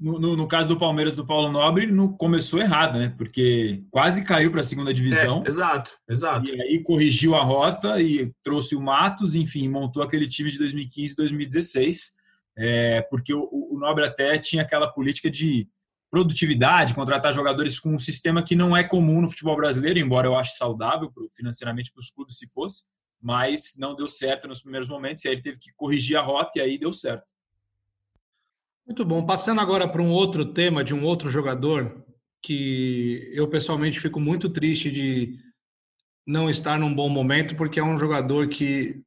No, 0.00 0.18
no, 0.18 0.34
no, 0.34 0.48
caso 0.48 0.66
do 0.66 0.78
Palmeiras 0.78 1.16
do 1.16 1.26
Paulo 1.26 1.52
Nobre, 1.52 1.86
no, 1.86 2.16
começou 2.16 2.58
errado, 2.58 2.98
né? 2.98 3.14
Porque 3.18 3.84
quase 3.90 4.24
caiu 4.24 4.50
para 4.50 4.60
a 4.60 4.64
segunda 4.64 4.94
divisão. 4.94 5.42
É, 5.44 5.46
exato, 5.46 5.92
exato. 6.08 6.48
E 6.48 6.62
aí 6.62 6.82
corrigiu 6.82 7.34
a 7.34 7.42
rota 7.42 8.00
e 8.00 8.32
trouxe 8.42 8.74
o 8.74 8.80
Matos, 8.80 9.34
enfim, 9.34 9.68
montou 9.68 10.02
aquele 10.02 10.26
time 10.26 10.50
de 10.50 10.58
2015 10.58 11.14
2016. 11.16 12.12
É, 12.56 13.02
porque 13.02 13.34
o, 13.34 13.48
o 13.52 13.78
Nobre 13.78 14.04
até 14.04 14.38
tinha 14.38 14.62
aquela 14.62 14.88
política 14.88 15.30
de 15.30 15.68
produtividade, 16.10 16.94
contratar 16.94 17.32
jogadores 17.32 17.78
com 17.78 17.94
um 17.94 17.98
sistema 17.98 18.42
que 18.42 18.56
não 18.56 18.76
é 18.76 18.82
comum 18.82 19.22
no 19.22 19.30
futebol 19.30 19.56
brasileiro, 19.56 19.98
embora 19.98 20.26
eu 20.26 20.36
ache 20.36 20.56
saudável 20.56 21.12
financeiramente 21.36 21.92
para 21.92 22.00
os 22.00 22.10
clubes 22.10 22.36
se 22.36 22.48
fosse, 22.48 22.82
mas 23.22 23.74
não 23.78 23.94
deu 23.94 24.08
certo 24.08 24.48
nos 24.48 24.60
primeiros 24.60 24.88
momentos, 24.88 25.24
e 25.24 25.28
aí 25.28 25.34
ele 25.34 25.42
teve 25.42 25.58
que 25.58 25.70
corrigir 25.76 26.16
a 26.16 26.22
rota 26.22 26.58
e 26.58 26.60
aí 26.60 26.78
deu 26.78 26.92
certo. 26.92 27.32
Muito 28.90 29.04
bom. 29.04 29.24
Passando 29.24 29.60
agora 29.60 29.86
para 29.86 30.02
um 30.02 30.10
outro 30.10 30.44
tema 30.44 30.82
de 30.82 30.92
um 30.92 31.04
outro 31.04 31.30
jogador 31.30 32.04
que 32.42 33.30
eu 33.32 33.46
pessoalmente 33.46 34.00
fico 34.00 34.18
muito 34.18 34.50
triste 34.50 34.90
de 34.90 35.38
não 36.26 36.50
estar 36.50 36.76
num 36.76 36.92
bom 36.92 37.08
momento, 37.08 37.54
porque 37.54 37.78
é 37.78 37.84
um 37.84 37.96
jogador 37.96 38.48
que 38.48 39.00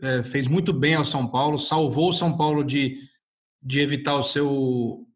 é, 0.00 0.22
fez 0.22 0.48
muito 0.48 0.72
bem 0.72 0.94
ao 0.94 1.04
São 1.04 1.28
Paulo, 1.28 1.58
salvou 1.58 2.08
o 2.08 2.12
São 2.12 2.34
Paulo 2.34 2.64
de, 2.64 3.00
de 3.62 3.80
evitar 3.80 4.16
o 4.16 4.22
seu. 4.22 5.06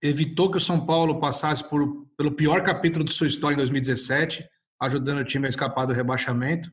evitou 0.00 0.50
que 0.50 0.56
o 0.56 0.60
São 0.60 0.86
Paulo 0.86 1.20
passasse 1.20 1.68
por, 1.68 2.06
pelo 2.16 2.32
pior 2.32 2.62
capítulo 2.62 3.04
de 3.04 3.12
sua 3.12 3.26
história 3.26 3.56
em 3.56 3.58
2017, 3.58 4.42
ajudando 4.80 5.18
o 5.18 5.24
time 5.24 5.44
a 5.44 5.50
escapar 5.50 5.84
do 5.84 5.92
rebaixamento. 5.92 6.72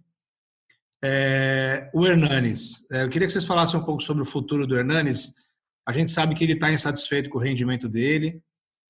É, 1.04 1.92
o 1.94 2.08
Hernanes. 2.08 2.90
É, 2.90 3.04
eu 3.04 3.10
queria 3.10 3.28
que 3.28 3.34
vocês 3.34 3.44
falassem 3.44 3.78
um 3.78 3.84
pouco 3.84 4.02
sobre 4.02 4.24
o 4.24 4.26
futuro 4.26 4.66
do 4.66 4.78
Hernanes 4.78 5.51
a 5.88 5.92
gente 5.92 6.12
sabe 6.12 6.36
que 6.36 6.44
ele 6.44 6.54
está 6.54 6.72
insatisfeito 6.72 7.30
com 7.30 7.38
o 7.38 7.42
rendimento 7.42 7.90
dele. 7.90 8.42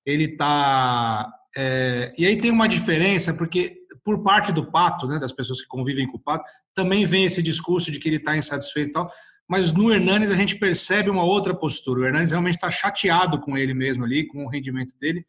Ele 0.06 0.26
está. 0.26 1.32
É, 1.56 2.14
e 2.18 2.26
aí 2.26 2.38
tem 2.38 2.52
uma 2.52 2.68
diferença, 2.68 3.34
porque 3.34 3.78
por 4.04 4.24
parte 4.24 4.52
do 4.52 4.72
Pato, 4.72 5.08
né, 5.08 5.20
das 5.20 5.32
pessoas 5.32 5.62
que 5.62 5.68
convivem 5.68 6.08
com 6.08 6.18
o 6.18 6.20
Pato, 6.20 6.50
também 6.74 7.06
vem 7.06 7.26
esse 7.26 7.42
discurso 7.42 7.92
de 7.92 8.00
que 8.00 8.10
ele 8.10 8.18
está 8.18 8.36
insatisfeito 8.36 8.90
e 8.90 8.94
tal. 8.94 9.10
Mas 9.48 9.74
no 9.74 9.92
Hernanes 9.92 10.32
a 10.32 10.36
gente 10.36 10.56
percebe 10.56 11.10
uma 11.10 11.24
outra 11.24 11.54
postura. 11.54 12.00
O 12.00 12.06
Hernanes 12.06 12.32
realmente 12.32 12.56
está 12.56 12.72
chateado 12.72 13.40
com 13.40 13.58
ele 13.58 13.74
mesmo 13.74 14.06
ali, 14.06 14.26
com 14.26 14.46
o 14.46 14.50
rendimento 14.50 14.96
dele, 15.00 15.26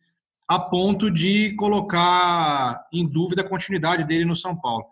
a 0.49 0.59
ponto 0.59 1.11
de 1.11 1.55
colocar 1.57 2.87
em 2.93 3.07
dúvida 3.07 3.43
a 3.43 3.49
continuidade 3.49 4.05
dele 4.05 4.25
no 4.25 4.37
São 4.37 4.57
Paulo. 4.57 4.85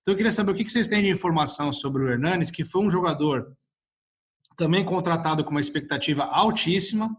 Então 0.00 0.12
eu 0.12 0.16
queria 0.16 0.32
saber 0.32 0.52
o 0.52 0.54
que 0.54 0.68
vocês 0.68 0.86
têm 0.86 1.02
de 1.02 1.10
informação 1.10 1.72
sobre 1.72 2.04
o 2.04 2.08
Hernanes, 2.08 2.50
que 2.50 2.64
foi 2.64 2.82
um 2.82 2.90
jogador 2.90 3.52
também 4.56 4.84
contratado 4.84 5.44
com 5.44 5.50
uma 5.50 5.60
expectativa 5.60 6.24
altíssima, 6.24 7.14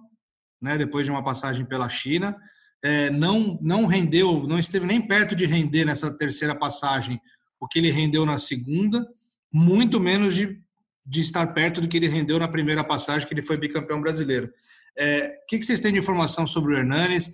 né, 0.61 0.77
depois 0.77 1.05
de 1.05 1.11
uma 1.11 1.23
passagem 1.23 1.65
pela 1.65 1.89
China. 1.89 2.35
É, 2.83 3.09
não, 3.09 3.57
não 3.61 3.85
rendeu, 3.85 4.47
não 4.47 4.59
esteve 4.59 4.85
nem 4.85 5.01
perto 5.01 5.35
de 5.35 5.45
render 5.45 5.85
nessa 5.85 6.15
terceira 6.15 6.55
passagem 6.55 7.19
o 7.59 7.67
que 7.67 7.79
ele 7.79 7.89
rendeu 7.89 8.25
na 8.25 8.37
segunda, 8.37 9.07
muito 9.51 9.99
menos 9.99 10.35
de, 10.35 10.59
de 11.05 11.21
estar 11.21 11.47
perto 11.47 11.81
do 11.81 11.87
que 11.87 11.97
ele 11.97 12.07
rendeu 12.07 12.37
na 12.37 12.47
primeira 12.47 12.83
passagem, 12.83 13.27
que 13.27 13.33
ele 13.33 13.41
foi 13.41 13.57
bicampeão 13.57 13.99
brasileiro. 13.99 14.51
É, 14.95 15.39
o 15.43 15.47
que, 15.47 15.57
que 15.57 15.65
vocês 15.65 15.79
têm 15.79 15.93
de 15.93 15.99
informação 15.99 16.45
sobre 16.45 16.73
o 16.73 16.77
Hernanes? 16.77 17.31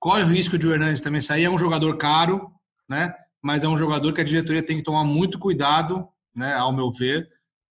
Corre 0.00 0.22
o 0.22 0.26
risco 0.26 0.58
de 0.58 0.66
o 0.66 0.72
Hernanes 0.72 1.00
também 1.00 1.20
sair? 1.20 1.44
É 1.44 1.50
um 1.50 1.58
jogador 1.58 1.96
caro, 1.96 2.50
né? 2.88 3.14
mas 3.42 3.64
é 3.64 3.68
um 3.68 3.78
jogador 3.78 4.12
que 4.12 4.20
a 4.20 4.24
diretoria 4.24 4.62
tem 4.62 4.76
que 4.76 4.82
tomar 4.82 5.04
muito 5.04 5.38
cuidado, 5.38 6.06
né, 6.34 6.54
ao 6.54 6.74
meu 6.74 6.92
ver, 6.92 7.28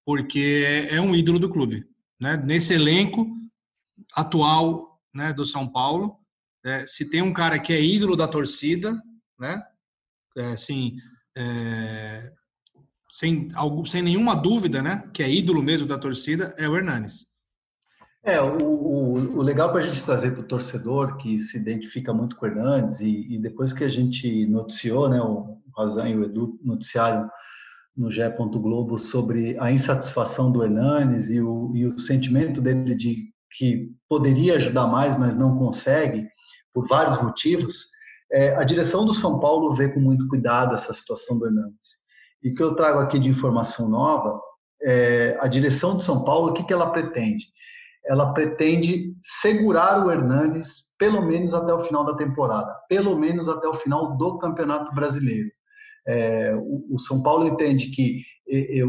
porque 0.10 0.88
é 0.89 0.99
um 0.99 1.14
ídolo 1.14 1.38
do 1.38 1.51
clube. 1.51 1.86
Né? 2.20 2.36
Nesse 2.36 2.74
elenco 2.74 3.28
atual 4.16 4.99
né, 5.14 5.32
do 5.32 5.45
São 5.45 5.72
Paulo, 5.72 6.18
é, 6.66 6.84
se 6.88 7.07
tem 7.07 7.22
um 7.22 7.32
cara 7.32 7.60
que 7.60 7.72
é 7.72 7.80
ídolo 7.80 8.16
da 8.16 8.28
torcida, 8.28 8.99
né, 9.39 9.62
é, 10.36 10.53
assim, 10.53 10.95
é, 11.38 12.34
sem, 13.07 13.49
sem 13.86 14.01
nenhuma 14.01 14.36
dúvida, 14.36 14.82
né, 14.82 15.07
que 15.14 15.22
é 15.22 15.30
ídolo 15.30 15.62
mesmo 15.62 15.88
da 15.88 15.99
torcida, 15.99 16.55
é 16.57 16.68
o 16.68 16.76
Hernanes. 16.76 17.28
É, 18.24 18.41
o, 18.41 18.57
o, 18.57 19.38
o 19.38 19.41
legal 19.43 19.72
para 19.72 19.82
a 19.82 19.86
gente 19.86 20.03
trazer 20.03 20.32
para 20.32 20.41
o 20.41 20.47
torcedor 20.47 21.18
que 21.18 21.38
se 21.38 21.55
identifica 21.55 22.12
muito 22.12 22.36
com 22.36 22.47
o 22.47 22.49
Hernandes 22.49 22.99
e, 22.99 23.28
e, 23.36 23.38
depois 23.38 23.74
que 23.74 23.84
a 23.84 23.89
gente 23.89 24.47
noticiou, 24.47 25.07
né, 25.07 25.22
o 25.22 25.62
Razan 25.78 26.10
e 26.10 26.18
o 26.18 26.24
Edu 26.24 26.60
noticiaram 26.64 27.30
no 27.96 28.10
GE. 28.10 28.22
Globo 28.54 28.98
sobre 28.98 29.58
a 29.60 29.72
insatisfação 29.72 30.52
do 30.52 30.64
Hernanes 30.64 31.30
e 31.30 31.42
o, 31.42 31.72
e 31.76 31.86
o 31.86 31.98
sentimento 31.98 32.62
dele 32.62 32.96
de 32.96 33.30
que 33.52 33.90
poderia 34.08 34.56
ajudar 34.56 34.88
mais, 34.88 35.18
mas 35.18 35.36
não 35.36 35.58
consegue, 35.58 36.28
por 36.74 36.88
vários 36.88 37.22
motivos, 37.22 37.88
é, 38.32 38.56
a 38.56 38.64
direção 38.64 39.06
do 39.06 39.14
São 39.14 39.40
Paulo 39.40 39.76
vê 39.76 39.90
com 39.90 40.00
muito 40.00 40.28
cuidado 40.28 40.76
essa 40.76 40.94
situação 40.94 41.38
do 41.38 41.48
Hernanes. 41.48 42.00
E 42.44 42.52
o 42.52 42.56
que 42.56 42.64
eu 42.64 42.76
trago 42.76 43.00
aqui 43.00 43.20
de 43.20 43.30
informação 43.30 43.90
nova, 43.90 44.40
é, 44.84 45.38
a 45.42 45.48
direção 45.48 45.96
do 45.96 46.04
São 46.04 46.24
Paulo, 46.24 46.50
o 46.50 46.54
que, 46.54 46.64
que 46.64 46.74
ela 46.74 46.92
pretende? 46.92 47.46
Ela 48.06 48.34
pretende 48.34 49.14
segurar 49.22 50.06
o 50.06 50.12
Hernanes 50.12 50.90
pelo 50.98 51.22
menos 51.22 51.54
até 51.54 51.74
o 51.74 51.80
final 51.80 52.06
da 52.06 52.16
temporada, 52.16 52.74
pelo 52.88 53.18
menos 53.18 53.48
até 53.48 53.68
o 53.68 53.74
final 53.74 54.18
do 54.18 54.38
Campeonato 54.38 54.94
Brasileiro. 54.94 55.50
É, 56.08 56.54
o, 56.56 56.97
São 57.00 57.22
Paulo 57.22 57.47
entende 57.47 57.91
que 57.91 58.24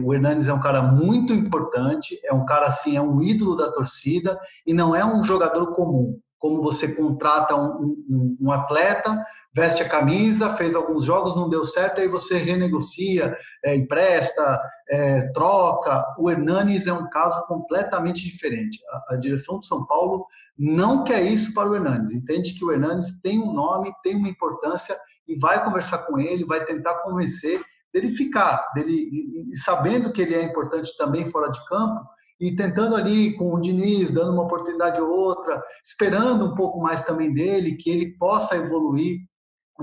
o 0.03 0.15
Hernanes 0.15 0.47
é 0.47 0.55
um 0.55 0.61
cara 0.61 0.81
muito 0.81 1.35
importante, 1.35 2.19
é 2.25 2.33
um 2.33 2.47
cara 2.47 2.67
assim, 2.67 2.97
é 2.97 3.03
um 3.03 3.21
ídolo 3.21 3.55
da 3.55 3.71
torcida 3.71 4.39
e 4.67 4.73
não 4.73 4.97
é 4.97 5.05
um 5.05 5.23
jogador 5.23 5.75
comum. 5.75 6.19
Como 6.39 6.63
você 6.63 6.95
contrata 6.95 7.55
um, 7.55 7.95
um, 8.09 8.37
um 8.41 8.51
atleta, 8.51 9.23
veste 9.55 9.83
a 9.83 9.89
camisa, 9.89 10.57
fez 10.57 10.75
alguns 10.75 11.05
jogos, 11.05 11.35
não 11.35 11.49
deu 11.49 11.65
certo, 11.65 12.01
aí 12.01 12.09
você 12.09 12.39
renegocia, 12.39 13.37
é, 13.65 13.75
empresta, 13.75 14.61
é, 14.89 15.33
troca. 15.33 16.05
O 16.19 16.31
Hernanes 16.31 16.87
é 16.87 16.93
um 16.93 17.09
caso 17.11 17.45
completamente 17.47 18.23
diferente. 18.23 18.79
A, 18.91 19.15
a, 19.15 19.17
direção 19.17 19.59
do 19.59 19.67
São 19.67 19.87
Paulo 19.87 20.27
não 20.57 21.05
quer 21.05 21.23
isso 21.23 21.53
para 21.53 21.69
o 21.69 21.75
Hernanes. 21.75 22.13
Entende 22.13 22.55
que 22.55 22.65
o 22.65 22.71
Hernanes 22.71 23.13
tem 23.23 23.41
um 23.41 23.53
nome, 23.53 23.93
tem 24.03 24.17
uma 24.17 24.29
importância 24.29 24.97
e 25.31 25.39
vai 25.39 25.65
conversar 25.65 25.99
com 25.99 26.19
ele, 26.19 26.45
vai 26.45 26.65
tentar 26.65 26.95
convencer 27.03 27.63
dele 27.93 28.11
ficar, 28.11 28.71
dele 28.75 29.11
sabendo 29.55 30.13
que 30.13 30.23
ele 30.23 30.35
é 30.35 30.43
importante 30.43 30.97
também 30.97 31.31
fora 31.31 31.51
de 31.51 31.65
campo 31.67 32.05
e 32.41 32.55
tentando 32.57 32.97
ali 32.97 33.37
com 33.37 33.55
o 33.55 33.61
Diniz, 33.61 34.11
dando 34.11 34.33
uma 34.33 34.45
oportunidade 34.45 35.01
ou 35.01 35.11
outra, 35.11 35.63
esperando 35.85 36.47
um 36.47 36.55
pouco 36.55 36.81
mais 36.81 37.03
também 37.03 37.35
dele, 37.35 37.77
que 37.77 37.91
ele 37.91 38.17
possa 38.17 38.57
evoluir 38.57 39.19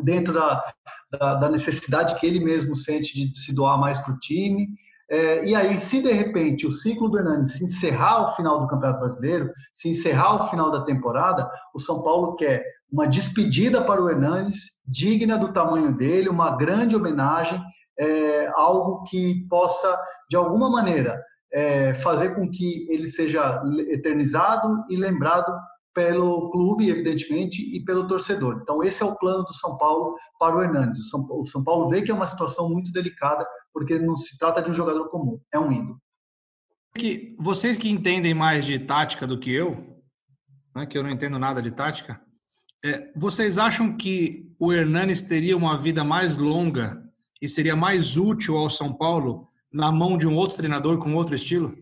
dentro 0.04 0.34
da, 0.34 0.64
da, 1.12 1.36
da 1.36 1.50
necessidade 1.50 2.20
que 2.20 2.26
ele 2.26 2.40
mesmo 2.40 2.76
sente 2.76 3.14
de 3.14 3.40
se 3.40 3.54
doar 3.54 3.80
mais 3.80 4.00
para 4.00 4.14
o 4.14 4.20
time. 4.20 4.68
É, 5.10 5.46
e 5.46 5.56
aí, 5.56 5.78
se 5.78 6.02
de 6.02 6.12
repente 6.12 6.68
o 6.68 6.72
ciclo 6.72 7.10
do 7.10 7.18
Hernandes 7.18 7.54
se 7.54 7.64
encerrar 7.64 8.14
ao 8.14 8.36
final 8.36 8.60
do 8.60 8.68
Campeonato 8.68 9.00
Brasileiro, 9.00 9.50
se 9.72 9.90
encerrar 9.90 10.28
ao 10.28 10.50
final 10.50 10.70
da 10.70 10.84
temporada, 10.84 11.50
o 11.74 11.80
São 11.80 12.04
Paulo 12.04 12.36
quer 12.36 12.64
uma 12.92 13.08
despedida 13.08 13.84
para 13.84 14.02
o 14.02 14.10
Hernandes, 14.10 14.72
digna 14.86 15.38
do 15.38 15.54
tamanho 15.54 15.96
dele, 15.96 16.30
uma 16.30 16.58
grande 16.58 16.96
homenagem, 16.96 17.62
é, 18.00 18.52
algo 18.56 19.04
que 19.04 19.46
possa, 19.50 19.98
de 20.30 20.36
alguma 20.36 20.70
maneira, 20.70 21.22
é, 21.54 21.94
fazer 21.96 22.36
com 22.36 22.50
que 22.50 22.86
ele 22.90 23.08
seja 23.08 23.62
eternizado 23.90 24.84
e 24.90 24.98
lembrado 24.98 25.54
pelo 25.98 26.52
clube, 26.52 26.92
evidentemente, 26.92 27.76
e 27.76 27.84
pelo 27.84 28.08
torcedor. 28.08 28.60
Então, 28.62 28.84
esse 28.84 29.02
é 29.02 29.06
o 29.08 29.18
plano 29.18 29.44
do 29.44 29.52
São 29.52 29.80
Paulo 29.80 30.16
para 30.40 30.56
o 30.56 30.62
Hernandes. 30.62 31.12
O 31.12 31.44
São, 31.44 31.64
Paulo 31.64 31.90
vê 31.90 32.04
que 32.04 32.12
é 32.12 32.14
uma 32.14 32.28
situação 32.28 32.70
muito 32.70 32.92
delicada, 32.92 33.44
porque 33.74 33.98
não 33.98 34.16
se 34.16 34.38
trata 34.38 34.62
de 34.62 34.70
um 34.70 34.76
jogador 34.76 35.10
comum, 35.10 35.40
é 35.52 35.58
um 35.58 35.72
ídolo. 35.72 36.00
Que 36.94 37.36
vocês 37.40 37.80
que 37.80 37.90
entendem 37.90 38.36
mais 38.36 38.64
de 38.64 38.78
tática 38.78 39.26
do 39.26 39.40
que 39.40 39.52
eu, 39.52 39.98
né, 40.76 40.86
que 40.86 40.96
eu 40.96 41.02
não 41.02 41.10
entendo 41.10 41.40
nada 41.40 41.64
de 41.64 41.72
tática, 41.72 42.22
é, 42.86 43.12
vocês 43.16 43.58
acham 43.58 43.98
que 43.98 44.54
o 44.60 44.72
Hernanes 44.72 45.24
teria 45.24 45.58
uma 45.58 45.80
vida 45.80 46.04
mais 46.04 46.38
longa 46.38 47.04
e 47.42 47.50
seria 47.50 47.76
mais 47.76 48.18
útil 48.18 48.56
ao 48.56 48.70
São 48.70 48.94
Paulo 48.94 49.48
na 49.74 49.92
mão 49.92 50.16
de 50.16 50.28
um 50.28 50.36
outro 50.36 50.58
treinador 50.58 51.00
com 51.00 51.16
outro 51.16 51.34
estilo? 51.34 51.76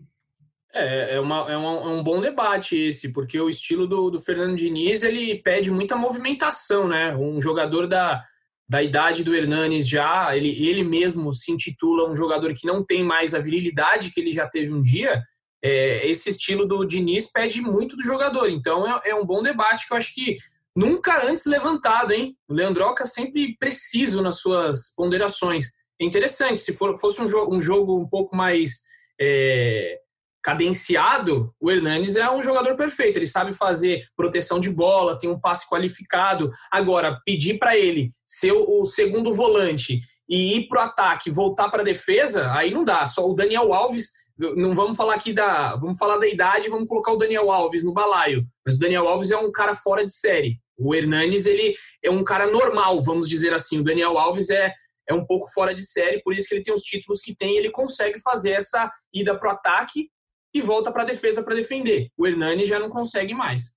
É, 0.78 1.16
é, 1.16 1.20
uma, 1.22 1.50
é, 1.50 1.56
uma, 1.56 1.70
é 1.70 1.88
um 1.88 2.04
bom 2.04 2.20
debate 2.20 2.76
esse, 2.76 3.10
porque 3.14 3.40
o 3.40 3.50
estilo 3.50 3.88
do, 3.88 4.10
do 4.10 4.20
Fernando 4.20 4.58
Diniz 4.58 5.04
ele 5.04 5.42
pede 5.42 5.72
muita 5.72 5.96
movimentação, 5.96 6.86
né? 6.86 7.16
Um 7.16 7.40
jogador 7.40 7.88
da, 7.88 8.22
da 8.68 8.84
idade 8.84 9.24
do 9.24 9.34
Hernanes 9.34 9.88
já, 9.88 10.36
ele, 10.36 10.50
ele 10.68 10.84
mesmo 10.84 11.32
se 11.32 11.50
intitula 11.50 12.10
um 12.10 12.16
jogador 12.16 12.54
que 12.54 12.68
não 12.68 12.84
tem 12.84 13.06
mais 13.06 13.34
a 13.34 13.40
virilidade 13.40 14.12
que 14.12 14.20
ele 14.20 14.34
já 14.34 14.50
teve 14.50 14.74
um 14.74 14.82
dia. 14.82 15.24
É, 15.64 16.06
esse 16.10 16.30
estilo 16.30 16.68
do 16.68 16.84
Diniz 16.84 17.32
pede 17.32 17.62
muito 17.62 17.96
do 17.96 18.04
jogador, 18.04 18.50
então 18.50 18.86
é, 18.86 19.12
é 19.12 19.16
um 19.16 19.26
bom 19.26 19.42
debate 19.42 19.88
que 19.88 19.94
eu 19.94 19.98
acho 19.98 20.14
que 20.14 20.36
nunca 20.76 21.26
antes 21.26 21.46
levantado, 21.46 22.12
hein? 22.12 22.36
O 22.50 22.54
Leandroca 22.54 23.06
sempre 23.06 23.56
preciso 23.58 24.22
nas 24.22 24.42
suas 24.42 24.94
ponderações. 24.94 25.68
É 26.02 26.06
interessante, 26.06 26.60
se 26.60 26.74
for, 26.74 27.00
fosse 27.00 27.22
um 27.22 27.30
jogo, 27.30 27.56
um 27.56 27.62
jogo 27.62 27.98
um 27.98 28.10
pouco 28.10 28.36
mais 28.36 28.84
é, 29.20 30.02
cadenciado, 30.46 31.52
o 31.60 31.72
Hernanes 31.72 32.16
é 32.16 32.30
um 32.30 32.44
jogador 32.44 32.76
perfeito. 32.76 33.18
Ele 33.18 33.26
sabe 33.26 33.52
fazer 33.52 34.04
proteção 34.16 34.60
de 34.60 34.70
bola, 34.70 35.18
tem 35.18 35.28
um 35.28 35.40
passe 35.40 35.68
qualificado. 35.68 36.52
Agora, 36.72 37.20
pedir 37.26 37.58
para 37.58 37.76
ele 37.76 38.12
ser 38.28 38.52
o 38.52 38.86
segundo 38.86 39.34
volante 39.34 40.00
e 40.30 40.58
ir 40.58 40.68
para 40.68 40.82
o 40.82 40.86
ataque, 40.86 41.32
voltar 41.32 41.70
para 41.70 41.82
a 41.82 41.86
defesa, 41.86 42.52
aí 42.54 42.72
não 42.72 42.86
dá. 42.86 43.08
Só 43.08 43.28
o 43.28 43.34
Daniel 43.34 43.74
Alves, 43.74 44.12
não 44.38 44.76
vamos 44.76 44.96
falar 44.96 45.16
aqui 45.16 45.34
da, 45.34 45.78
vamos 45.78 45.98
falar 45.98 46.20
da 46.20 46.28
idade, 46.28 46.70
vamos 46.70 46.88
colocar 46.88 47.14
o 47.14 47.18
Daniel 47.18 47.50
Alves 47.50 47.84
no 47.84 47.92
balaio. 47.92 48.46
Mas 48.64 48.76
o 48.76 48.80
Daniel 48.80 49.08
Alves 49.08 49.32
é 49.32 49.38
um 49.38 49.52
cara 49.52 49.74
fora 49.74 50.06
de 50.06 50.14
série. 50.14 50.60
O 50.78 50.94
Hernanes 50.94 51.48
ele 51.48 51.74
é 52.04 52.12
um 52.12 52.24
cara 52.24 52.46
normal, 52.46 53.02
vamos 53.02 53.28
dizer 53.28 53.52
assim. 53.52 53.80
O 53.80 53.84
Daniel 53.84 54.16
Alves 54.16 54.52
é 54.52 54.72
é 55.08 55.14
um 55.14 55.24
pouco 55.24 55.48
fora 55.52 55.74
de 55.74 55.84
série, 55.84 56.22
por 56.24 56.34
isso 56.34 56.48
que 56.48 56.56
ele 56.56 56.64
tem 56.64 56.74
os 56.74 56.82
títulos 56.82 57.22
que 57.22 57.36
tem, 57.36 57.58
ele 57.58 57.70
consegue 57.70 58.20
fazer 58.20 58.54
essa 58.54 58.92
ida 59.14 59.38
para 59.38 59.50
o 59.50 59.52
ataque 59.52 60.10
e 60.56 60.62
volta 60.62 60.90
para 60.90 61.04
a 61.04 61.06
defesa 61.06 61.44
para 61.44 61.54
defender. 61.54 62.10
O 62.18 62.26
Hernani 62.26 62.66
já 62.66 62.80
não 62.80 62.88
consegue 62.88 63.34
mais. 63.34 63.76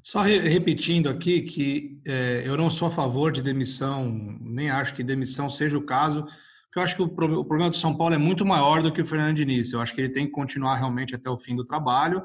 Só 0.00 0.20
re 0.20 0.38
repetindo 0.38 1.08
aqui 1.08 1.42
que 1.42 1.98
é, 2.06 2.44
eu 2.46 2.56
não 2.56 2.70
sou 2.70 2.86
a 2.86 2.90
favor 2.90 3.32
de 3.32 3.42
demissão, 3.42 4.38
nem 4.40 4.70
acho 4.70 4.94
que 4.94 5.02
demissão 5.02 5.50
seja 5.50 5.76
o 5.76 5.84
caso, 5.84 6.22
porque 6.22 6.78
eu 6.78 6.82
acho 6.84 6.94
que 6.94 7.02
o, 7.02 7.08
pro 7.08 7.40
o, 7.40 7.44
problema 7.44 7.68
do 7.68 7.76
São 7.76 7.96
Paulo 7.96 8.14
é 8.14 8.18
muito 8.18 8.46
maior 8.46 8.80
do 8.80 8.92
que 8.92 9.02
o 9.02 9.06
Fernando 9.06 9.36
Diniz. 9.36 9.72
Eu 9.72 9.80
acho 9.80 9.92
que 9.92 10.00
ele 10.00 10.12
tem 10.12 10.26
que 10.26 10.30
continuar 10.30 10.76
realmente 10.76 11.16
até 11.16 11.28
o 11.28 11.38
fim 11.38 11.56
do 11.56 11.64
trabalho. 11.64 12.24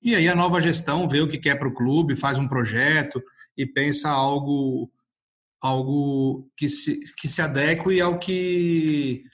E 0.00 0.14
aí 0.14 0.26
a 0.26 0.34
nova 0.34 0.58
gestão 0.58 1.06
vê 1.06 1.20
o 1.20 1.28
que 1.28 1.36
quer 1.36 1.56
para 1.56 1.68
o 1.68 1.74
clube, 1.74 2.16
faz 2.16 2.38
um 2.38 2.48
projeto 2.48 3.22
e 3.54 3.66
pensa 3.66 4.08
algo 4.08 4.90
algo 5.60 6.48
que 6.56 6.68
se, 6.68 7.00
que 7.18 7.28
se 7.28 7.42
adeque 7.42 8.00
ao 8.00 8.18
que 8.18 9.24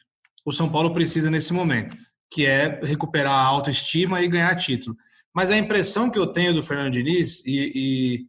o 0.44 0.50
São 0.50 0.68
Paulo 0.68 0.92
precisa 0.92 1.30
nesse 1.30 1.52
momento 1.52 1.94
que 2.34 2.44
é 2.44 2.80
recuperar 2.82 3.32
a 3.32 3.46
autoestima 3.46 4.20
e 4.20 4.26
ganhar 4.26 4.52
título. 4.56 4.96
Mas 5.32 5.52
a 5.52 5.56
impressão 5.56 6.10
que 6.10 6.18
eu 6.18 6.26
tenho 6.26 6.52
do 6.52 6.64
Fernando 6.64 6.92
Diniz, 6.92 7.46
e, 7.46 7.72
e 7.72 8.26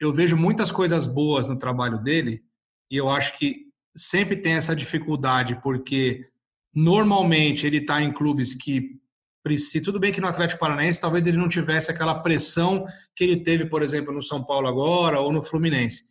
eu 0.00 0.14
vejo 0.14 0.36
muitas 0.36 0.70
coisas 0.70 1.08
boas 1.08 1.48
no 1.48 1.58
trabalho 1.58 2.00
dele, 2.00 2.44
e 2.88 2.96
eu 2.96 3.08
acho 3.08 3.36
que 3.36 3.66
sempre 3.92 4.36
tem 4.36 4.52
essa 4.52 4.74
dificuldade, 4.74 5.60
porque 5.64 6.24
normalmente 6.72 7.66
ele 7.66 7.78
está 7.78 8.00
em 8.00 8.12
clubes 8.12 8.54
que 8.54 9.00
precisa. 9.42 9.84
Tudo 9.84 9.98
bem 9.98 10.12
que 10.12 10.20
no 10.20 10.28
Atlético 10.28 10.60
Paranaense 10.60 11.00
talvez 11.00 11.26
ele 11.26 11.36
não 11.36 11.48
tivesse 11.48 11.90
aquela 11.90 12.20
pressão 12.20 12.86
que 13.16 13.24
ele 13.24 13.42
teve, 13.42 13.66
por 13.66 13.82
exemplo, 13.82 14.14
no 14.14 14.22
São 14.22 14.44
Paulo 14.44 14.68
agora 14.68 15.18
ou 15.18 15.32
no 15.32 15.42
Fluminense 15.42 16.04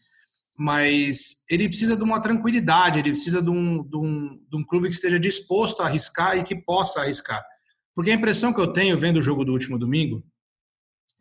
mas 0.58 1.44
ele 1.48 1.70
precisa 1.70 1.96
de 1.96 2.04
uma 2.04 2.20
tranquilidade, 2.20 2.98
ele 2.98 3.12
precisa 3.12 3.42
de 3.42 3.50
um, 3.50 3.88
de, 3.88 3.96
um, 3.96 4.44
de 4.50 4.58
um 4.58 4.64
clube 4.66 4.90
que 4.90 4.96
esteja 4.96 5.20
disposto 5.20 5.82
a 5.82 5.86
arriscar 5.86 6.36
e 6.36 6.44
que 6.44 6.56
possa 6.56 7.02
arriscar. 7.02 7.46
Porque 7.94 8.10
a 8.10 8.16
impressão 8.16 8.52
que 8.52 8.60
eu 8.60 8.74
tenho 8.74 8.98
vendo 8.98 9.18
o 9.18 9.22
jogo 9.22 9.46
do 9.46 9.54
último 9.54 9.78
domingo 9.78 10.24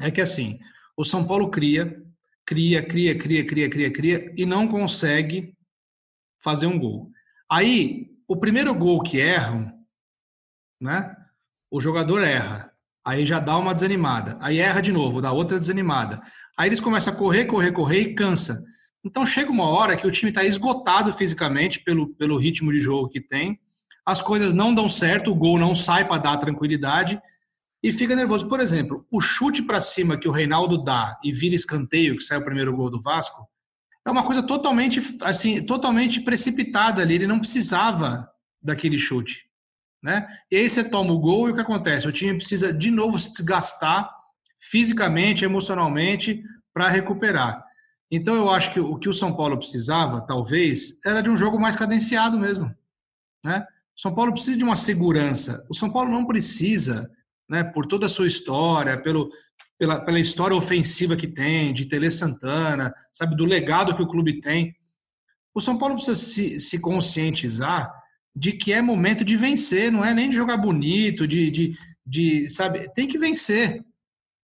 é 0.01 0.11
que 0.11 0.22
assim, 0.22 0.59
o 0.97 1.05
São 1.05 1.26
Paulo 1.26 1.51
cria, 1.51 2.03
cria, 2.47 2.82
cria, 2.82 3.16
cria, 3.18 3.45
cria, 3.45 3.68
cria, 3.68 3.93
cria 3.93 4.34
e 4.37 4.47
não 4.47 4.66
consegue 4.66 5.55
fazer 6.43 6.66
um 6.66 6.78
gol. 6.78 7.11
Aí, 7.51 8.07
o 8.26 8.37
primeiro 8.37 8.74
gol 8.74 9.03
que 9.03 9.18
erram, 9.18 9.72
né? 10.80 11.14
O 11.70 11.80
jogador 11.80 12.22
erra. 12.22 12.72
Aí 13.05 13.26
já 13.26 13.39
dá 13.39 13.57
uma 13.57 13.74
desanimada. 13.74 14.37
Aí 14.41 14.59
erra 14.59 14.80
de 14.80 14.93
novo, 14.93 15.20
dá 15.20 15.30
outra 15.30 15.59
desanimada. 15.59 16.20
Aí 16.57 16.68
eles 16.68 16.80
começam 16.80 17.12
a 17.12 17.16
correr, 17.16 17.45
correr, 17.45 17.72
correr 17.72 18.01
e 18.01 18.14
cansa. 18.14 18.64
Então 19.07 19.24
chega 19.24 19.52
uma 19.52 19.68
hora 19.68 19.96
que 19.96 20.07
o 20.07 20.11
time 20.11 20.30
está 20.30 20.44
esgotado 20.44 21.12
fisicamente 21.12 21.80
pelo, 21.80 22.09
pelo 22.14 22.36
ritmo 22.36 22.72
de 22.72 22.80
jogo 22.80 23.09
que 23.09 23.20
tem, 23.20 23.61
as 24.04 24.20
coisas 24.20 24.52
não 24.52 24.74
dão 24.74 24.88
certo, 24.88 25.30
o 25.30 25.34
gol 25.34 25.59
não 25.59 25.76
sai 25.76 26.07
para 26.07 26.20
dar 26.20 26.36
tranquilidade 26.38 27.20
e 27.82 27.92
fica 27.92 28.16
nervoso. 28.16 28.48
Por 28.48 28.59
exemplo, 28.59 29.07
o 29.11 29.20
chute 29.20 29.62
para 29.62 29.80
cima 29.80 30.18
que 30.18 30.28
o 30.28 30.32
Reinaldo 30.32 30.82
dá 30.82 31.16
e 31.22 31.32
vira 31.32 31.54
escanteio, 31.54 32.16
que 32.16 32.22
sai 32.22 32.38
o 32.38 32.44
primeiro 32.44 32.74
gol 32.74 32.90
do 32.90 33.00
Vasco, 33.00 33.48
é 34.04 34.11
uma 34.11 34.24
coisa 34.24 34.42
totalmente 34.42 35.00
assim, 35.22 35.64
totalmente 35.64 36.20
precipitada 36.20 37.02
ali, 37.02 37.14
ele 37.14 37.26
não 37.26 37.38
precisava 37.38 38.28
daquele 38.61 38.98
chute, 38.98 39.46
né? 40.02 40.26
E 40.50 40.57
aí 40.57 40.68
você 40.68 40.82
toma 40.82 41.12
o 41.12 41.18
gol 41.18 41.48
e 41.48 41.52
o 41.52 41.54
que 41.54 41.61
acontece? 41.61 42.09
O 42.09 42.12
time 42.12 42.34
precisa 42.34 42.72
de 42.72 42.90
novo 42.90 43.20
se 43.20 43.30
desgastar 43.30 44.09
fisicamente, 44.59 45.44
emocionalmente 45.44 46.42
para 46.72 46.88
recuperar. 46.88 47.66
Então 48.11 48.34
eu 48.34 48.50
acho 48.50 48.72
que 48.72 48.80
o 48.80 48.96
que 48.96 49.09
o 49.09 49.14
São 49.14 49.34
Paulo 49.34 49.59
precisava, 49.59 50.20
talvez, 50.20 51.00
era 51.04 51.20
de 51.20 51.28
um 51.28 51.36
jogo 51.36 51.59
mais 51.59 51.74
cadenciado 51.74 52.38
mesmo. 52.38 52.72
Né? 53.44 53.66
O 53.96 54.00
São 54.00 54.14
Paulo 54.14 54.32
precisa 54.32 54.57
de 54.57 54.64
uma 54.64 54.76
segurança. 54.76 55.66
O 55.68 55.74
São 55.74 55.90
Paulo 55.90 56.11
não 56.11 56.24
precisa, 56.24 57.11
né, 57.48 57.64
por 57.64 57.86
toda 57.86 58.07
a 58.07 58.09
sua 58.09 58.26
história, 58.26 59.00
pelo, 59.00 59.30
pela, 59.78 60.00
pela 60.00 60.20
história 60.20 60.57
ofensiva 60.57 61.16
que 61.16 61.26
tem, 61.26 61.72
de 61.72 61.86
Tele 61.86 62.11
Santana, 62.11 62.94
sabe, 63.12 63.36
do 63.36 63.44
legado 63.44 63.94
que 63.96 64.02
o 64.02 64.07
clube 64.09 64.40
tem. 64.40 64.76
O 65.54 65.61
São 65.61 65.78
Paulo 65.78 65.94
precisa 65.94 66.16
se, 66.16 66.61
se 66.61 66.78
conscientizar 66.78 67.90
de 68.34 68.52
que 68.52 68.72
é 68.72 68.82
momento 68.82 69.24
de 69.24 69.34
vencer, 69.34 69.90
não 69.90 70.04
é 70.04 70.12
nem 70.12 70.28
de 70.28 70.36
jogar 70.36 70.59
bonito, 70.59 71.26
de, 71.26 71.50
de, 71.50 71.78
de 72.07 72.48
sabe, 72.50 72.92
tem 72.92 73.09
que 73.09 73.18
vencer 73.18 73.82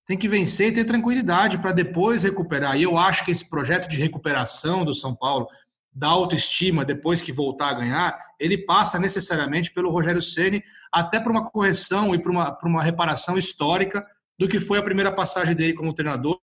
tem 0.06 0.18
que 0.18 0.28
vencer 0.28 0.68
e 0.68 0.72
ter 0.72 0.84
tranquilidade 0.84 1.58
para 1.58 1.72
depois 1.72 2.24
recuperar. 2.24 2.76
E 2.76 2.82
eu 2.82 2.98
acho 2.98 3.24
que 3.24 3.30
esse 3.30 3.48
projeto 3.48 3.88
de 3.88 3.98
recuperação 3.98 4.84
do 4.84 4.94
São 4.94 5.14
Paulo, 5.14 5.46
da 5.94 6.08
autoestima, 6.08 6.84
depois 6.84 7.20
que 7.20 7.32
voltar 7.32 7.70
a 7.70 7.74
ganhar, 7.74 8.18
ele 8.40 8.58
passa 8.58 8.98
necessariamente 8.98 9.72
pelo 9.72 9.90
Rogério 9.90 10.22
Ceni 10.22 10.62
até 10.90 11.20
para 11.20 11.30
uma 11.30 11.48
correção 11.50 12.14
e 12.14 12.20
para 12.20 12.32
uma, 12.32 12.58
uma 12.64 12.82
reparação 12.82 13.36
histórica 13.36 14.04
do 14.38 14.48
que 14.48 14.58
foi 14.58 14.78
a 14.78 14.82
primeira 14.82 15.12
passagem 15.12 15.54
dele 15.54 15.74
como 15.74 15.94
treinador, 15.94 16.40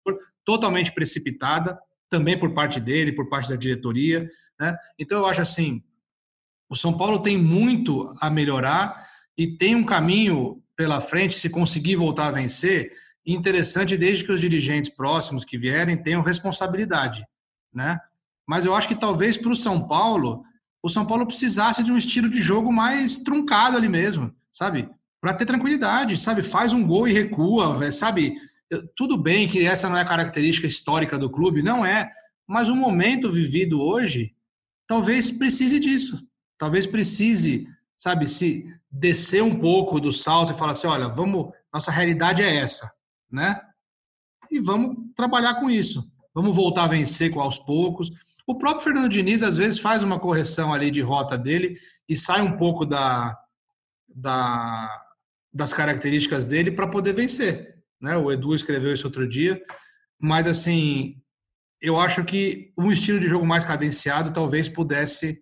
totalmente 0.45 0.91
precipitada, 0.93 1.79
também 2.09 2.37
por 2.37 2.53
parte 2.53 2.79
dele, 2.79 3.11
por 3.11 3.27
parte 3.29 3.49
da 3.49 3.55
diretoria. 3.55 4.29
Né? 4.59 4.75
Então 4.99 5.19
eu 5.19 5.25
acho 5.25 5.41
assim, 5.41 5.81
o 6.69 6.75
São 6.75 6.95
Paulo 6.95 7.21
tem 7.21 7.37
muito 7.37 8.13
a 8.19 8.29
melhorar 8.29 9.03
e 9.37 9.47
tem 9.57 9.75
um 9.75 9.83
caminho 9.83 10.61
pela 10.75 11.01
frente, 11.01 11.35
se 11.35 11.49
conseguir 11.49 11.95
voltar 11.95 12.27
a 12.27 12.31
vencer, 12.31 12.91
interessante 13.27 13.97
desde 13.97 14.23
que 14.23 14.31
os 14.31 14.39
dirigentes 14.39 14.89
próximos 14.89 15.43
que 15.43 15.57
vierem 15.57 16.01
tenham 16.01 16.21
responsabilidade, 16.21 17.25
né? 17.73 17.99
Mas 18.47 18.65
eu 18.65 18.73
acho 18.73 18.87
que 18.87 18.95
talvez 18.95 19.37
para 19.37 19.51
o 19.51 19.55
São 19.55 19.85
Paulo, 19.85 20.43
o 20.81 20.89
São 20.89 21.05
Paulo 21.05 21.27
precisasse 21.27 21.83
de 21.83 21.91
um 21.91 21.97
estilo 21.97 22.29
de 22.29 22.41
jogo 22.41 22.71
mais 22.71 23.17
truncado 23.17 23.75
ali 23.75 23.89
mesmo, 23.89 24.33
sabe? 24.49 24.89
Para 25.19 25.33
ter 25.33 25.45
tranquilidade, 25.45 26.17
sabe? 26.17 26.41
Faz 26.41 26.71
um 26.71 26.87
gol 26.87 27.05
e 27.05 27.11
recua, 27.11 27.91
sabe? 27.91 28.37
Tudo 28.95 29.17
bem 29.17 29.49
que 29.49 29.65
essa 29.65 29.89
não 29.89 29.97
é 29.97 30.05
característica 30.05 30.65
histórica 30.65 31.19
do 31.19 31.29
clube, 31.29 31.61
não 31.61 31.85
é. 31.85 32.09
Mas 32.47 32.69
o 32.69 32.75
momento 32.75 33.29
vivido 33.29 33.81
hoje, 33.81 34.33
talvez 34.87 35.29
precise 35.29 35.77
disso. 35.81 36.25
Talvez 36.57 36.87
precise, 36.87 37.67
sabe, 37.97 38.25
se 38.25 38.65
descer 38.89 39.43
um 39.43 39.59
pouco 39.59 39.99
do 39.99 40.13
salto 40.13 40.53
e 40.53 40.57
falar 40.57 40.71
assim, 40.71 40.87
olha, 40.87 41.09
vamos, 41.09 41.51
nossa 41.73 41.91
realidade 41.91 42.41
é 42.41 42.55
essa 42.55 42.96
né? 43.31 43.61
E 44.49 44.59
vamos 44.59 44.95
trabalhar 45.15 45.55
com 45.55 45.69
isso. 45.69 46.09
Vamos 46.33 46.55
voltar 46.55 46.83
a 46.83 46.87
vencer 46.87 47.31
com 47.31 47.41
aos 47.41 47.59
poucos. 47.59 48.09
O 48.45 48.57
próprio 48.57 48.83
Fernando 48.83 49.09
Diniz 49.09 49.43
às 49.43 49.57
vezes 49.57 49.79
faz 49.79 50.03
uma 50.03 50.19
correção 50.19 50.73
ali 50.73 50.89
de 50.89 51.01
rota 51.01 51.37
dele 51.37 51.77
e 52.07 52.15
sai 52.15 52.41
um 52.41 52.57
pouco 52.57 52.85
da, 52.85 53.37
da 54.07 55.03
das 55.57 55.73
características 55.73 56.45
dele 56.45 56.71
para 56.71 56.87
poder 56.87 57.13
vencer, 57.13 57.83
né? 57.99 58.15
O 58.15 58.31
Edu 58.31 58.53
escreveu 58.53 58.93
isso 58.93 59.07
outro 59.07 59.27
dia, 59.27 59.59
mas 60.19 60.45
assim, 60.45 61.19
eu 61.81 61.99
acho 61.99 62.23
que 62.23 62.71
um 62.77 62.91
estilo 62.91 63.19
de 63.19 63.27
jogo 63.27 63.45
mais 63.45 63.63
cadenciado 63.63 64.31
talvez 64.31 64.69
pudesse 64.69 65.41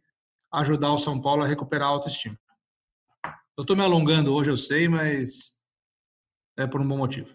ajudar 0.53 0.93
o 0.93 0.97
São 0.97 1.19
Paulo 1.21 1.43
a 1.43 1.47
recuperar 1.47 1.89
a 1.89 1.91
autoestima. 1.91 2.39
Eu 3.57 3.63
estou 3.63 3.75
me 3.75 3.83
alongando 3.83 4.33
hoje, 4.33 4.49
eu 4.49 4.57
sei, 4.57 4.87
mas 4.87 5.53
é 6.57 6.65
por 6.65 6.79
um 6.79 6.87
bom 6.87 6.97
motivo. 6.97 7.34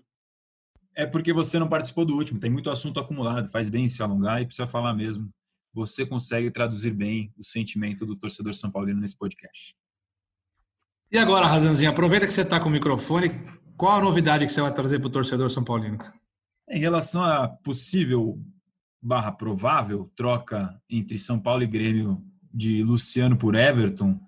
É 0.94 1.06
porque 1.06 1.32
você 1.32 1.58
não 1.58 1.68
participou 1.68 2.04
do 2.04 2.16
último, 2.16 2.40
tem 2.40 2.50
muito 2.50 2.70
assunto 2.70 2.98
acumulado, 3.00 3.50
faz 3.50 3.68
bem 3.68 3.88
se 3.88 4.02
alongar 4.02 4.42
e 4.42 4.46
precisa 4.46 4.66
falar 4.66 4.94
mesmo. 4.94 5.30
Você 5.72 6.04
consegue 6.04 6.50
traduzir 6.50 6.92
bem 6.92 7.32
o 7.38 7.44
sentimento 7.44 8.04
do 8.04 8.16
torcedor 8.16 8.52
São 8.54 8.70
Paulino 8.70 9.00
nesse 9.00 9.16
podcast. 9.16 9.74
E 11.12 11.18
agora, 11.18 11.46
Razanzinho, 11.46 11.90
aproveita 11.90 12.26
que 12.26 12.32
você 12.32 12.42
está 12.42 12.60
com 12.60 12.68
o 12.68 12.72
microfone, 12.72 13.30
Qual 13.80 13.96
a 13.96 14.02
novidade 14.02 14.44
que 14.44 14.52
você 14.52 14.60
vai 14.60 14.74
trazer 14.74 14.98
para 14.98 15.08
o 15.08 15.10
torcedor 15.10 15.50
São 15.50 15.64
Paulino? 15.64 15.96
Em 16.68 16.78
relação 16.78 17.24
à 17.24 17.48
possível 17.48 18.38
barra 19.00 19.32
provável 19.32 20.12
troca 20.14 20.78
entre 20.90 21.16
São 21.16 21.40
Paulo 21.40 21.62
e 21.62 21.66
Grêmio 21.66 22.22
de 22.52 22.82
Luciano 22.82 23.38
por 23.38 23.54
Everton, 23.54 24.20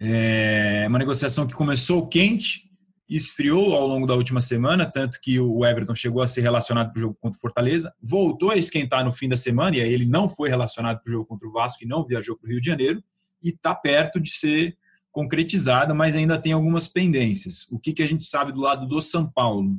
é 0.00 0.86
uma 0.88 0.98
negociação 0.98 1.46
que 1.46 1.52
começou 1.52 2.08
quente, 2.08 2.65
esfriou 3.08 3.74
ao 3.74 3.86
longo 3.86 4.06
da 4.06 4.14
última 4.14 4.40
semana, 4.40 4.84
tanto 4.84 5.20
que 5.20 5.38
o 5.38 5.64
Everton 5.64 5.94
chegou 5.94 6.22
a 6.22 6.26
ser 6.26 6.40
relacionado 6.40 6.92
para 6.92 6.98
o 6.98 7.02
jogo 7.02 7.18
contra 7.20 7.36
o 7.36 7.40
Fortaleza, 7.40 7.94
voltou 8.02 8.50
a 8.50 8.56
esquentar 8.56 9.04
no 9.04 9.12
fim 9.12 9.28
da 9.28 9.36
semana, 9.36 9.76
e 9.76 9.80
aí 9.80 9.92
ele 9.92 10.06
não 10.06 10.28
foi 10.28 10.48
relacionado 10.48 11.00
para 11.00 11.08
o 11.08 11.12
jogo 11.12 11.26
contra 11.26 11.48
o 11.48 11.52
Vasco 11.52 11.84
e 11.84 11.86
não 11.86 12.04
viajou 12.04 12.36
para 12.36 12.48
o 12.48 12.50
Rio 12.50 12.60
de 12.60 12.66
Janeiro, 12.66 13.02
e 13.42 13.50
está 13.50 13.74
perto 13.74 14.18
de 14.18 14.30
ser 14.30 14.76
concretizada, 15.12 15.94
mas 15.94 16.16
ainda 16.16 16.36
tem 16.36 16.52
algumas 16.52 16.88
pendências. 16.88 17.66
O 17.70 17.78
que, 17.78 17.92
que 17.92 18.02
a 18.02 18.06
gente 18.06 18.24
sabe 18.24 18.52
do 18.52 18.60
lado 18.60 18.86
do 18.86 19.00
São 19.00 19.30
Paulo? 19.30 19.78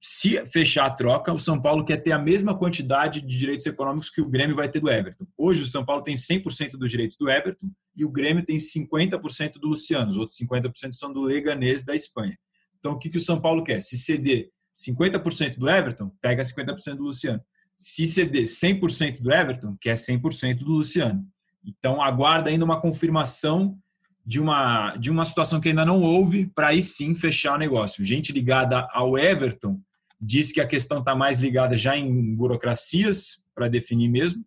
Se 0.00 0.44
fechar 0.46 0.86
a 0.86 0.90
troca, 0.90 1.32
o 1.32 1.38
São 1.38 1.60
Paulo 1.60 1.84
quer 1.84 1.96
ter 1.96 2.12
a 2.12 2.18
mesma 2.18 2.56
quantidade 2.56 3.20
de 3.20 3.36
direitos 3.36 3.66
econômicos 3.66 4.10
que 4.10 4.20
o 4.20 4.28
Grêmio 4.28 4.54
vai 4.54 4.68
ter 4.68 4.80
do 4.80 4.88
Everton. 4.88 5.26
Hoje, 5.36 5.62
o 5.62 5.66
São 5.66 5.84
Paulo 5.84 6.02
tem 6.02 6.14
100% 6.14 6.72
dos 6.72 6.90
direitos 6.90 7.16
do 7.16 7.28
Everton 7.28 7.70
e 7.96 8.04
o 8.04 8.10
Grêmio 8.10 8.44
tem 8.44 8.56
50% 8.56 9.54
do 9.54 9.68
Luciano. 9.68 10.10
Os 10.10 10.16
outros 10.16 10.38
50% 10.38 10.92
são 10.92 11.12
do 11.12 11.22
Leganês 11.22 11.84
da 11.84 11.94
Espanha. 11.94 12.38
Então, 12.78 12.92
o 12.92 12.98
que, 12.98 13.10
que 13.10 13.16
o 13.16 13.20
São 13.20 13.40
Paulo 13.40 13.64
quer? 13.64 13.82
Se 13.82 13.96
ceder 13.96 14.50
50% 14.76 15.58
do 15.58 15.68
Everton, 15.68 16.12
pega 16.20 16.42
50% 16.42 16.94
do 16.94 17.04
Luciano. 17.04 17.40
Se 17.76 18.06
ceder 18.06 18.44
100% 18.44 19.20
do 19.20 19.32
Everton, 19.32 19.76
quer 19.80 19.94
100% 19.94 20.58
do 20.58 20.72
Luciano. 20.72 21.26
Então, 21.64 22.00
aguarda 22.00 22.50
ainda 22.50 22.64
uma 22.64 22.80
confirmação 22.80 23.76
de 24.24 24.40
uma, 24.40 24.94
de 24.96 25.10
uma 25.10 25.24
situação 25.24 25.60
que 25.60 25.70
ainda 25.70 25.84
não 25.84 26.02
houve 26.02 26.46
para 26.54 26.68
aí 26.68 26.82
sim 26.82 27.14
fechar 27.14 27.54
o 27.54 27.58
negócio. 27.58 28.04
Gente 28.04 28.30
ligada 28.30 28.86
ao 28.92 29.18
Everton 29.18 29.80
diz 30.20 30.52
que 30.52 30.60
a 30.60 30.66
questão 30.66 30.98
está 30.98 31.14
mais 31.14 31.38
ligada 31.38 31.76
já 31.76 31.96
em 31.96 32.34
burocracias 32.34 33.44
para 33.54 33.68
definir 33.68 34.08
mesmo, 34.08 34.44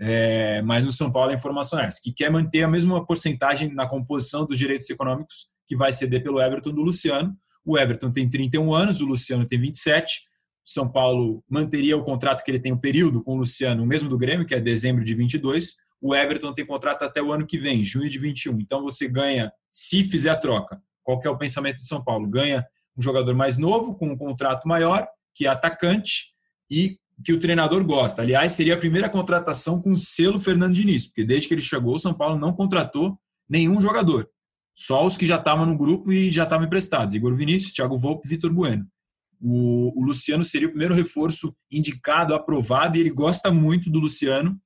é, 0.00 0.62
mas 0.62 0.84
no 0.84 0.92
São 0.92 1.10
Paulo 1.10 1.30
a 1.30 1.34
informação 1.34 1.80
é 1.80 1.86
essa, 1.86 2.00
que 2.02 2.12
quer 2.12 2.30
manter 2.30 2.62
a 2.62 2.68
mesma 2.68 3.04
porcentagem 3.04 3.74
na 3.74 3.86
composição 3.86 4.46
dos 4.46 4.58
direitos 4.58 4.88
econômicos 4.88 5.48
que 5.66 5.76
vai 5.76 5.92
ceder 5.92 6.22
pelo 6.22 6.40
Everton 6.40 6.72
do 6.72 6.82
Luciano. 6.82 7.36
O 7.64 7.76
Everton 7.76 8.10
tem 8.10 8.28
31 8.28 8.72
anos, 8.72 9.00
o 9.00 9.06
Luciano 9.06 9.46
tem 9.46 9.58
27. 9.58 10.20
O 10.64 10.70
São 10.70 10.90
Paulo 10.90 11.44
manteria 11.48 11.96
o 11.96 12.02
contrato 12.02 12.42
que 12.44 12.50
ele 12.50 12.60
tem 12.60 12.72
o 12.72 12.76
um 12.76 12.78
período 12.78 13.22
com 13.22 13.34
o 13.34 13.38
Luciano, 13.38 13.82
o 13.82 13.86
mesmo 13.86 14.08
do 14.08 14.16
Grêmio, 14.16 14.46
que 14.46 14.54
é 14.54 14.60
dezembro 14.60 15.04
de 15.04 15.14
22 15.14 15.74
o 16.00 16.14
Everton 16.14 16.52
tem 16.52 16.64
contrato 16.64 17.02
até 17.02 17.20
o 17.20 17.32
ano 17.32 17.46
que 17.46 17.58
vem, 17.58 17.82
junho 17.82 18.08
de 18.08 18.18
21. 18.18 18.60
Então 18.60 18.82
você 18.82 19.08
ganha, 19.08 19.52
se 19.70 20.04
fizer 20.04 20.30
a 20.30 20.36
troca, 20.36 20.80
qual 21.02 21.20
é 21.24 21.28
o 21.28 21.38
pensamento 21.38 21.78
do 21.78 21.84
São 21.84 22.02
Paulo? 22.02 22.28
Ganha 22.28 22.64
um 22.98 23.02
jogador 23.02 23.34
mais 23.34 23.56
novo, 23.56 23.94
com 23.94 24.08
um 24.10 24.16
contrato 24.16 24.66
maior, 24.66 25.06
que 25.34 25.46
é 25.46 25.48
atacante 25.48 26.32
e 26.70 26.98
que 27.24 27.32
o 27.32 27.40
treinador 27.40 27.84
gosta. 27.84 28.22
Aliás, 28.22 28.52
seria 28.52 28.74
a 28.74 28.78
primeira 28.78 29.08
contratação 29.08 29.80
com 29.80 29.96
selo 29.96 30.38
Fernando 30.40 30.74
Diniz, 30.74 31.06
porque 31.06 31.24
desde 31.24 31.48
que 31.48 31.54
ele 31.54 31.62
chegou, 31.62 31.94
o 31.94 31.98
São 31.98 32.14
Paulo 32.14 32.38
não 32.38 32.52
contratou 32.52 33.18
nenhum 33.48 33.80
jogador. 33.80 34.28
Só 34.74 35.04
os 35.04 35.16
que 35.16 35.26
já 35.26 35.36
estavam 35.36 35.66
no 35.66 35.76
grupo 35.76 36.12
e 36.12 36.30
já 36.30 36.44
estavam 36.44 36.66
emprestados. 36.66 37.14
Igor 37.14 37.34
Vinícius, 37.34 37.72
Thiago 37.72 37.98
Volpe 37.98 38.28
Vitor 38.28 38.52
Bueno. 38.52 38.86
O, 39.40 40.00
o 40.00 40.04
Luciano 40.04 40.44
seria 40.44 40.68
o 40.68 40.70
primeiro 40.70 40.94
reforço 40.94 41.54
indicado, 41.70 42.34
aprovado, 42.34 42.96
e 42.96 43.00
ele 43.00 43.10
gosta 43.10 43.50
muito 43.50 43.90
do 43.90 43.98
Luciano 43.98 44.60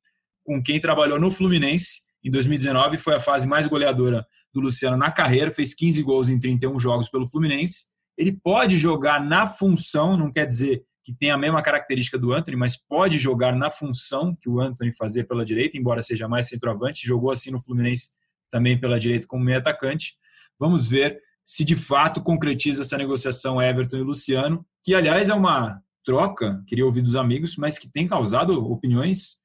com 0.45 0.63
quem 0.63 0.81
trabalhou 0.81 1.21
no 1.21 1.31
Fluminense 1.31 2.13
em 2.25 2.31
2019, 2.31 2.99
foi 2.99 3.15
a 3.15 3.21
fase 3.21 3.49
mais 3.49 3.67
goleadora 3.67 4.25
do 4.55 4.61
Luciano 4.61 4.97
na 4.97 5.11
carreira, 5.11 5.51
fez 5.51 5.75
15 5.75 6.03
gols 6.03 6.29
em 6.29 6.39
31 6.39 6.79
jogos 6.79 7.09
pelo 7.09 7.27
Fluminense. 7.27 7.87
Ele 8.17 8.33
pode 8.33 8.77
jogar 8.77 9.25
na 9.25 9.47
função, 9.47 10.17
não 10.17 10.31
quer 10.31 10.47
dizer 10.47 10.85
que 11.05 11.13
tem 11.13 11.31
a 11.31 11.37
mesma 11.37 11.63
característica 11.63 12.17
do 12.17 12.33
Anthony, 12.33 12.57
mas 12.57 12.77
pode 12.77 13.19
jogar 13.19 13.55
na 13.57 13.71
função 13.71 14.37
que 14.37 14.49
o 14.49 14.61
Anthony 14.61 14.95
fazia 14.95 15.25
pela 15.25 15.45
direita, 15.45 15.77
embora 15.77 16.03
seja 16.03 16.29
mais 16.29 16.49
centroavante, 16.49 17.07
jogou 17.07 17.31
assim 17.31 17.51
no 17.51 17.61
Fluminense 17.61 18.11
também 18.51 18.79
pela 18.79 19.01
direita 19.01 19.27
como 19.27 19.45
meio 19.45 19.59
atacante. 19.59 20.15
Vamos 20.59 20.87
ver 20.87 21.19
se 21.45 21.65
de 21.65 21.75
fato 21.75 22.23
concretiza 22.23 22.83
essa 22.83 22.97
negociação 22.97 23.61
Everton 23.61 23.97
e 23.97 24.03
Luciano, 24.03 24.65
que 24.85 24.95
aliás 24.95 25.29
é 25.29 25.35
uma 25.35 25.83
troca, 26.05 26.63
queria 26.67 26.87
ouvir 26.87 27.03
dos 27.03 27.17
amigos, 27.17 27.57
mas 27.57 27.79
que 27.79 27.91
tem 27.91 28.07
causado 28.07 28.53
opiniões 28.71 29.41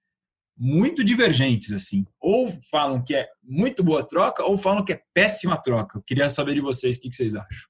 muito 0.57 1.03
divergentes, 1.03 1.71
assim. 1.71 2.05
Ou 2.19 2.51
falam 2.71 3.03
que 3.03 3.15
é 3.15 3.27
muito 3.43 3.83
boa 3.83 4.03
troca, 4.03 4.43
ou 4.43 4.57
falam 4.57 4.83
que 4.83 4.93
é 4.93 5.01
péssima 5.13 5.55
troca. 5.55 5.99
Eu 5.99 6.03
queria 6.03 6.29
saber 6.29 6.55
de 6.55 6.61
vocês 6.61 6.97
o 6.97 7.01
que 7.01 7.13
vocês 7.13 7.35
acham. 7.35 7.69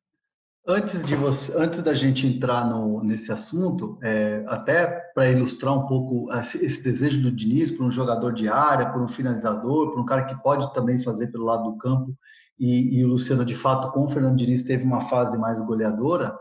Antes, 0.69 1.01
de 1.05 1.15
você, 1.15 1.53
antes 1.55 1.81
da 1.81 1.93
gente 1.93 2.27
entrar 2.27 2.69
no, 2.69 3.01
nesse 3.01 3.31
assunto, 3.31 3.97
é, 4.03 4.43
até 4.47 4.85
para 5.15 5.31
ilustrar 5.31 5.73
um 5.73 5.87
pouco 5.87 6.27
esse, 6.33 6.83
desejo 6.83 7.21
do 7.21 7.31
Diniz 7.31 7.71
por 7.71 7.85
um 7.85 7.91
jogador 7.91 8.33
de 8.33 8.49
área, 8.49 8.91
por 8.91 9.01
um 9.01 9.07
finalizador, 9.07 9.91
por 9.91 10.01
um 10.01 10.05
cara 10.05 10.25
que 10.25 10.35
pode 10.43 10.73
também 10.73 11.01
fazer 11.01 11.27
pelo 11.27 11.45
lado 11.45 11.71
do 11.71 11.77
campo, 11.77 12.13
e, 12.59 12.97
e 12.97 13.05
o 13.05 13.07
Luciano, 13.07 13.45
de 13.45 13.55
fato, 13.55 13.93
com 13.93 14.03
o 14.03 14.09
Fernando 14.09 14.35
Diniz, 14.35 14.61
teve 14.63 14.83
uma 14.83 15.07
fase 15.07 15.37
mais 15.37 15.57
goleadora. 15.61 16.37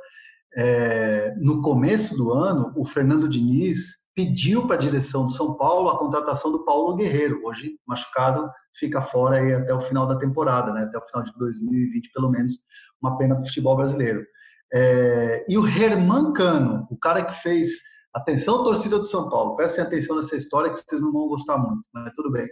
É, 0.56 1.32
no 1.38 1.62
começo 1.62 2.16
do 2.16 2.32
ano, 2.32 2.72
o 2.74 2.84
Fernando 2.84 3.28
Diniz 3.28 4.05
pediu 4.16 4.66
para 4.66 4.76
a 4.76 4.78
direção 4.78 5.26
do 5.26 5.32
São 5.32 5.58
Paulo 5.58 5.90
a 5.90 5.98
contratação 5.98 6.50
do 6.50 6.64
Paulo 6.64 6.96
Guerreiro, 6.96 7.42
hoje 7.44 7.78
machucado, 7.86 8.50
fica 8.74 9.02
fora 9.02 9.36
aí 9.36 9.52
até 9.52 9.74
o 9.74 9.80
final 9.80 10.06
da 10.08 10.16
temporada, 10.16 10.72
né? 10.72 10.84
até 10.84 10.96
o 10.96 11.06
final 11.06 11.22
de 11.22 11.32
2020 11.38 12.10
pelo 12.12 12.30
menos, 12.30 12.54
uma 13.02 13.18
pena 13.18 13.34
para 13.34 13.44
o 13.44 13.46
futebol 13.46 13.76
brasileiro. 13.76 14.24
É, 14.72 15.44
e 15.46 15.58
o 15.58 15.68
Herman 15.68 16.32
Cano, 16.32 16.88
o 16.90 16.96
cara 16.96 17.22
que 17.26 17.34
fez, 17.42 17.68
atenção 18.14 18.64
torcida 18.64 18.98
do 18.98 19.06
São 19.06 19.28
Paulo, 19.28 19.54
prestem 19.54 19.84
atenção 19.84 20.16
nessa 20.16 20.34
história 20.34 20.70
que 20.70 20.78
vocês 20.78 21.02
não 21.02 21.12
vão 21.12 21.28
gostar 21.28 21.58
muito, 21.58 21.86
mas 21.92 22.10
tudo 22.14 22.32
bem. 22.32 22.48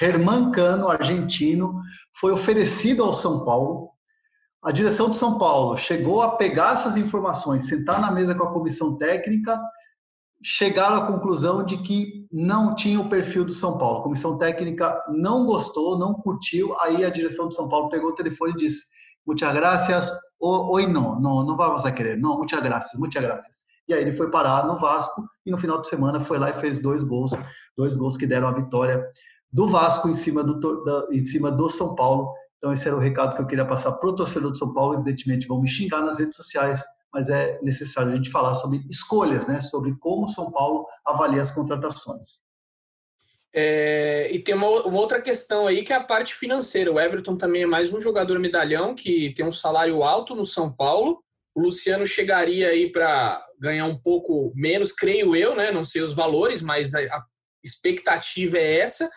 Herman 0.00 0.52
Cano, 0.52 0.88
argentino, 0.88 1.80
foi 2.20 2.30
oferecido 2.30 3.02
ao 3.02 3.12
São 3.12 3.44
Paulo. 3.44 3.90
A 4.62 4.70
direção 4.70 5.10
do 5.10 5.16
São 5.16 5.38
Paulo 5.38 5.76
chegou 5.76 6.22
a 6.22 6.36
pegar 6.36 6.74
essas 6.74 6.96
informações, 6.96 7.66
sentar 7.66 8.00
na 8.00 8.12
mesa 8.12 8.32
com 8.34 8.44
a 8.44 8.52
comissão 8.52 8.96
técnica 8.96 9.60
chegaram 10.42 10.96
à 10.96 11.06
conclusão 11.06 11.64
de 11.64 11.78
que 11.78 12.26
não 12.32 12.74
tinha 12.74 13.00
o 13.00 13.08
perfil 13.08 13.44
do 13.44 13.52
São 13.52 13.78
Paulo. 13.78 14.00
A 14.00 14.02
comissão 14.02 14.36
técnica 14.38 15.02
não 15.08 15.46
gostou, 15.46 15.98
não 15.98 16.14
curtiu. 16.14 16.78
Aí 16.80 17.04
a 17.04 17.10
direção 17.10 17.48
do 17.48 17.54
São 17.54 17.68
Paulo 17.68 17.88
pegou 17.88 18.10
o 18.10 18.14
telefone 18.14 18.52
e 18.52 18.56
disse: 18.56 18.84
Muchas 19.26 19.54
gracias. 19.54 20.10
Oi, 20.40 20.86
não, 20.86 21.20
não, 21.20 21.44
não 21.44 21.56
vamos 21.56 21.86
a 21.86 21.92
querer. 21.92 22.18
Não, 22.18 22.38
muchas 22.38 22.60
gracias, 22.60 23.00
muchas 23.00 23.22
gracias. 23.22 23.56
E 23.88 23.94
aí 23.94 24.00
ele 24.00 24.12
foi 24.12 24.30
parar 24.30 24.66
no 24.66 24.78
Vasco 24.78 25.24
e 25.44 25.50
no 25.50 25.58
final 25.58 25.80
de 25.80 25.88
semana 25.88 26.20
foi 26.20 26.38
lá 26.38 26.50
e 26.50 26.60
fez 26.60 26.78
dois 26.78 27.04
gols, 27.04 27.30
dois 27.76 27.96
gols 27.96 28.16
que 28.16 28.26
deram 28.26 28.48
a 28.48 28.52
vitória 28.52 29.04
do 29.52 29.68
Vasco 29.68 30.08
em 30.08 30.14
cima 30.14 30.42
do, 30.42 30.84
da, 30.84 31.06
em 31.12 31.24
cima 31.24 31.50
do 31.50 31.68
São 31.70 31.94
Paulo. 31.94 32.32
Então 32.58 32.72
esse 32.72 32.86
era 32.86 32.96
o 32.96 33.00
recado 33.00 33.36
que 33.36 33.42
eu 33.42 33.46
queria 33.46 33.64
passar 33.64 33.92
para 33.92 34.08
o 34.08 34.16
torcedor 34.16 34.50
do 34.50 34.58
São 34.58 34.72
Paulo. 34.72 34.94
Evidentemente 34.94 35.46
vão 35.46 35.60
me 35.60 35.68
xingar 35.68 36.00
nas 36.00 36.18
redes 36.18 36.36
sociais, 36.36 36.82
mas 37.14 37.28
é 37.28 37.60
necessário 37.62 38.12
a 38.12 38.16
gente 38.16 38.30
falar 38.30 38.54
sobre 38.54 38.84
escolhas, 38.90 39.46
né? 39.46 39.60
sobre 39.60 39.94
como 40.00 40.26
São 40.26 40.50
Paulo 40.50 40.84
avalia 41.06 41.40
as 41.40 41.52
contratações. 41.52 42.42
É, 43.54 44.28
e 44.32 44.40
tem 44.40 44.52
uma, 44.52 44.66
uma, 44.82 44.98
outra 44.98 45.22
questão 45.22 45.68
aí 45.68 45.84
que 45.84 45.92
é 45.92 45.96
a 45.96 46.02
parte 46.02 46.34
financeira. 46.34 46.92
O 46.92 46.98
Everton 46.98 47.36
também 47.36 47.62
é 47.62 47.66
mais 47.66 47.94
um 47.94 48.00
jogador 48.00 48.40
medalhão 48.40 48.96
que 48.96 49.32
tem 49.34 49.46
um 49.46 49.52
salário 49.52 50.02
alto 50.02 50.34
no 50.34 50.44
São 50.44 50.72
Paulo. 50.72 51.22
O 51.54 51.60
Luciano 51.60 52.04
chegaria 52.04 52.70
aí 52.70 52.90
para 52.90 53.40
ganhar 53.60 53.86
um 53.86 53.96
pouco 53.96 54.52
menos, 54.56 54.90
creio 54.90 55.36
eu, 55.36 55.54
né? 55.54 55.70
Não 55.70 55.84
sei 55.84 56.02
os 56.02 56.16
valores, 56.16 56.60
mas 56.60 56.96
a, 56.96 56.98
a 56.98 57.24
expectativa 57.62 58.58
é 58.58 58.80
essa. 58.80 59.08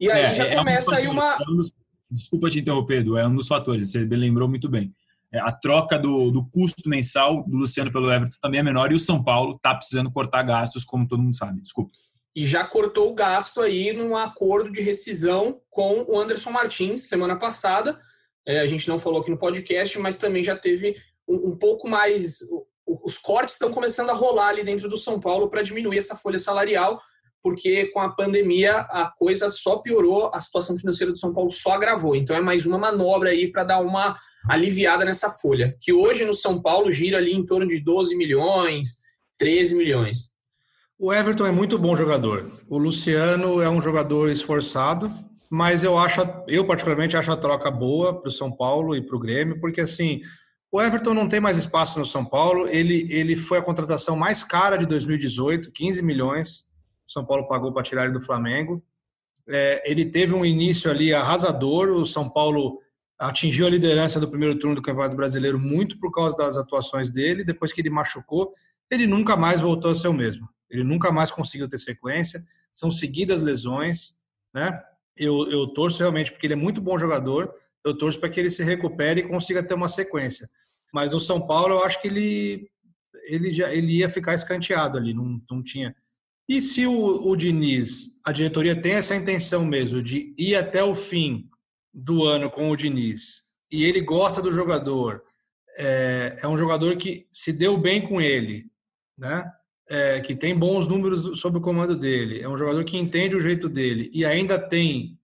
E 0.00 0.10
aí 0.10 0.24
é, 0.24 0.34
já 0.34 0.46
é 0.46 0.56
começa 0.56 0.90
um 0.90 0.94
aí 0.94 1.06
uma. 1.06 1.38
É 1.40 1.48
um 1.48 1.54
dos, 1.54 1.70
desculpa 2.10 2.50
te 2.50 2.58
interromper, 2.58 3.02
Edu, 3.02 3.16
é 3.16 3.24
um 3.24 3.36
dos 3.36 3.46
fatores, 3.46 3.92
você 3.92 4.04
lembrou 4.04 4.48
muito 4.48 4.68
bem. 4.68 4.92
É, 5.36 5.40
a 5.40 5.52
troca 5.52 5.98
do, 5.98 6.30
do 6.30 6.48
custo 6.50 6.88
mensal 6.88 7.44
do 7.46 7.58
Luciano 7.58 7.92
pelo 7.92 8.10
Everton 8.10 8.36
também 8.40 8.60
é 8.60 8.62
menor 8.62 8.90
e 8.90 8.94
o 8.94 8.98
São 8.98 9.22
Paulo 9.22 9.56
está 9.56 9.74
precisando 9.74 10.10
cortar 10.10 10.42
gastos, 10.42 10.84
como 10.84 11.06
todo 11.06 11.22
mundo 11.22 11.36
sabe. 11.36 11.60
Desculpa. 11.60 11.92
E 12.34 12.44
já 12.44 12.64
cortou 12.64 13.10
o 13.10 13.14
gasto 13.14 13.60
aí 13.60 13.92
num 13.92 14.16
acordo 14.16 14.70
de 14.70 14.80
rescisão 14.80 15.60
com 15.70 16.04
o 16.08 16.18
Anderson 16.18 16.50
Martins 16.50 17.08
semana 17.08 17.36
passada. 17.36 18.00
É, 18.46 18.60
a 18.60 18.66
gente 18.66 18.88
não 18.88 18.98
falou 18.98 19.20
aqui 19.20 19.30
no 19.30 19.38
podcast, 19.38 19.98
mas 19.98 20.16
também 20.16 20.42
já 20.42 20.56
teve 20.56 20.96
um, 21.28 21.50
um 21.50 21.56
pouco 21.56 21.88
mais. 21.88 22.38
Os 22.86 23.18
cortes 23.18 23.54
estão 23.54 23.70
começando 23.70 24.10
a 24.10 24.14
rolar 24.14 24.48
ali 24.48 24.64
dentro 24.64 24.88
do 24.88 24.96
São 24.96 25.20
Paulo 25.20 25.50
para 25.50 25.62
diminuir 25.62 25.98
essa 25.98 26.16
folha 26.16 26.38
salarial 26.38 27.00
porque 27.46 27.86
com 27.92 28.00
a 28.00 28.08
pandemia 28.08 28.78
a 28.78 29.08
coisa 29.16 29.48
só 29.48 29.76
piorou, 29.76 30.32
a 30.34 30.40
situação 30.40 30.76
financeira 30.76 31.12
do 31.12 31.18
São 31.18 31.32
Paulo 31.32 31.48
só 31.48 31.74
agravou. 31.74 32.16
Então 32.16 32.34
é 32.34 32.40
mais 32.40 32.66
uma 32.66 32.76
manobra 32.76 33.30
aí 33.30 33.52
para 33.52 33.62
dar 33.62 33.78
uma 33.78 34.16
aliviada 34.50 35.04
nessa 35.04 35.30
folha, 35.30 35.76
que 35.80 35.92
hoje 35.92 36.24
no 36.24 36.34
São 36.34 36.60
Paulo 36.60 36.90
gira 36.90 37.18
ali 37.18 37.32
em 37.32 37.46
torno 37.46 37.68
de 37.68 37.78
12 37.78 38.16
milhões, 38.16 38.96
13 39.38 39.76
milhões. 39.76 40.32
O 40.98 41.14
Everton 41.14 41.46
é 41.46 41.52
muito 41.52 41.78
bom 41.78 41.94
jogador. 41.94 42.50
O 42.68 42.78
Luciano 42.78 43.62
é 43.62 43.70
um 43.70 43.80
jogador 43.80 44.28
esforçado, 44.28 45.08
mas 45.48 45.84
eu 45.84 45.96
acho, 45.96 46.22
eu 46.48 46.66
particularmente 46.66 47.16
acho 47.16 47.30
a 47.30 47.36
troca 47.36 47.70
boa 47.70 48.20
para 48.20 48.28
o 48.28 48.32
São 48.32 48.50
Paulo 48.50 48.96
e 48.96 49.00
para 49.00 49.14
o 49.14 49.20
Grêmio, 49.20 49.60
porque 49.60 49.80
assim 49.80 50.20
O 50.72 50.82
Everton 50.82 51.14
não 51.14 51.28
tem 51.28 51.38
mais 51.38 51.56
espaço 51.56 51.96
no 51.96 52.04
São 52.04 52.24
Paulo. 52.24 52.66
Ele, 52.66 53.06
ele 53.08 53.36
foi 53.36 53.58
a 53.58 53.62
contratação 53.62 54.16
mais 54.16 54.42
cara 54.42 54.76
de 54.76 54.84
2018, 54.84 55.70
15 55.70 56.02
milhões. 56.02 56.66
São 57.06 57.24
Paulo 57.24 57.46
pagou 57.48 57.72
para 57.72 57.82
tirar 57.82 58.04
ele 58.04 58.12
do 58.12 58.22
Flamengo. 58.22 58.82
É, 59.48 59.82
ele 59.90 60.04
teve 60.06 60.34
um 60.34 60.44
início 60.44 60.90
ali 60.90 61.14
arrasador. 61.14 61.90
O 61.90 62.04
São 62.04 62.28
Paulo 62.28 62.80
atingiu 63.18 63.66
a 63.66 63.70
liderança 63.70 64.20
do 64.20 64.28
primeiro 64.28 64.58
turno 64.58 64.76
do 64.76 64.82
Campeonato 64.82 65.16
Brasileiro 65.16 65.58
muito 65.58 65.98
por 65.98 66.12
causa 66.12 66.36
das 66.36 66.56
atuações 66.56 67.10
dele. 67.10 67.44
Depois 67.44 67.72
que 67.72 67.80
ele 67.80 67.90
machucou, 67.90 68.52
ele 68.90 69.06
nunca 69.06 69.36
mais 69.36 69.60
voltou 69.60 69.90
a 69.90 69.94
ser 69.94 70.08
o 70.08 70.12
mesmo. 70.12 70.48
Ele 70.70 70.82
nunca 70.82 71.12
mais 71.12 71.30
conseguiu 71.30 71.68
ter 71.68 71.78
sequência. 71.78 72.42
São 72.72 72.90
seguidas 72.90 73.40
lesões, 73.40 74.16
né? 74.52 74.82
Eu, 75.16 75.50
eu 75.50 75.66
torço 75.68 76.00
realmente 76.00 76.30
porque 76.30 76.46
ele 76.46 76.54
é 76.54 76.56
muito 76.56 76.80
bom 76.80 76.98
jogador. 76.98 77.52
Eu 77.84 77.96
torço 77.96 78.18
para 78.20 78.28
que 78.28 78.38
ele 78.38 78.50
se 78.50 78.64
recupere 78.64 79.20
e 79.20 79.28
consiga 79.28 79.62
ter 79.62 79.74
uma 79.74 79.88
sequência. 79.88 80.48
Mas 80.92 81.14
o 81.14 81.20
São 81.20 81.46
Paulo, 81.46 81.74
eu 81.74 81.84
acho 81.84 82.00
que 82.00 82.08
ele 82.08 82.68
ele 83.28 83.52
já 83.52 83.72
ele 83.72 83.98
ia 83.98 84.08
ficar 84.08 84.34
escanteado 84.34 84.96
ali, 84.96 85.12
não, 85.12 85.40
não 85.50 85.62
tinha. 85.62 85.94
E 86.48 86.62
se 86.62 86.86
o, 86.86 87.28
o 87.28 87.36
Diniz, 87.36 88.20
a 88.24 88.30
diretoria 88.30 88.80
tem 88.80 88.92
essa 88.92 89.16
intenção 89.16 89.64
mesmo 89.64 90.02
de 90.02 90.34
ir 90.38 90.54
até 90.54 90.82
o 90.82 90.94
fim 90.94 91.48
do 91.92 92.24
ano 92.24 92.50
com 92.50 92.70
o 92.70 92.76
Diniz 92.76 93.46
e 93.70 93.84
ele 93.84 94.00
gosta 94.00 94.40
do 94.40 94.52
jogador, 94.52 95.22
é, 95.76 96.38
é 96.40 96.48
um 96.48 96.56
jogador 96.56 96.96
que 96.96 97.26
se 97.32 97.52
deu 97.52 97.76
bem 97.76 98.00
com 98.00 98.20
ele, 98.20 98.70
né? 99.18 99.50
É, 99.88 100.20
que 100.20 100.34
tem 100.34 100.56
bons 100.56 100.88
números 100.88 101.38
sob 101.40 101.58
o 101.58 101.60
comando 101.60 101.96
dele, 101.96 102.40
é 102.40 102.48
um 102.48 102.56
jogador 102.56 102.84
que 102.84 102.96
entende 102.96 103.36
o 103.36 103.40
jeito 103.40 103.68
dele 103.68 104.10
e 104.12 104.24
ainda 104.24 104.58
tem 104.58 105.16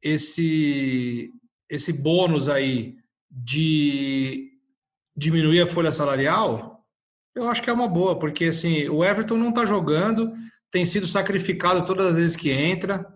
esse 0.00 1.28
esse 1.68 1.92
bônus 1.92 2.48
aí 2.48 2.96
de 3.28 4.52
diminuir 5.16 5.60
a 5.62 5.66
folha 5.66 5.90
salarial, 5.90 6.79
eu 7.34 7.48
acho 7.48 7.62
que 7.62 7.70
é 7.70 7.72
uma 7.72 7.88
boa, 7.88 8.18
porque 8.18 8.46
assim, 8.46 8.88
o 8.88 9.04
Everton 9.04 9.36
não 9.36 9.50
está 9.50 9.64
jogando, 9.64 10.32
tem 10.70 10.84
sido 10.84 11.06
sacrificado 11.06 11.84
todas 11.84 12.06
as 12.06 12.16
vezes 12.16 12.36
que 12.36 12.50
entra, 12.50 13.06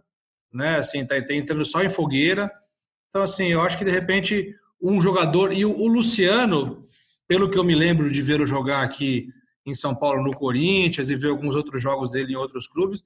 né? 0.53 0.77
Assim, 0.77 1.01
está 1.01 1.21
tá 1.21 1.35
entrando 1.35 1.65
só 1.65 1.83
em 1.83 1.89
fogueira. 1.89 2.51
Então, 3.09 3.23
assim, 3.23 3.49
eu 3.49 3.61
acho 3.61 3.77
que 3.79 3.85
de 3.85 3.91
repente 3.91 4.55
um 4.81 5.01
jogador. 5.01 5.53
E 5.53 5.65
o, 5.65 5.77
o 5.77 5.87
Luciano, 5.87 6.83
pelo 7.27 7.51
que 7.51 7.59
eu 7.59 7.65
me 7.65 7.75
lembro 7.75 8.11
de 8.11 8.23
ver 8.23 8.41
o 8.41 8.47
jogar 8.47 8.83
aqui 8.83 9.29
em 9.67 9.75
São 9.75 9.95
Paulo 9.95 10.23
no 10.23 10.33
Corinthians 10.33 11.11
e 11.11 11.17
ver 11.17 11.31
alguns 11.31 11.57
outros 11.57 11.81
jogos 11.81 12.13
dele 12.13 12.35
em 12.35 12.37
outros 12.37 12.67
clubes, 12.69 13.03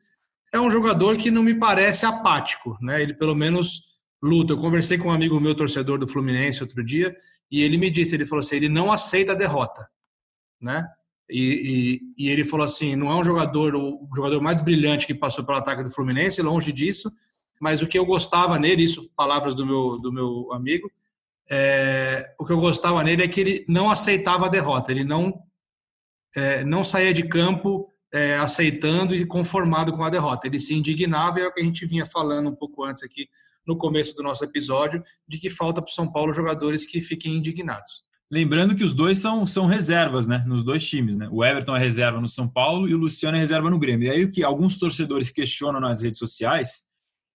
é 0.52 0.58
um 0.58 0.70
jogador 0.70 1.16
que 1.16 1.30
não 1.30 1.42
me 1.42 1.54
parece 1.54 2.04
apático, 2.04 2.76
né? 2.80 3.02
Ele 3.02 3.14
pelo 3.14 3.34
menos 3.34 3.98
luta. 4.20 4.52
Eu 4.52 4.58
conversei 4.58 4.98
com 4.98 5.08
um 5.08 5.12
amigo 5.12 5.38
meu, 5.40 5.54
torcedor 5.54 5.98
do 5.98 6.08
Fluminense, 6.08 6.62
outro 6.62 6.84
dia, 6.84 7.16
e 7.50 7.62
ele 7.62 7.78
me 7.78 7.90
disse, 7.90 8.14
ele 8.14 8.26
falou 8.26 8.40
assim, 8.40 8.56
ele 8.56 8.68
não 8.68 8.90
aceita 8.90 9.32
a 9.32 9.36
derrota, 9.36 9.88
né? 10.60 10.86
E, 11.30 12.00
e, 12.16 12.24
e, 12.24 12.28
ele 12.30 12.44
falou 12.44 12.64
assim, 12.64 12.96
não 12.96 13.10
é 13.10 13.14
um 13.14 13.24
jogador, 13.24 13.74
o 13.74 14.08
jogador 14.14 14.40
mais 14.40 14.62
brilhante 14.62 15.06
que 15.06 15.14
passou 15.14 15.44
pelo 15.44 15.58
ataque 15.58 15.82
do 15.82 15.90
Fluminense, 15.90 16.40
longe 16.40 16.72
disso, 16.72 17.12
mas 17.60 17.82
o 17.82 17.86
que 17.86 17.98
eu 17.98 18.06
gostava 18.06 18.58
nele, 18.58 18.84
isso 18.84 19.10
palavras 19.14 19.54
do 19.54 19.66
meu, 19.66 19.98
do 19.98 20.12
meu 20.12 20.52
amigo, 20.52 20.90
é, 21.50 22.34
o 22.38 22.46
que 22.46 22.52
eu 22.52 22.58
gostava 22.58 23.02
nele 23.02 23.22
é 23.22 23.28
que 23.28 23.40
ele 23.40 23.64
não 23.68 23.90
aceitava 23.90 24.46
a 24.46 24.48
derrota, 24.48 24.90
ele 24.90 25.04
não, 25.04 25.38
é, 26.34 26.64
não 26.64 26.82
saía 26.82 27.12
de 27.12 27.24
campo 27.28 27.92
é, 28.12 28.36
aceitando 28.36 29.14
e 29.14 29.26
conformado 29.26 29.92
com 29.92 30.02
a 30.04 30.10
derrota, 30.10 30.46
ele 30.46 30.60
se 30.60 30.74
indignava, 30.74 31.40
e 31.40 31.42
é 31.42 31.46
o 31.46 31.52
que 31.52 31.60
a 31.60 31.64
gente 31.64 31.84
vinha 31.84 32.06
falando 32.06 32.48
um 32.48 32.54
pouco 32.54 32.84
antes 32.84 33.02
aqui 33.02 33.28
no 33.66 33.76
começo 33.76 34.16
do 34.16 34.22
nosso 34.22 34.42
episódio, 34.44 35.02
de 35.26 35.38
que 35.38 35.50
falta 35.50 35.82
para 35.82 35.90
o 35.90 35.94
São 35.94 36.10
Paulo 36.10 36.32
jogadores 36.32 36.86
que 36.86 37.02
fiquem 37.02 37.36
indignados. 37.36 38.07
Lembrando 38.30 38.76
que 38.76 38.84
os 38.84 38.92
dois 38.92 39.18
são, 39.18 39.46
são 39.46 39.64
reservas, 39.64 40.26
né? 40.26 40.44
Nos 40.46 40.62
dois 40.62 40.86
times, 40.86 41.16
né? 41.16 41.28
O 41.32 41.42
Everton 41.42 41.74
é 41.74 41.78
reserva 41.78 42.20
no 42.20 42.28
São 42.28 42.46
Paulo 42.46 42.86
e 42.86 42.94
o 42.94 42.98
Luciano 42.98 43.36
é 43.36 43.40
reserva 43.40 43.70
no 43.70 43.78
Grêmio. 43.78 44.06
E 44.06 44.10
aí 44.10 44.24
o 44.24 44.30
que 44.30 44.44
alguns 44.44 44.76
torcedores 44.76 45.30
questionam 45.30 45.80
nas 45.80 46.02
redes 46.02 46.18
sociais 46.18 46.82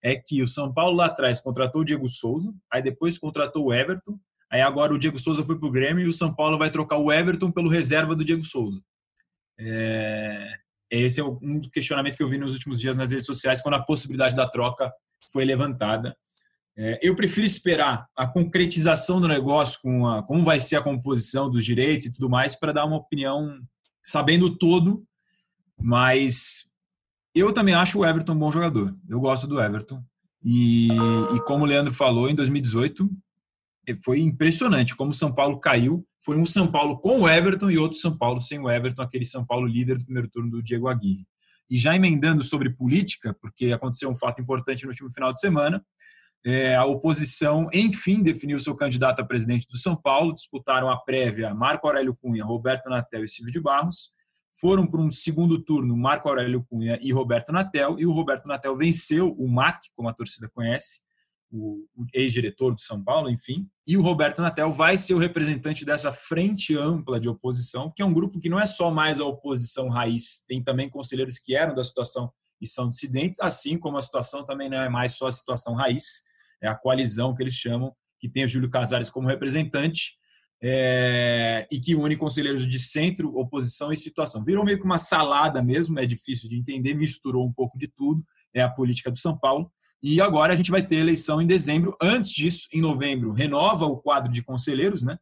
é 0.04 0.16
que 0.16 0.44
o 0.44 0.48
São 0.48 0.72
Paulo 0.72 0.98
lá 0.98 1.06
atrás 1.06 1.42
contratou 1.42 1.82
o 1.82 1.86
Diego 1.86 2.08
Souza, 2.08 2.54
aí 2.72 2.82
depois 2.82 3.18
contratou 3.18 3.66
o 3.66 3.74
Everton, 3.74 4.20
aí 4.52 4.62
agora 4.62 4.94
o 4.94 5.00
Diego 5.00 5.18
Souza 5.18 5.44
foi 5.44 5.58
para 5.58 5.68
o 5.68 5.72
Grêmio 5.72 6.06
e 6.06 6.10
o 6.10 6.14
São 6.14 6.34
Paulo 6.36 6.58
vai 6.58 6.70
trocar 6.70 6.98
o 6.98 7.12
Everton 7.12 7.52
pelo 7.52 7.70
reserva 7.70 8.16
do 8.16 8.24
Diego 8.24 8.44
Souza. 8.44 8.82
É... 9.60 10.48
Esse 10.92 11.22
é 11.22 11.24
um 11.24 11.60
questionamento 11.60 12.18
que 12.18 12.22
eu 12.22 12.30
vi 12.30 12.38
nos 12.38 12.54
últimos 12.54 12.80
dias 12.80 12.96
nas 12.96 13.10
redes 13.10 13.26
sociais, 13.26 13.62
quando 13.62 13.76
a 13.76 13.82
possibilidade 13.82 14.36
da 14.36 14.48
troca 14.48 14.94
foi 15.32 15.44
levantada. 15.44 16.16
É, 16.76 17.00
eu 17.02 17.16
prefiro 17.16 17.46
esperar 17.46 18.08
a 18.16 18.26
concretização 18.26 19.22
do 19.22 19.28
negócio, 19.28 19.80
com 19.82 20.08
a, 20.08 20.24
como 20.24 20.44
vai 20.44 20.60
ser 20.60 20.78
a 20.78 20.82
composição 20.82 21.50
dos 21.50 21.64
direitos 21.64 22.08
e 22.08 22.14
tudo 22.14 22.30
mais, 22.30 22.56
para 22.56 22.74
dar 22.74 22.86
uma 22.86 22.98
opinião 22.98 23.60
sabendo 24.04 24.58
todo, 24.58 25.06
mas 25.80 26.72
eu 27.36 27.54
também 27.54 27.74
acho 27.74 28.00
o 28.00 28.06
Everton 28.06 28.34
um 28.34 28.40
bom 28.40 28.52
jogador. 28.52 28.96
Eu 29.08 29.20
gosto 29.20 29.48
do 29.48 29.62
Everton. 29.62 30.04
E, 30.44 30.90
e 30.90 31.40
como 31.46 31.64
o 31.64 31.68
Leandro 31.68 31.94
falou, 31.94 32.30
em 32.30 32.36
2018 32.36 33.10
foi 34.04 34.20
impressionante 34.20 34.96
como 34.96 35.12
o 35.12 35.16
São 35.16 35.34
Paulo 35.34 35.60
caiu. 35.60 36.06
Foi 36.22 36.38
um 36.38 36.46
São 36.46 36.72
Paulo 36.72 37.00
com 37.00 37.22
o 37.22 37.30
Everton 37.30 37.70
e 37.70 37.78
outro 37.78 37.98
São 37.98 38.18
Paulo 38.18 38.42
sem 38.42 38.60
o 38.60 38.70
Everton, 38.70 39.02
aquele 39.02 39.26
São 39.26 39.46
Paulo 39.46 39.68
líder 39.68 39.98
do 39.98 40.06
primeiro 40.06 40.30
turno 40.30 40.50
do 40.50 40.64
Diego 40.64 40.88
Aguirre. 40.88 41.26
E 41.70 41.78
já 41.78 41.96
emendando 41.96 42.44
sobre 42.44 42.70
política, 42.70 43.36
porque 43.42 43.72
aconteceu 43.72 44.10
um 44.10 44.16
fato 44.16 44.42
importante 44.42 44.84
no 44.84 44.90
último 44.90 45.10
final 45.10 45.32
de 45.34 45.40
semana, 45.40 45.84
é, 46.46 46.76
a 46.76 46.86
oposição, 46.86 47.70
enfim, 47.74 48.22
definiu 48.22 48.60
seu 48.60 48.76
candidato 48.76 49.22
a 49.22 49.26
presidente 49.26 49.68
do 49.68 49.78
São 49.78 49.96
Paulo, 49.96 50.34
disputaram 50.34 50.90
a 50.90 50.98
prévia 50.98 51.54
Marco 51.54 51.88
Aurélio 51.88 52.16
Cunha, 52.16 52.44
Roberto 52.44 52.90
Natel 52.90 53.24
e 53.24 53.30
Silvio 53.30 53.52
de 53.52 53.62
Barros, 53.62 54.12
foram 54.54 54.86
para 54.86 55.02
um 55.02 55.10
segundo 55.10 55.58
turno 55.64 55.96
Marco 55.96 56.28
Aurélio 56.28 56.66
Cunha 56.70 57.00
e 57.02 57.12
Roberto 57.12 57.52
Natel, 57.52 57.98
e 57.98 58.06
o 58.06 58.12
Roberto 58.12 58.48
Natel 58.48 58.76
venceu 58.76 59.34
o 59.38 59.48
MAC, 59.48 59.90
como 59.96 60.10
a 60.10 60.14
torcida 60.14 60.50
conhece, 60.50 61.02
o 61.56 61.86
ex-diretor 62.14 62.74
do 62.74 62.82
São 62.82 63.04
Paulo, 63.04 63.30
enfim, 63.30 63.70
e 63.86 63.96
o 63.96 64.02
Roberto 64.02 64.42
Natel 64.42 64.72
vai 64.72 64.98
ser 64.98 65.14
o 65.14 65.20
representante 65.20 65.86
dessa 65.86 66.12
frente 66.12 66.76
ampla 66.76 67.20
de 67.20 67.30
oposição, 67.30 67.92
que 67.96 68.02
é 68.02 68.06
um 68.06 68.14
grupo 68.14 68.40
que 68.40 68.50
não 68.50 68.60
é 68.60 68.66
só 68.66 68.90
mais 68.90 69.20
a 69.20 69.26
oposição 69.26 69.88
raiz, 69.88 70.44
tem 70.48 70.64
também 70.64 70.90
conselheiros 70.90 71.38
que 71.38 71.56
eram 71.56 71.76
da 71.76 71.84
situação 71.84 72.32
e 72.60 72.68
são 72.68 72.90
dissidentes, 72.90 73.40
assim 73.40 73.78
como 73.78 73.98
a 73.98 74.02
situação 74.02 74.44
também 74.46 74.70
não 74.70 74.82
é 74.82 74.90
mais 74.90 75.14
só 75.14 75.28
a 75.28 75.32
situação 75.32 75.76
raiz, 75.76 76.24
é 76.64 76.68
a 76.68 76.76
coalizão 76.76 77.36
que 77.36 77.44
eles 77.44 77.54
chamam, 77.54 77.94
que 78.20 78.30
tem 78.30 78.46
o 78.46 78.48
Júlio 78.48 78.70
Casares 78.70 79.10
como 79.10 79.28
representante 79.28 80.14
é, 80.64 81.68
e 81.70 81.78
que 81.78 81.94
une 81.94 82.16
conselheiros 82.16 82.66
de 82.66 82.80
centro, 82.80 83.38
oposição 83.38 83.92
e 83.92 83.98
situação. 83.98 84.44
Virou 84.44 84.64
meio 84.64 84.80
que 84.80 84.86
uma 84.86 84.98
salada 84.98 85.62
mesmo, 85.62 86.00
é 86.00 86.06
difícil 86.06 86.50
de 86.50 86.56
entender, 86.56 86.94
misturou 86.94 87.46
um 87.46 87.52
pouco 87.52 87.78
de 87.78 87.90
tudo, 87.90 88.24
é 88.54 88.62
a 88.62 88.70
política 88.70 89.12
do 89.12 89.18
São 89.18 89.38
Paulo. 89.38 89.70
E 90.02 90.22
agora 90.22 90.54
a 90.54 90.56
gente 90.56 90.72
vai 90.72 90.86
ter 90.86 90.98
eleição 90.98 91.42
em 91.42 91.48
dezembro. 91.48 91.98
Antes 92.02 92.30
disso, 92.32 92.68
em 92.72 92.82
novembro, 92.82 93.34
renova 93.34 93.86
o 93.86 93.98
quadro 93.98 94.32
de 94.32 94.42
conselheiros, 94.42 95.04
né? 95.04 95.18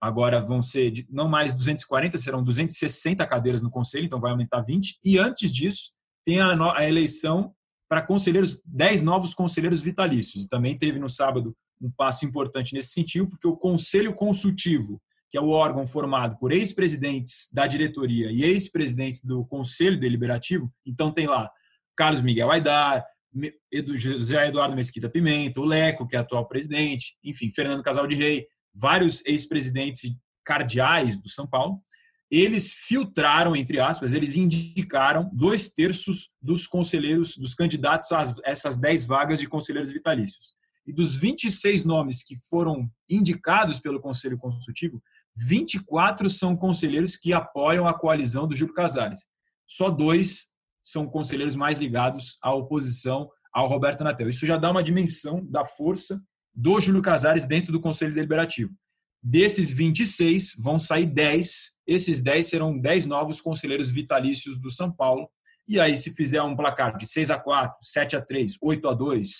Agora 0.00 0.40
vão 0.40 0.62
ser 0.62 1.06
não 1.10 1.28
mais 1.28 1.52
240, 1.52 2.16
serão 2.16 2.42
260 2.42 3.26
cadeiras 3.26 3.60
no 3.60 3.70
conselho, 3.70 4.06
então 4.06 4.20
vai 4.20 4.30
aumentar 4.30 4.62
20. 4.62 4.98
E 5.04 5.18
antes 5.18 5.52
disso, 5.52 5.90
tem 6.24 6.40
a, 6.40 6.54
a 6.74 6.88
eleição 6.88 7.54
para 7.90 8.02
conselheiros, 8.02 8.62
10 8.64 9.02
novos 9.02 9.34
conselheiros 9.34 9.82
vitalícios. 9.82 10.44
E 10.44 10.48
também 10.48 10.78
teve 10.78 11.00
no 11.00 11.10
sábado 11.10 11.56
um 11.82 11.90
passo 11.90 12.24
importante 12.24 12.72
nesse 12.72 12.92
sentido, 12.92 13.28
porque 13.28 13.48
o 13.48 13.56
Conselho 13.56 14.14
Consultivo, 14.14 15.02
que 15.28 15.36
é 15.36 15.40
o 15.40 15.48
órgão 15.48 15.84
formado 15.88 16.38
por 16.38 16.52
ex-presidentes 16.52 17.48
da 17.52 17.66
diretoria 17.66 18.30
e 18.30 18.44
ex-presidentes 18.44 19.24
do 19.24 19.44
Conselho 19.44 19.98
Deliberativo, 19.98 20.72
então 20.86 21.10
tem 21.10 21.26
lá 21.26 21.50
Carlos 21.96 22.22
Miguel 22.22 22.52
Aidar, 22.52 23.04
José 23.96 24.46
Eduardo 24.46 24.76
Mesquita 24.76 25.10
Pimenta, 25.10 25.60
o 25.60 25.64
Leco, 25.64 26.06
que 26.06 26.14
é 26.14 26.20
atual 26.20 26.46
presidente, 26.46 27.16
enfim, 27.24 27.50
Fernando 27.50 27.82
Casal 27.82 28.06
de 28.06 28.14
Rei, 28.14 28.46
vários 28.72 29.24
ex-presidentes 29.26 30.14
cardeais 30.44 31.20
do 31.20 31.28
São 31.28 31.46
Paulo 31.46 31.80
eles 32.30 32.72
filtraram, 32.72 33.56
entre 33.56 33.80
aspas, 33.80 34.12
eles 34.12 34.36
indicaram 34.36 35.28
dois 35.32 35.68
terços 35.70 36.30
dos 36.40 36.66
conselheiros, 36.66 37.36
dos 37.36 37.54
candidatos 37.54 38.12
a 38.12 38.22
essas 38.44 38.78
10 38.78 39.06
vagas 39.06 39.40
de 39.40 39.48
conselheiros 39.48 39.90
vitalícios. 39.90 40.54
E 40.86 40.92
dos 40.92 41.14
26 41.14 41.84
nomes 41.84 42.22
que 42.22 42.36
foram 42.48 42.88
indicados 43.08 43.80
pelo 43.80 44.00
Conselho 44.00 44.38
Consultivo, 44.38 45.02
24 45.36 46.30
são 46.30 46.56
conselheiros 46.56 47.16
que 47.16 47.32
apoiam 47.32 47.86
a 47.86 47.94
coalizão 47.94 48.46
do 48.46 48.54
Júlio 48.54 48.74
Casares. 48.74 49.26
Só 49.66 49.90
dois 49.90 50.52
são 50.82 51.06
conselheiros 51.06 51.56
mais 51.56 51.78
ligados 51.78 52.36
à 52.42 52.52
oposição 52.54 53.28
ao 53.52 53.66
Roberto 53.66 54.04
Natel. 54.04 54.28
Isso 54.28 54.46
já 54.46 54.56
dá 54.56 54.70
uma 54.70 54.82
dimensão 54.82 55.44
da 55.46 55.64
força 55.64 56.22
do 56.54 56.80
Júlio 56.80 57.02
Casares 57.02 57.46
dentro 57.46 57.72
do 57.72 57.80
Conselho 57.80 58.14
Deliberativo. 58.14 58.72
Desses 59.22 59.70
26, 59.70 60.54
vão 60.58 60.78
sair 60.78 61.06
10 61.06 61.70
esses 61.90 62.20
10 62.20 62.46
serão 62.46 62.78
10 62.78 63.06
novos 63.06 63.40
conselheiros 63.40 63.90
vitalícios 63.90 64.56
do 64.56 64.70
São 64.70 64.92
Paulo. 64.92 65.28
E 65.66 65.80
aí, 65.80 65.96
se 65.96 66.14
fizer 66.14 66.40
um 66.40 66.54
placar 66.54 66.96
de 66.96 67.04
6 67.04 67.32
a 67.32 67.38
4, 67.38 67.78
7 67.80 68.14
a 68.14 68.20
3, 68.20 68.56
8 68.62 68.88
a 68.88 68.94
2, 68.94 69.30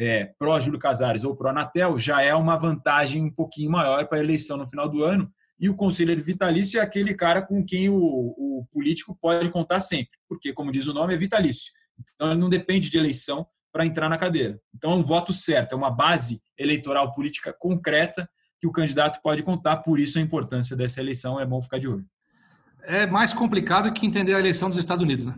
é, 0.00 0.32
pró-Júlio 0.38 0.78
Casares 0.78 1.24
ou 1.24 1.36
pró-Natel, 1.36 1.98
já 1.98 2.22
é 2.22 2.34
uma 2.34 2.56
vantagem 2.56 3.22
um 3.22 3.30
pouquinho 3.30 3.70
maior 3.70 4.08
para 4.08 4.16
a 4.16 4.22
eleição 4.22 4.56
no 4.56 4.66
final 4.66 4.88
do 4.88 5.04
ano. 5.04 5.30
E 5.58 5.68
o 5.68 5.76
conselheiro 5.76 6.24
vitalício 6.24 6.80
é 6.80 6.82
aquele 6.82 7.14
cara 7.14 7.42
com 7.42 7.62
quem 7.62 7.90
o, 7.90 7.96
o 7.98 8.66
político 8.72 9.14
pode 9.20 9.50
contar 9.50 9.80
sempre, 9.80 10.18
porque, 10.26 10.54
como 10.54 10.72
diz 10.72 10.86
o 10.86 10.94
nome, 10.94 11.12
é 11.12 11.18
vitalício. 11.18 11.70
Então, 12.14 12.30
ele 12.30 12.40
não 12.40 12.48
depende 12.48 12.88
de 12.88 12.96
eleição 12.96 13.46
para 13.70 13.84
entrar 13.84 14.08
na 14.08 14.16
cadeira. 14.16 14.58
Então, 14.74 14.92
é 14.92 14.96
um 14.96 15.02
voto 15.02 15.34
certo, 15.34 15.74
é 15.74 15.76
uma 15.76 15.90
base 15.90 16.40
eleitoral 16.56 17.12
política 17.12 17.52
concreta 17.52 18.26
que 18.60 18.66
o 18.66 18.72
candidato 18.72 19.20
pode 19.22 19.42
contar, 19.42 19.78
por 19.78 19.98
isso 19.98 20.18
a 20.18 20.22
importância 20.22 20.76
dessa 20.76 21.00
eleição, 21.00 21.40
é 21.40 21.46
bom 21.46 21.62
ficar 21.62 21.78
de 21.78 21.88
olho. 21.88 22.04
É 22.82 23.06
mais 23.06 23.32
complicado 23.32 23.92
que 23.92 24.06
entender 24.06 24.34
a 24.34 24.38
eleição 24.38 24.68
dos 24.68 24.78
Estados 24.78 25.02
Unidos, 25.02 25.24
né? 25.24 25.34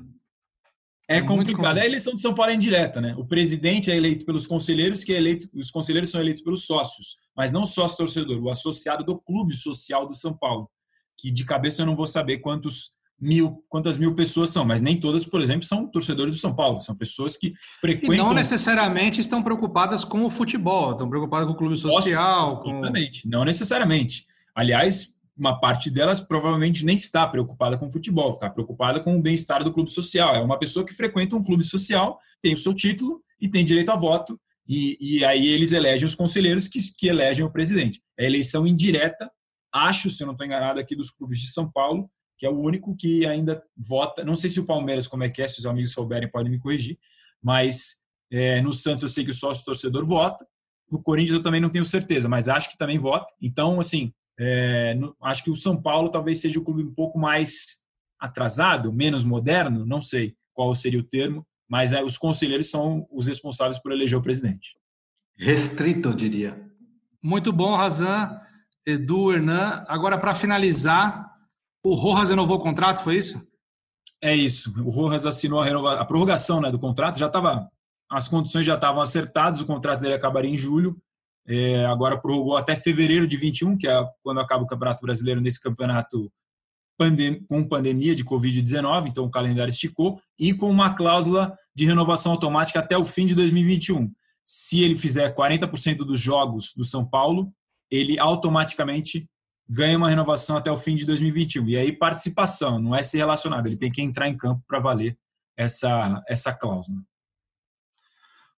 É, 1.09 1.17
é 1.17 1.23
complicado. 1.23 1.79
A 1.79 1.85
eleição 1.85 2.15
de 2.15 2.21
São 2.21 2.35
Paulo 2.35 2.53
é 2.53 2.55
indireta, 2.55 3.01
né? 3.01 3.15
O 3.17 3.25
presidente 3.25 3.91
é 3.91 3.97
eleito 3.97 4.25
pelos 4.25 4.47
conselheiros, 4.47 5.05
que 5.05 5.13
é 5.13 5.17
eleito, 5.17 5.49
os 5.55 5.71
conselheiros 5.71 6.11
são 6.11 6.21
eleitos 6.21 6.43
pelos 6.43 6.65
sócios, 6.65 7.17
mas 7.37 7.53
não 7.53 7.65
sócio 7.65 7.97
torcedor, 7.97 8.43
o 8.43 8.51
associado 8.51 9.05
do 9.05 9.19
clube 9.19 9.55
social 9.55 10.07
do 10.07 10.15
São 10.15 10.37
Paulo, 10.37 10.71
que 11.19 11.31
de 11.31 11.45
cabeça 11.45 11.83
eu 11.83 11.87
não 11.87 11.97
vou 11.97 12.07
saber 12.07 12.39
quantos 12.39 12.91
mil, 13.23 13.65
quantas 13.69 13.97
mil 13.97 14.17
pessoas 14.17 14.51
são, 14.51 14.65
mas 14.65 14.81
nem 14.81 14.99
todas, 14.99 15.25
por 15.25 15.41
exemplo, 15.41 15.63
são 15.63 15.87
torcedores 15.87 16.35
do 16.35 16.41
São 16.41 16.53
Paulo, 16.53 16.81
são 16.81 16.93
pessoas 16.97 17.37
que 17.37 17.55
frequentam. 17.81 18.15
E 18.15 18.19
não 18.19 18.35
necessariamente 18.35 19.21
estão 19.21 19.41
preocupadas 19.41 20.05
com 20.05 20.25
o 20.25 20.31
futebol, 20.31 20.91
estão 20.91 21.09
preocupadas 21.09 21.47
com 21.47 21.53
o 21.53 21.57
clube 21.57 21.77
social. 21.77 22.65
Exatamente, 22.67 23.23
com... 23.23 23.29
não 23.29 23.45
necessariamente. 23.45 24.27
Aliás, 24.53 25.15
uma 25.39 25.61
parte 25.61 25.89
delas 25.89 26.19
provavelmente 26.19 26.85
nem 26.85 26.97
está 26.97 27.25
preocupada 27.25 27.79
com 27.79 27.87
o 27.87 27.91
futebol, 27.91 28.33
está 28.33 28.51
preocupada 28.51 28.99
com 28.99 29.17
o 29.17 29.23
bem-estar 29.23 29.63
do 29.63 29.73
clube 29.73 29.91
social. 29.91 30.35
É 30.35 30.41
uma 30.41 30.59
pessoa 30.59 30.85
que 30.85 30.93
frequenta 30.93 31.37
um 31.37 31.45
clube 31.45 31.63
social, 31.63 32.19
tem 32.43 32.53
o 32.53 32.59
seu 32.59 32.75
título 32.75 33.23
e 33.41 33.49
tem 33.49 33.65
direito 33.65 33.91
a 33.91 33.97
voto, 33.97 34.39
e, 34.69 34.97
e 35.01 35.25
aí 35.25 35.47
eles 35.47 35.71
elegem 35.71 36.07
os 36.07 36.17
conselheiros 36.17 36.67
que, 36.67 36.81
que 36.99 37.07
elegem 37.07 37.45
o 37.45 37.53
presidente. 37.53 38.03
É 38.19 38.27
eleição 38.27 38.67
indireta, 38.67 39.31
acho, 39.73 40.11
se 40.11 40.25
eu 40.25 40.27
não 40.27 40.35
estou 40.35 40.45
enganado, 40.45 40.81
aqui 40.81 40.97
dos 40.97 41.11
clubes 41.11 41.41
de 41.41 41.49
São 41.49 41.71
Paulo, 41.71 42.11
que 42.43 42.47
é 42.47 42.51
o 42.51 42.59
único 42.59 42.97
que 42.97 43.25
ainda 43.25 43.63
vota. 43.77 44.25
Não 44.25 44.35
sei 44.35 44.51
se 44.51 44.59
o 44.59 44.67
Palmeiras, 44.67 45.07
como 45.07 45.23
é 45.23 45.29
que 45.29 45.41
é, 45.41 45.47
se 45.47 45.61
os 45.61 45.65
amigos 45.65 45.93
souberem, 45.93 46.29
podem 46.29 46.51
me 46.51 46.59
corrigir, 46.59 46.99
mas 47.41 47.99
é, 48.33 48.61
no 48.61 48.73
Santos 48.73 49.05
eu 49.05 49.09
sei 49.09 49.23
que 49.23 49.31
o 49.31 49.33
sócio 49.33 49.65
torcedor 49.65 50.05
vota. 50.05 50.45
No 50.91 51.01
Corinthians 51.01 51.37
eu 51.37 51.43
também 51.43 51.61
não 51.61 51.71
tenho 51.71 51.85
certeza, 51.85 52.29
mas 52.29 52.49
acho 52.49 52.69
que 52.69 52.77
também 52.77 52.99
vota. 52.99 53.33
Então, 53.41 53.79
assim, 53.79 54.13
é, 54.41 54.99
acho 55.23 55.45
que 55.45 55.53
o 55.53 55.55
São 55.55 55.81
Paulo 55.81 56.09
talvez 56.09 56.41
seja 56.41 56.59
o 56.59 56.65
clube 56.65 56.83
um 56.83 56.93
pouco 56.93 57.17
mais 57.17 57.81
atrasado, 58.19 58.93
menos 58.93 59.23
moderno, 59.25 59.87
não 59.87 60.03
sei 60.03 60.35
qual 60.53 60.75
seria 60.75 60.99
o 60.99 61.05
termo, 61.05 61.47
mas 61.71 61.93
é, 61.93 62.03
os 62.03 62.19
conselheiros 62.19 62.69
são 62.69 63.07
os 63.09 63.29
responsáveis 63.29 63.79
por 63.79 63.93
eleger 63.93 64.19
o 64.19 64.23
presidente. 64.23 64.77
Restrito, 65.39 66.09
eu 66.09 66.17
diria. 66.17 66.61
Muito 67.23 67.53
bom, 67.53 67.77
Razan, 67.77 68.37
Edu, 68.85 69.33
Hernan. 69.33 69.85
Agora, 69.87 70.19
para 70.19 70.35
finalizar, 70.35 71.32
o 71.83 71.95
Rojas 71.95 72.31
renovou 72.31 72.57
o 72.57 72.61
contrato, 72.61 73.03
foi 73.03 73.17
isso? 73.17 73.45
É 74.23 74.35
isso. 74.35 74.73
O 74.85 74.91
Rojas 74.91 75.27
assinou 75.27 75.61
a, 75.61 75.65
renova... 75.65 75.95
a 75.95 76.05
prorrogação 76.05 76.61
né, 76.61 76.71
do 76.71 76.79
contrato, 76.79 77.19
já 77.19 77.27
estava. 77.27 77.69
As 78.11 78.29
condições 78.29 78.65
já 78.65 78.75
estavam 78.75 79.01
acertadas, 79.01 79.61
o 79.61 79.67
contrato 79.67 80.01
dele 80.01 80.15
acabaria 80.15 80.51
em 80.51 80.57
julho. 80.57 80.97
É, 81.47 81.85
agora 81.87 82.21
prorrogou 82.21 82.57
até 82.57 82.77
fevereiro 82.77 83.27
de 83.27 83.37
21, 83.37 83.77
que 83.77 83.89
é 83.89 84.07
quando 84.23 84.41
acaba 84.41 84.63
o 84.63 84.67
Campeonato 84.67 85.03
Brasileiro 85.03 85.41
nesse 85.41 85.61
campeonato 85.61 86.31
pandem 86.97 87.43
com 87.47 87.67
pandemia 87.67 88.15
de 88.15 88.25
Covid-19, 88.25 89.09
então 89.09 89.25
o 89.25 89.31
calendário 89.31 89.73
esticou, 89.73 90.21
e 90.39 90.55
com 90.55 90.71
uma 90.71 90.95
cláusula 90.95 91.57
de 91.75 91.85
renovação 91.85 92.31
automática 92.33 92.79
até 92.79 92.97
o 92.97 93.05
fim 93.05 93.27
de 93.27 93.35
2021. 93.35 94.13
Se 94.45 94.83
ele 94.83 94.97
fizer 94.97 95.35
40% 95.35 95.99
dos 95.99 96.21
jogos 96.21 96.73
do 96.77 96.85
São 96.85 97.05
Paulo, 97.05 97.53
ele 97.91 98.19
automaticamente 98.19 99.29
ganha 99.73 99.97
uma 99.97 100.11
renovação 100.11 100.59
até 100.59 100.71
o 100.71 100.77
fim 100.77 100.95
de 100.95 101.07
2021. 101.07 101.67
E 101.71 101.77
aí 101.79 101.93
participação, 101.93 102.79
não 102.79 102.95
é 102.95 103.03
ser 103.03 103.19
relacionado, 103.19 103.67
ele 103.67 103.77
tem 103.77 103.91
que 103.91 104.03
entrar 104.03 104.29
em 104.29 104.37
campo 104.37 104.63
para 104.69 104.79
valer 104.79 105.17
essa, 105.57 106.23
essa 106.29 106.53
cláusula. 106.53 106.99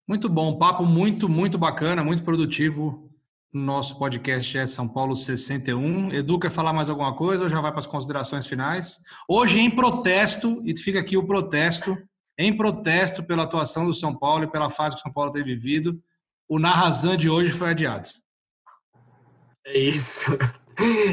Muito 0.09 0.29
bom, 0.29 0.59
papo 0.59 0.85
muito, 0.85 1.29
muito 1.29 1.57
bacana, 1.57 2.03
muito 2.03 2.25
produtivo 2.25 3.09
no 3.53 3.63
nosso 3.63 3.97
podcast 3.97 4.59
é 4.59 4.67
São 4.67 4.89
Paulo 4.89 5.17
61. 5.17 6.13
Edu, 6.13 6.41
quer 6.41 6.51
falar 6.51 6.73
mais 6.73 6.91
alguma 6.91 7.15
coisa 7.15 7.45
ou 7.45 7.49
já 7.49 7.61
vai 7.61 7.71
para 7.71 7.79
as 7.79 7.87
considerações 7.87 8.49
finais? 8.49 9.01
Hoje, 9.29 9.61
em 9.61 9.71
protesto, 9.71 10.61
e 10.65 10.77
fica 10.77 10.99
aqui 10.99 11.17
o 11.17 11.25
protesto, 11.25 11.97
em 12.37 12.55
protesto 12.55 13.23
pela 13.23 13.45
atuação 13.45 13.87
do 13.87 13.95
São 13.95 14.13
Paulo 14.13 14.43
e 14.43 14.51
pela 14.51 14.69
fase 14.69 14.97
que 14.97 15.01
o 15.01 15.05
São 15.05 15.13
Paulo 15.13 15.31
tem 15.31 15.45
vivido, 15.45 16.03
o 16.49 16.59
Narrazan 16.59 17.17
de 17.17 17.31
hoje 17.31 17.53
foi 17.53 17.71
adiado. 17.71 18.11
É 19.65 19.79
isso. 19.79 20.37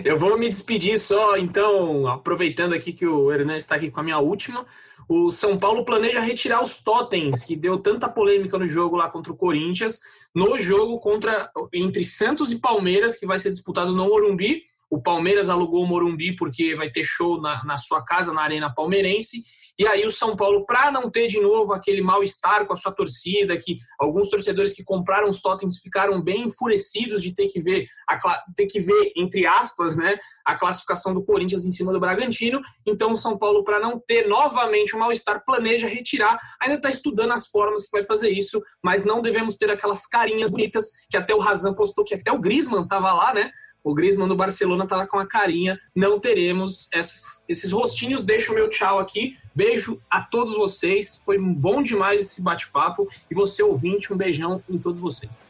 Eu 0.03 0.17
vou 0.17 0.37
me 0.37 0.49
despedir 0.49 0.97
só, 0.97 1.37
então, 1.37 2.07
aproveitando 2.07 2.73
aqui 2.73 2.91
que 2.93 3.05
o 3.05 3.31
Hernan 3.31 3.55
está 3.55 3.75
aqui 3.75 3.91
com 3.91 3.99
a 3.99 4.03
minha 4.03 4.19
última. 4.19 4.65
O 5.07 5.29
São 5.29 5.57
Paulo 5.57 5.83
planeja 5.83 6.21
retirar 6.21 6.61
os 6.61 6.83
totens, 6.83 7.43
que 7.43 7.55
deu 7.55 7.77
tanta 7.77 8.07
polêmica 8.07 8.57
no 8.57 8.65
jogo 8.65 8.95
lá 8.95 9.09
contra 9.09 9.33
o 9.33 9.35
Corinthians, 9.35 9.99
no 10.33 10.57
jogo 10.57 10.99
contra 10.99 11.51
entre 11.73 12.03
Santos 12.03 12.51
e 12.51 12.59
Palmeiras, 12.59 13.15
que 13.17 13.25
vai 13.25 13.37
ser 13.37 13.51
disputado 13.51 13.91
no 13.91 14.05
Morumbi. 14.05 14.63
O 14.89 15.01
Palmeiras 15.01 15.49
alugou 15.49 15.83
o 15.83 15.87
Morumbi 15.87 16.35
porque 16.35 16.75
vai 16.75 16.89
ter 16.89 17.03
show 17.03 17.41
na, 17.41 17.63
na 17.65 17.77
sua 17.77 18.03
casa, 18.03 18.33
na 18.33 18.41
Arena 18.41 18.73
Palmeirense. 18.73 19.41
E 19.81 19.87
aí 19.87 20.05
o 20.05 20.11
São 20.11 20.35
Paulo, 20.35 20.63
para 20.63 20.91
não 20.91 21.09
ter 21.09 21.25
de 21.25 21.41
novo 21.41 21.73
aquele 21.73 22.03
mal-estar 22.03 22.67
com 22.67 22.73
a 22.73 22.75
sua 22.75 22.91
torcida, 22.91 23.57
que 23.57 23.77
alguns 23.99 24.29
torcedores 24.29 24.73
que 24.73 24.83
compraram 24.83 25.27
os 25.27 25.41
totens 25.41 25.79
ficaram 25.79 26.21
bem 26.21 26.43
enfurecidos 26.43 27.19
de 27.23 27.33
ter 27.33 27.47
que 27.47 27.59
ver, 27.59 27.87
a, 28.07 28.19
ter 28.55 28.67
que 28.67 28.79
ver, 28.79 29.11
entre 29.17 29.47
aspas, 29.47 29.97
né, 29.97 30.19
a 30.45 30.53
classificação 30.53 31.15
do 31.15 31.25
Corinthians 31.25 31.65
em 31.65 31.71
cima 31.71 31.91
do 31.91 31.99
Bragantino. 31.99 32.61
Então 32.85 33.13
o 33.13 33.15
São 33.15 33.39
Paulo, 33.39 33.63
para 33.63 33.79
não 33.79 33.99
ter 33.99 34.27
novamente 34.27 34.93
o 34.93 34.97
um 34.97 34.99
mal-estar, 34.99 35.43
planeja 35.43 35.87
retirar. 35.87 36.37
Ainda 36.61 36.75
está 36.75 36.91
estudando 36.91 37.31
as 37.31 37.47
formas 37.47 37.85
que 37.85 37.91
vai 37.91 38.03
fazer 38.03 38.29
isso, 38.29 38.61
mas 38.83 39.03
não 39.03 39.19
devemos 39.19 39.55
ter 39.55 39.71
aquelas 39.71 40.05
carinhas 40.05 40.51
bonitas 40.51 40.91
que 41.09 41.17
até 41.17 41.33
o 41.33 41.39
Razan 41.39 41.73
postou, 41.73 42.05
que 42.05 42.13
até 42.13 42.31
o 42.31 42.39
Grisman 42.39 42.83
estava 42.83 43.11
lá, 43.13 43.33
né? 43.33 43.51
O 43.83 43.93
Griezmann 43.95 44.27
do 44.27 44.35
Barcelona 44.35 44.83
estava 44.83 45.07
com 45.07 45.17
a 45.17 45.25
carinha. 45.25 45.79
Não 45.95 46.19
teremos 46.19 46.87
essas, 46.93 47.43
esses 47.49 47.71
rostinhos. 47.71 48.23
Deixo 48.23 48.51
o 48.51 48.55
meu 48.55 48.69
tchau 48.69 48.99
aqui. 48.99 49.37
Beijo 49.55 49.99
a 50.09 50.21
todos 50.21 50.55
vocês. 50.55 51.21
Foi 51.25 51.37
bom 51.39 51.81
demais 51.81 52.21
esse 52.21 52.41
bate-papo. 52.41 53.07
E 53.29 53.33
você, 53.33 53.63
ouvinte, 53.63 54.13
um 54.13 54.17
beijão 54.17 54.61
em 54.69 54.77
todos 54.77 55.01
vocês. 55.01 55.41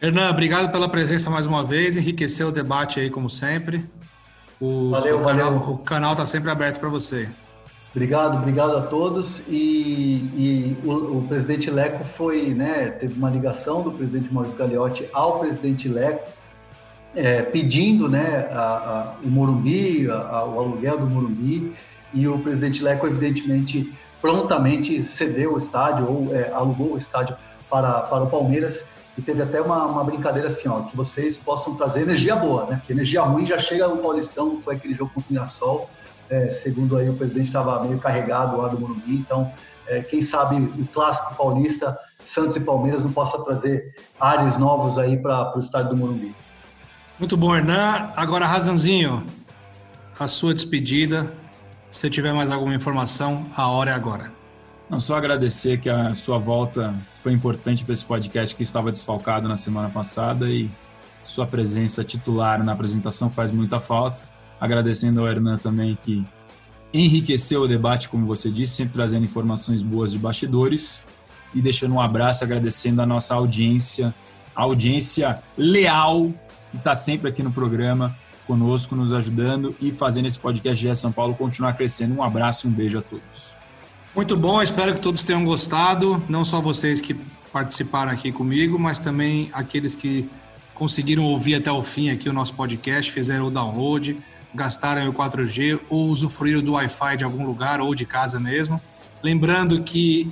Hernan, 0.00 0.28
obrigado 0.30 0.70
pela 0.72 0.88
presença 0.88 1.30
mais 1.30 1.46
uma 1.46 1.64
vez. 1.64 1.96
Enriqueceu 1.96 2.48
o 2.48 2.52
debate 2.52 2.98
aí, 2.98 3.08
como 3.08 3.30
sempre. 3.30 3.84
O, 4.60 4.90
valeu, 4.90 5.20
o 5.20 5.22
canal, 5.22 5.58
valeu. 5.58 5.74
O 5.74 5.78
canal 5.78 6.12
está 6.12 6.26
sempre 6.26 6.50
aberto 6.50 6.80
para 6.80 6.88
você. 6.88 7.28
Obrigado, 7.94 8.36
obrigado 8.36 8.76
a 8.76 8.82
todos. 8.82 9.42
E, 9.48 10.16
e 10.36 10.76
o, 10.84 11.18
o, 11.18 11.28
presidente 11.28 11.70
Leco 11.70 12.04
foi, 12.16 12.48
né, 12.48 12.90
teve 12.90 13.14
uma 13.14 13.30
ligação 13.30 13.82
do 13.82 13.92
presidente 13.92 14.32
Maurício 14.32 14.58
Gagliotti 14.58 15.08
ao 15.14 15.38
presidente 15.38 15.88
Leco 15.88 16.30
é, 17.16 17.42
pedindo 17.42 18.08
né, 18.08 18.46
a, 18.52 18.60
a, 18.60 19.14
o 19.24 19.28
Morumbi, 19.28 20.08
a, 20.10 20.44
o 20.44 20.60
aluguel 20.60 20.98
do 20.98 21.06
Morumbi, 21.06 21.74
e 22.12 22.28
o 22.28 22.38
presidente 22.38 22.82
Leco, 22.82 23.06
evidentemente, 23.06 23.92
prontamente 24.20 25.02
cedeu 25.02 25.54
o 25.54 25.58
estádio 25.58 26.08
ou 26.08 26.36
é, 26.36 26.52
alugou 26.52 26.92
o 26.92 26.98
estádio 26.98 27.34
para, 27.68 28.02
para 28.02 28.24
o 28.24 28.30
Palmeiras. 28.30 28.84
E 29.18 29.22
teve 29.22 29.42
até 29.42 29.62
uma, 29.62 29.86
uma 29.86 30.04
brincadeira 30.04 30.48
assim, 30.48 30.68
ó, 30.68 30.82
que 30.82 30.94
vocês 30.94 31.38
possam 31.38 31.74
trazer 31.74 32.02
energia 32.02 32.36
boa, 32.36 32.66
né? 32.66 32.76
Porque 32.76 32.92
energia 32.92 33.22
ruim 33.22 33.46
já 33.46 33.58
chega 33.58 33.88
no 33.88 33.96
Paulistão, 33.96 34.60
foi 34.62 34.74
aquele 34.74 34.94
jogo 34.94 35.10
contra 35.14 35.30
o 35.30 35.32
Mirassol. 35.32 35.88
É, 36.28 36.48
segundo 36.48 36.98
aí, 36.98 37.08
o 37.08 37.14
presidente 37.14 37.46
estava 37.46 37.82
meio 37.82 37.98
carregado 37.98 38.58
lá 38.58 38.68
do 38.68 38.78
Morumbi, 38.78 39.14
então 39.14 39.50
é, 39.86 40.00
quem 40.00 40.20
sabe 40.20 40.56
o 40.56 40.86
clássico 40.92 41.34
paulista, 41.34 41.96
Santos 42.26 42.56
e 42.56 42.60
Palmeiras, 42.60 43.02
não 43.02 43.12
possa 43.12 43.38
trazer 43.42 43.94
ares 44.20 44.58
novos 44.58 44.98
aí 44.98 45.16
para 45.16 45.56
o 45.56 45.60
estádio 45.60 45.90
do 45.90 45.96
Morumbi. 45.96 46.34
Muito 47.18 47.34
bom, 47.34 47.56
Hernan. 47.56 48.10
Agora, 48.14 48.46
Razanzinho, 48.46 49.24
a 50.18 50.28
sua 50.28 50.52
despedida. 50.52 51.32
Se 51.88 52.10
tiver 52.10 52.34
mais 52.34 52.50
alguma 52.50 52.74
informação, 52.74 53.46
a 53.56 53.68
hora 53.68 53.90
é 53.90 53.94
agora. 53.94 54.30
Não, 54.90 55.00
só 55.00 55.16
agradecer 55.16 55.80
que 55.80 55.88
a 55.88 56.14
sua 56.14 56.38
volta 56.38 56.94
foi 57.22 57.32
importante 57.32 57.84
para 57.84 57.94
esse 57.94 58.04
podcast 58.04 58.54
que 58.54 58.62
estava 58.62 58.92
desfalcado 58.92 59.48
na 59.48 59.56
semana 59.56 59.88
passada 59.88 60.46
e 60.48 60.68
sua 61.24 61.46
presença 61.46 62.04
titular 62.04 62.62
na 62.62 62.72
apresentação 62.72 63.30
faz 63.30 63.50
muita 63.50 63.80
falta. 63.80 64.28
Agradecendo 64.60 65.20
ao 65.20 65.26
Hernan 65.26 65.56
também 65.56 65.98
que 66.02 66.22
enriqueceu 66.92 67.62
o 67.62 67.68
debate, 67.68 68.10
como 68.10 68.26
você 68.26 68.50
disse, 68.50 68.74
sempre 68.74 68.92
trazendo 68.92 69.24
informações 69.24 69.80
boas 69.80 70.12
de 70.12 70.18
bastidores 70.18 71.06
e 71.54 71.62
deixando 71.62 71.94
um 71.94 72.00
abraço 72.00 72.44
agradecendo 72.44 73.00
a 73.00 73.06
nossa 73.06 73.34
audiência, 73.34 74.14
a 74.54 74.62
audiência 74.62 75.38
leal 75.56 76.30
que 76.70 76.76
está 76.76 76.94
sempre 76.94 77.28
aqui 77.28 77.42
no 77.42 77.52
programa 77.52 78.14
conosco, 78.46 78.94
nos 78.94 79.12
ajudando 79.12 79.74
e 79.80 79.92
fazendo 79.92 80.26
esse 80.26 80.38
podcast 80.38 80.86
de 80.86 80.94
São 80.96 81.10
Paulo 81.10 81.34
continuar 81.34 81.72
crescendo. 81.74 82.14
Um 82.14 82.22
abraço 82.22 82.66
e 82.66 82.70
um 82.70 82.72
beijo 82.72 82.98
a 82.98 83.02
todos. 83.02 83.56
Muito 84.14 84.36
bom, 84.36 84.62
espero 84.62 84.94
que 84.94 85.00
todos 85.00 85.22
tenham 85.22 85.44
gostado, 85.44 86.22
não 86.28 86.44
só 86.44 86.60
vocês 86.60 87.00
que 87.00 87.14
participaram 87.52 88.10
aqui 88.10 88.32
comigo, 88.32 88.78
mas 88.78 88.98
também 88.98 89.50
aqueles 89.52 89.94
que 89.94 90.28
conseguiram 90.72 91.24
ouvir 91.24 91.56
até 91.56 91.70
o 91.70 91.82
fim 91.82 92.10
aqui 92.10 92.28
o 92.28 92.32
nosso 92.32 92.54
podcast, 92.54 93.10
fizeram 93.10 93.46
o 93.46 93.50
download, 93.50 94.16
gastaram 94.54 95.08
o 95.08 95.12
4G 95.12 95.78
ou 95.88 96.08
usufruíram 96.08 96.62
do 96.62 96.72
Wi-Fi 96.72 97.16
de 97.18 97.24
algum 97.24 97.44
lugar 97.44 97.80
ou 97.80 97.94
de 97.94 98.06
casa 98.06 98.40
mesmo. 98.40 98.80
Lembrando 99.22 99.82
que 99.82 100.30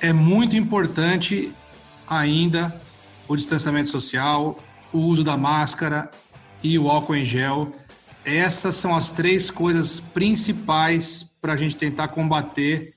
é 0.00 0.12
muito 0.12 0.56
importante 0.56 1.52
ainda 2.06 2.74
o 3.26 3.36
distanciamento 3.36 3.88
social, 3.88 4.58
o 4.94 5.00
uso 5.00 5.24
da 5.24 5.36
máscara 5.36 6.08
e 6.62 6.78
o 6.78 6.88
álcool 6.88 7.16
em 7.16 7.24
gel. 7.24 7.74
Essas 8.24 8.76
são 8.76 8.94
as 8.94 9.10
três 9.10 9.50
coisas 9.50 10.00
principais 10.00 11.28
para 11.42 11.52
a 11.52 11.56
gente 11.56 11.76
tentar 11.76 12.08
combater 12.08 12.94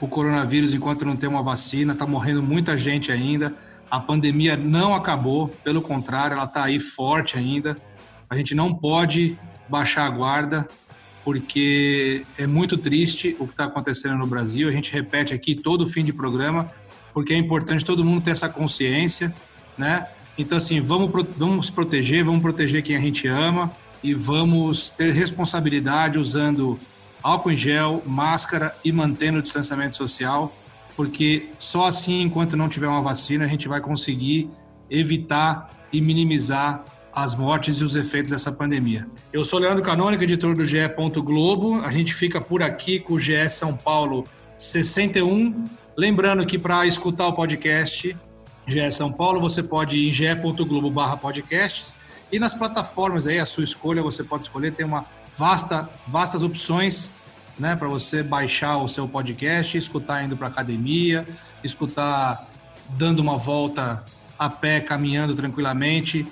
o 0.00 0.08
coronavírus 0.08 0.72
enquanto 0.72 1.04
não 1.04 1.16
tem 1.16 1.28
uma 1.28 1.42
vacina. 1.42 1.92
Está 1.92 2.06
morrendo 2.06 2.42
muita 2.42 2.78
gente 2.78 3.12
ainda. 3.12 3.54
A 3.90 3.98
pandemia 3.98 4.56
não 4.56 4.94
acabou, 4.94 5.48
pelo 5.48 5.82
contrário, 5.82 6.34
ela 6.34 6.44
está 6.44 6.64
aí 6.64 6.78
forte 6.78 7.36
ainda. 7.36 7.76
A 8.30 8.36
gente 8.36 8.54
não 8.54 8.72
pode 8.72 9.36
baixar 9.68 10.06
a 10.06 10.10
guarda, 10.10 10.68
porque 11.24 12.24
é 12.38 12.46
muito 12.46 12.78
triste 12.78 13.36
o 13.40 13.46
que 13.46 13.52
está 13.52 13.64
acontecendo 13.64 14.16
no 14.16 14.26
Brasil. 14.26 14.68
A 14.68 14.72
gente 14.72 14.92
repete 14.92 15.34
aqui 15.34 15.54
todo 15.54 15.86
fim 15.86 16.04
de 16.04 16.12
programa, 16.12 16.68
porque 17.12 17.34
é 17.34 17.36
importante 17.36 17.84
todo 17.84 18.04
mundo 18.04 18.22
ter 18.22 18.30
essa 18.30 18.48
consciência, 18.48 19.34
né? 19.76 20.06
Então, 20.40 20.56
assim, 20.56 20.80
vamos, 20.80 21.10
vamos 21.36 21.68
proteger, 21.68 22.24
vamos 22.24 22.40
proteger 22.40 22.82
quem 22.82 22.96
a 22.96 23.00
gente 23.00 23.28
ama 23.28 23.70
e 24.02 24.14
vamos 24.14 24.88
ter 24.88 25.12
responsabilidade 25.12 26.18
usando 26.18 26.78
álcool 27.22 27.50
em 27.50 27.56
gel, 27.58 28.02
máscara 28.06 28.74
e 28.82 28.90
mantendo 28.90 29.38
o 29.38 29.42
distanciamento 29.42 29.96
social, 29.96 30.50
porque 30.96 31.50
só 31.58 31.86
assim, 31.86 32.22
enquanto 32.22 32.56
não 32.56 32.70
tiver 32.70 32.88
uma 32.88 33.02
vacina, 33.02 33.44
a 33.44 33.46
gente 33.46 33.68
vai 33.68 33.82
conseguir 33.82 34.48
evitar 34.88 35.68
e 35.92 36.00
minimizar 36.00 36.86
as 37.12 37.34
mortes 37.34 37.76
e 37.76 37.84
os 37.84 37.94
efeitos 37.94 38.30
dessa 38.30 38.50
pandemia. 38.50 39.06
Eu 39.30 39.44
sou 39.44 39.58
Leandro 39.58 39.82
Canônico, 39.82 40.24
editor 40.24 40.54
do 40.54 40.64
GE. 40.64 40.78
Globo. 41.22 41.82
A 41.82 41.92
gente 41.92 42.14
fica 42.14 42.40
por 42.40 42.62
aqui 42.62 42.98
com 42.98 43.14
o 43.14 43.20
GE 43.20 43.50
São 43.50 43.76
Paulo 43.76 44.24
61. 44.56 45.66
Lembrando 45.94 46.46
que 46.46 46.58
para 46.58 46.86
escutar 46.86 47.26
o 47.26 47.34
podcast 47.34 48.16
GE 48.70 48.90
São 48.92 49.12
Paulo, 49.12 49.40
você 49.40 49.62
pode 49.62 49.96
ir 49.96 50.08
em 50.08 50.12
ge.globo/podcasts 50.12 51.96
e 52.32 52.38
nas 52.38 52.54
plataformas 52.54 53.26
aí, 53.26 53.38
a 53.38 53.46
sua 53.46 53.64
escolha, 53.64 54.02
você 54.02 54.22
pode 54.22 54.44
escolher, 54.44 54.72
tem 54.72 54.86
uma 54.86 55.04
vasta, 55.36 55.88
vastas 56.06 56.42
opções 56.42 57.12
né, 57.58 57.74
para 57.74 57.88
você 57.88 58.22
baixar 58.22 58.78
o 58.78 58.88
seu 58.88 59.08
podcast, 59.08 59.76
escutar 59.76 60.24
indo 60.24 60.36
para 60.36 60.46
academia, 60.46 61.26
escutar 61.62 62.48
dando 62.90 63.18
uma 63.20 63.36
volta 63.36 64.04
a 64.38 64.48
pé, 64.48 64.80
caminhando 64.80 65.34
tranquilamente, 65.34 66.26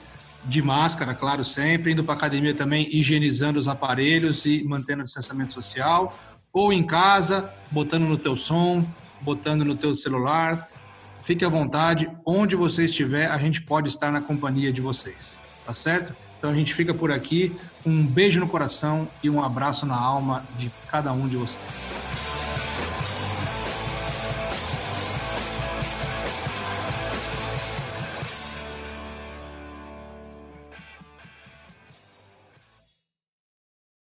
de 0.45 0.63
máscara, 0.63 1.15
claro, 1.15 1.45
sempre, 1.45 1.93
indo 1.93 2.03
para 2.03 2.15
academia 2.15 2.55
também, 2.55 2.89
higienizando 2.91 3.59
os 3.59 3.69
aparelhos 3.69 4.47
e 4.47 4.65
mantendo 4.65 5.03
o 5.03 5.05
distanciamento 5.05 5.53
social, 5.53 6.17
ou 6.53 6.73
em 6.73 6.83
casa, 6.83 7.53
botando 7.71 8.05
no 8.05 8.17
teu 8.17 8.37
som, 8.37 8.83
botando 9.21 9.65
no 9.65 9.77
teu 9.77 9.95
celular. 9.95 10.69
Fique 11.29 11.45
à 11.45 11.49
vontade, 11.51 12.11
onde 12.25 12.57
você 12.57 12.87
estiver, 12.87 13.31
a 13.31 13.37
gente 13.37 13.61
pode 13.61 13.91
estar 13.91 14.11
na 14.11 14.19
companhia 14.19 14.73
de 14.73 14.81
vocês, 14.81 15.39
tá 15.67 15.75
certo? 15.75 16.15
Então 16.39 16.49
a 16.49 16.55
gente 16.55 16.73
fica 16.73 16.95
por 16.95 17.13
aqui. 17.13 17.55
Um 17.85 18.03
beijo 18.03 18.41
no 18.41 18.49
coração 18.49 19.07
e 19.23 19.29
um 19.29 19.45
abraço 19.45 19.85
na 19.85 19.95
alma 19.95 20.43
de 20.57 20.71
cada 20.91 21.13
um 21.13 21.29
de 21.29 21.37
vocês. 21.37 21.88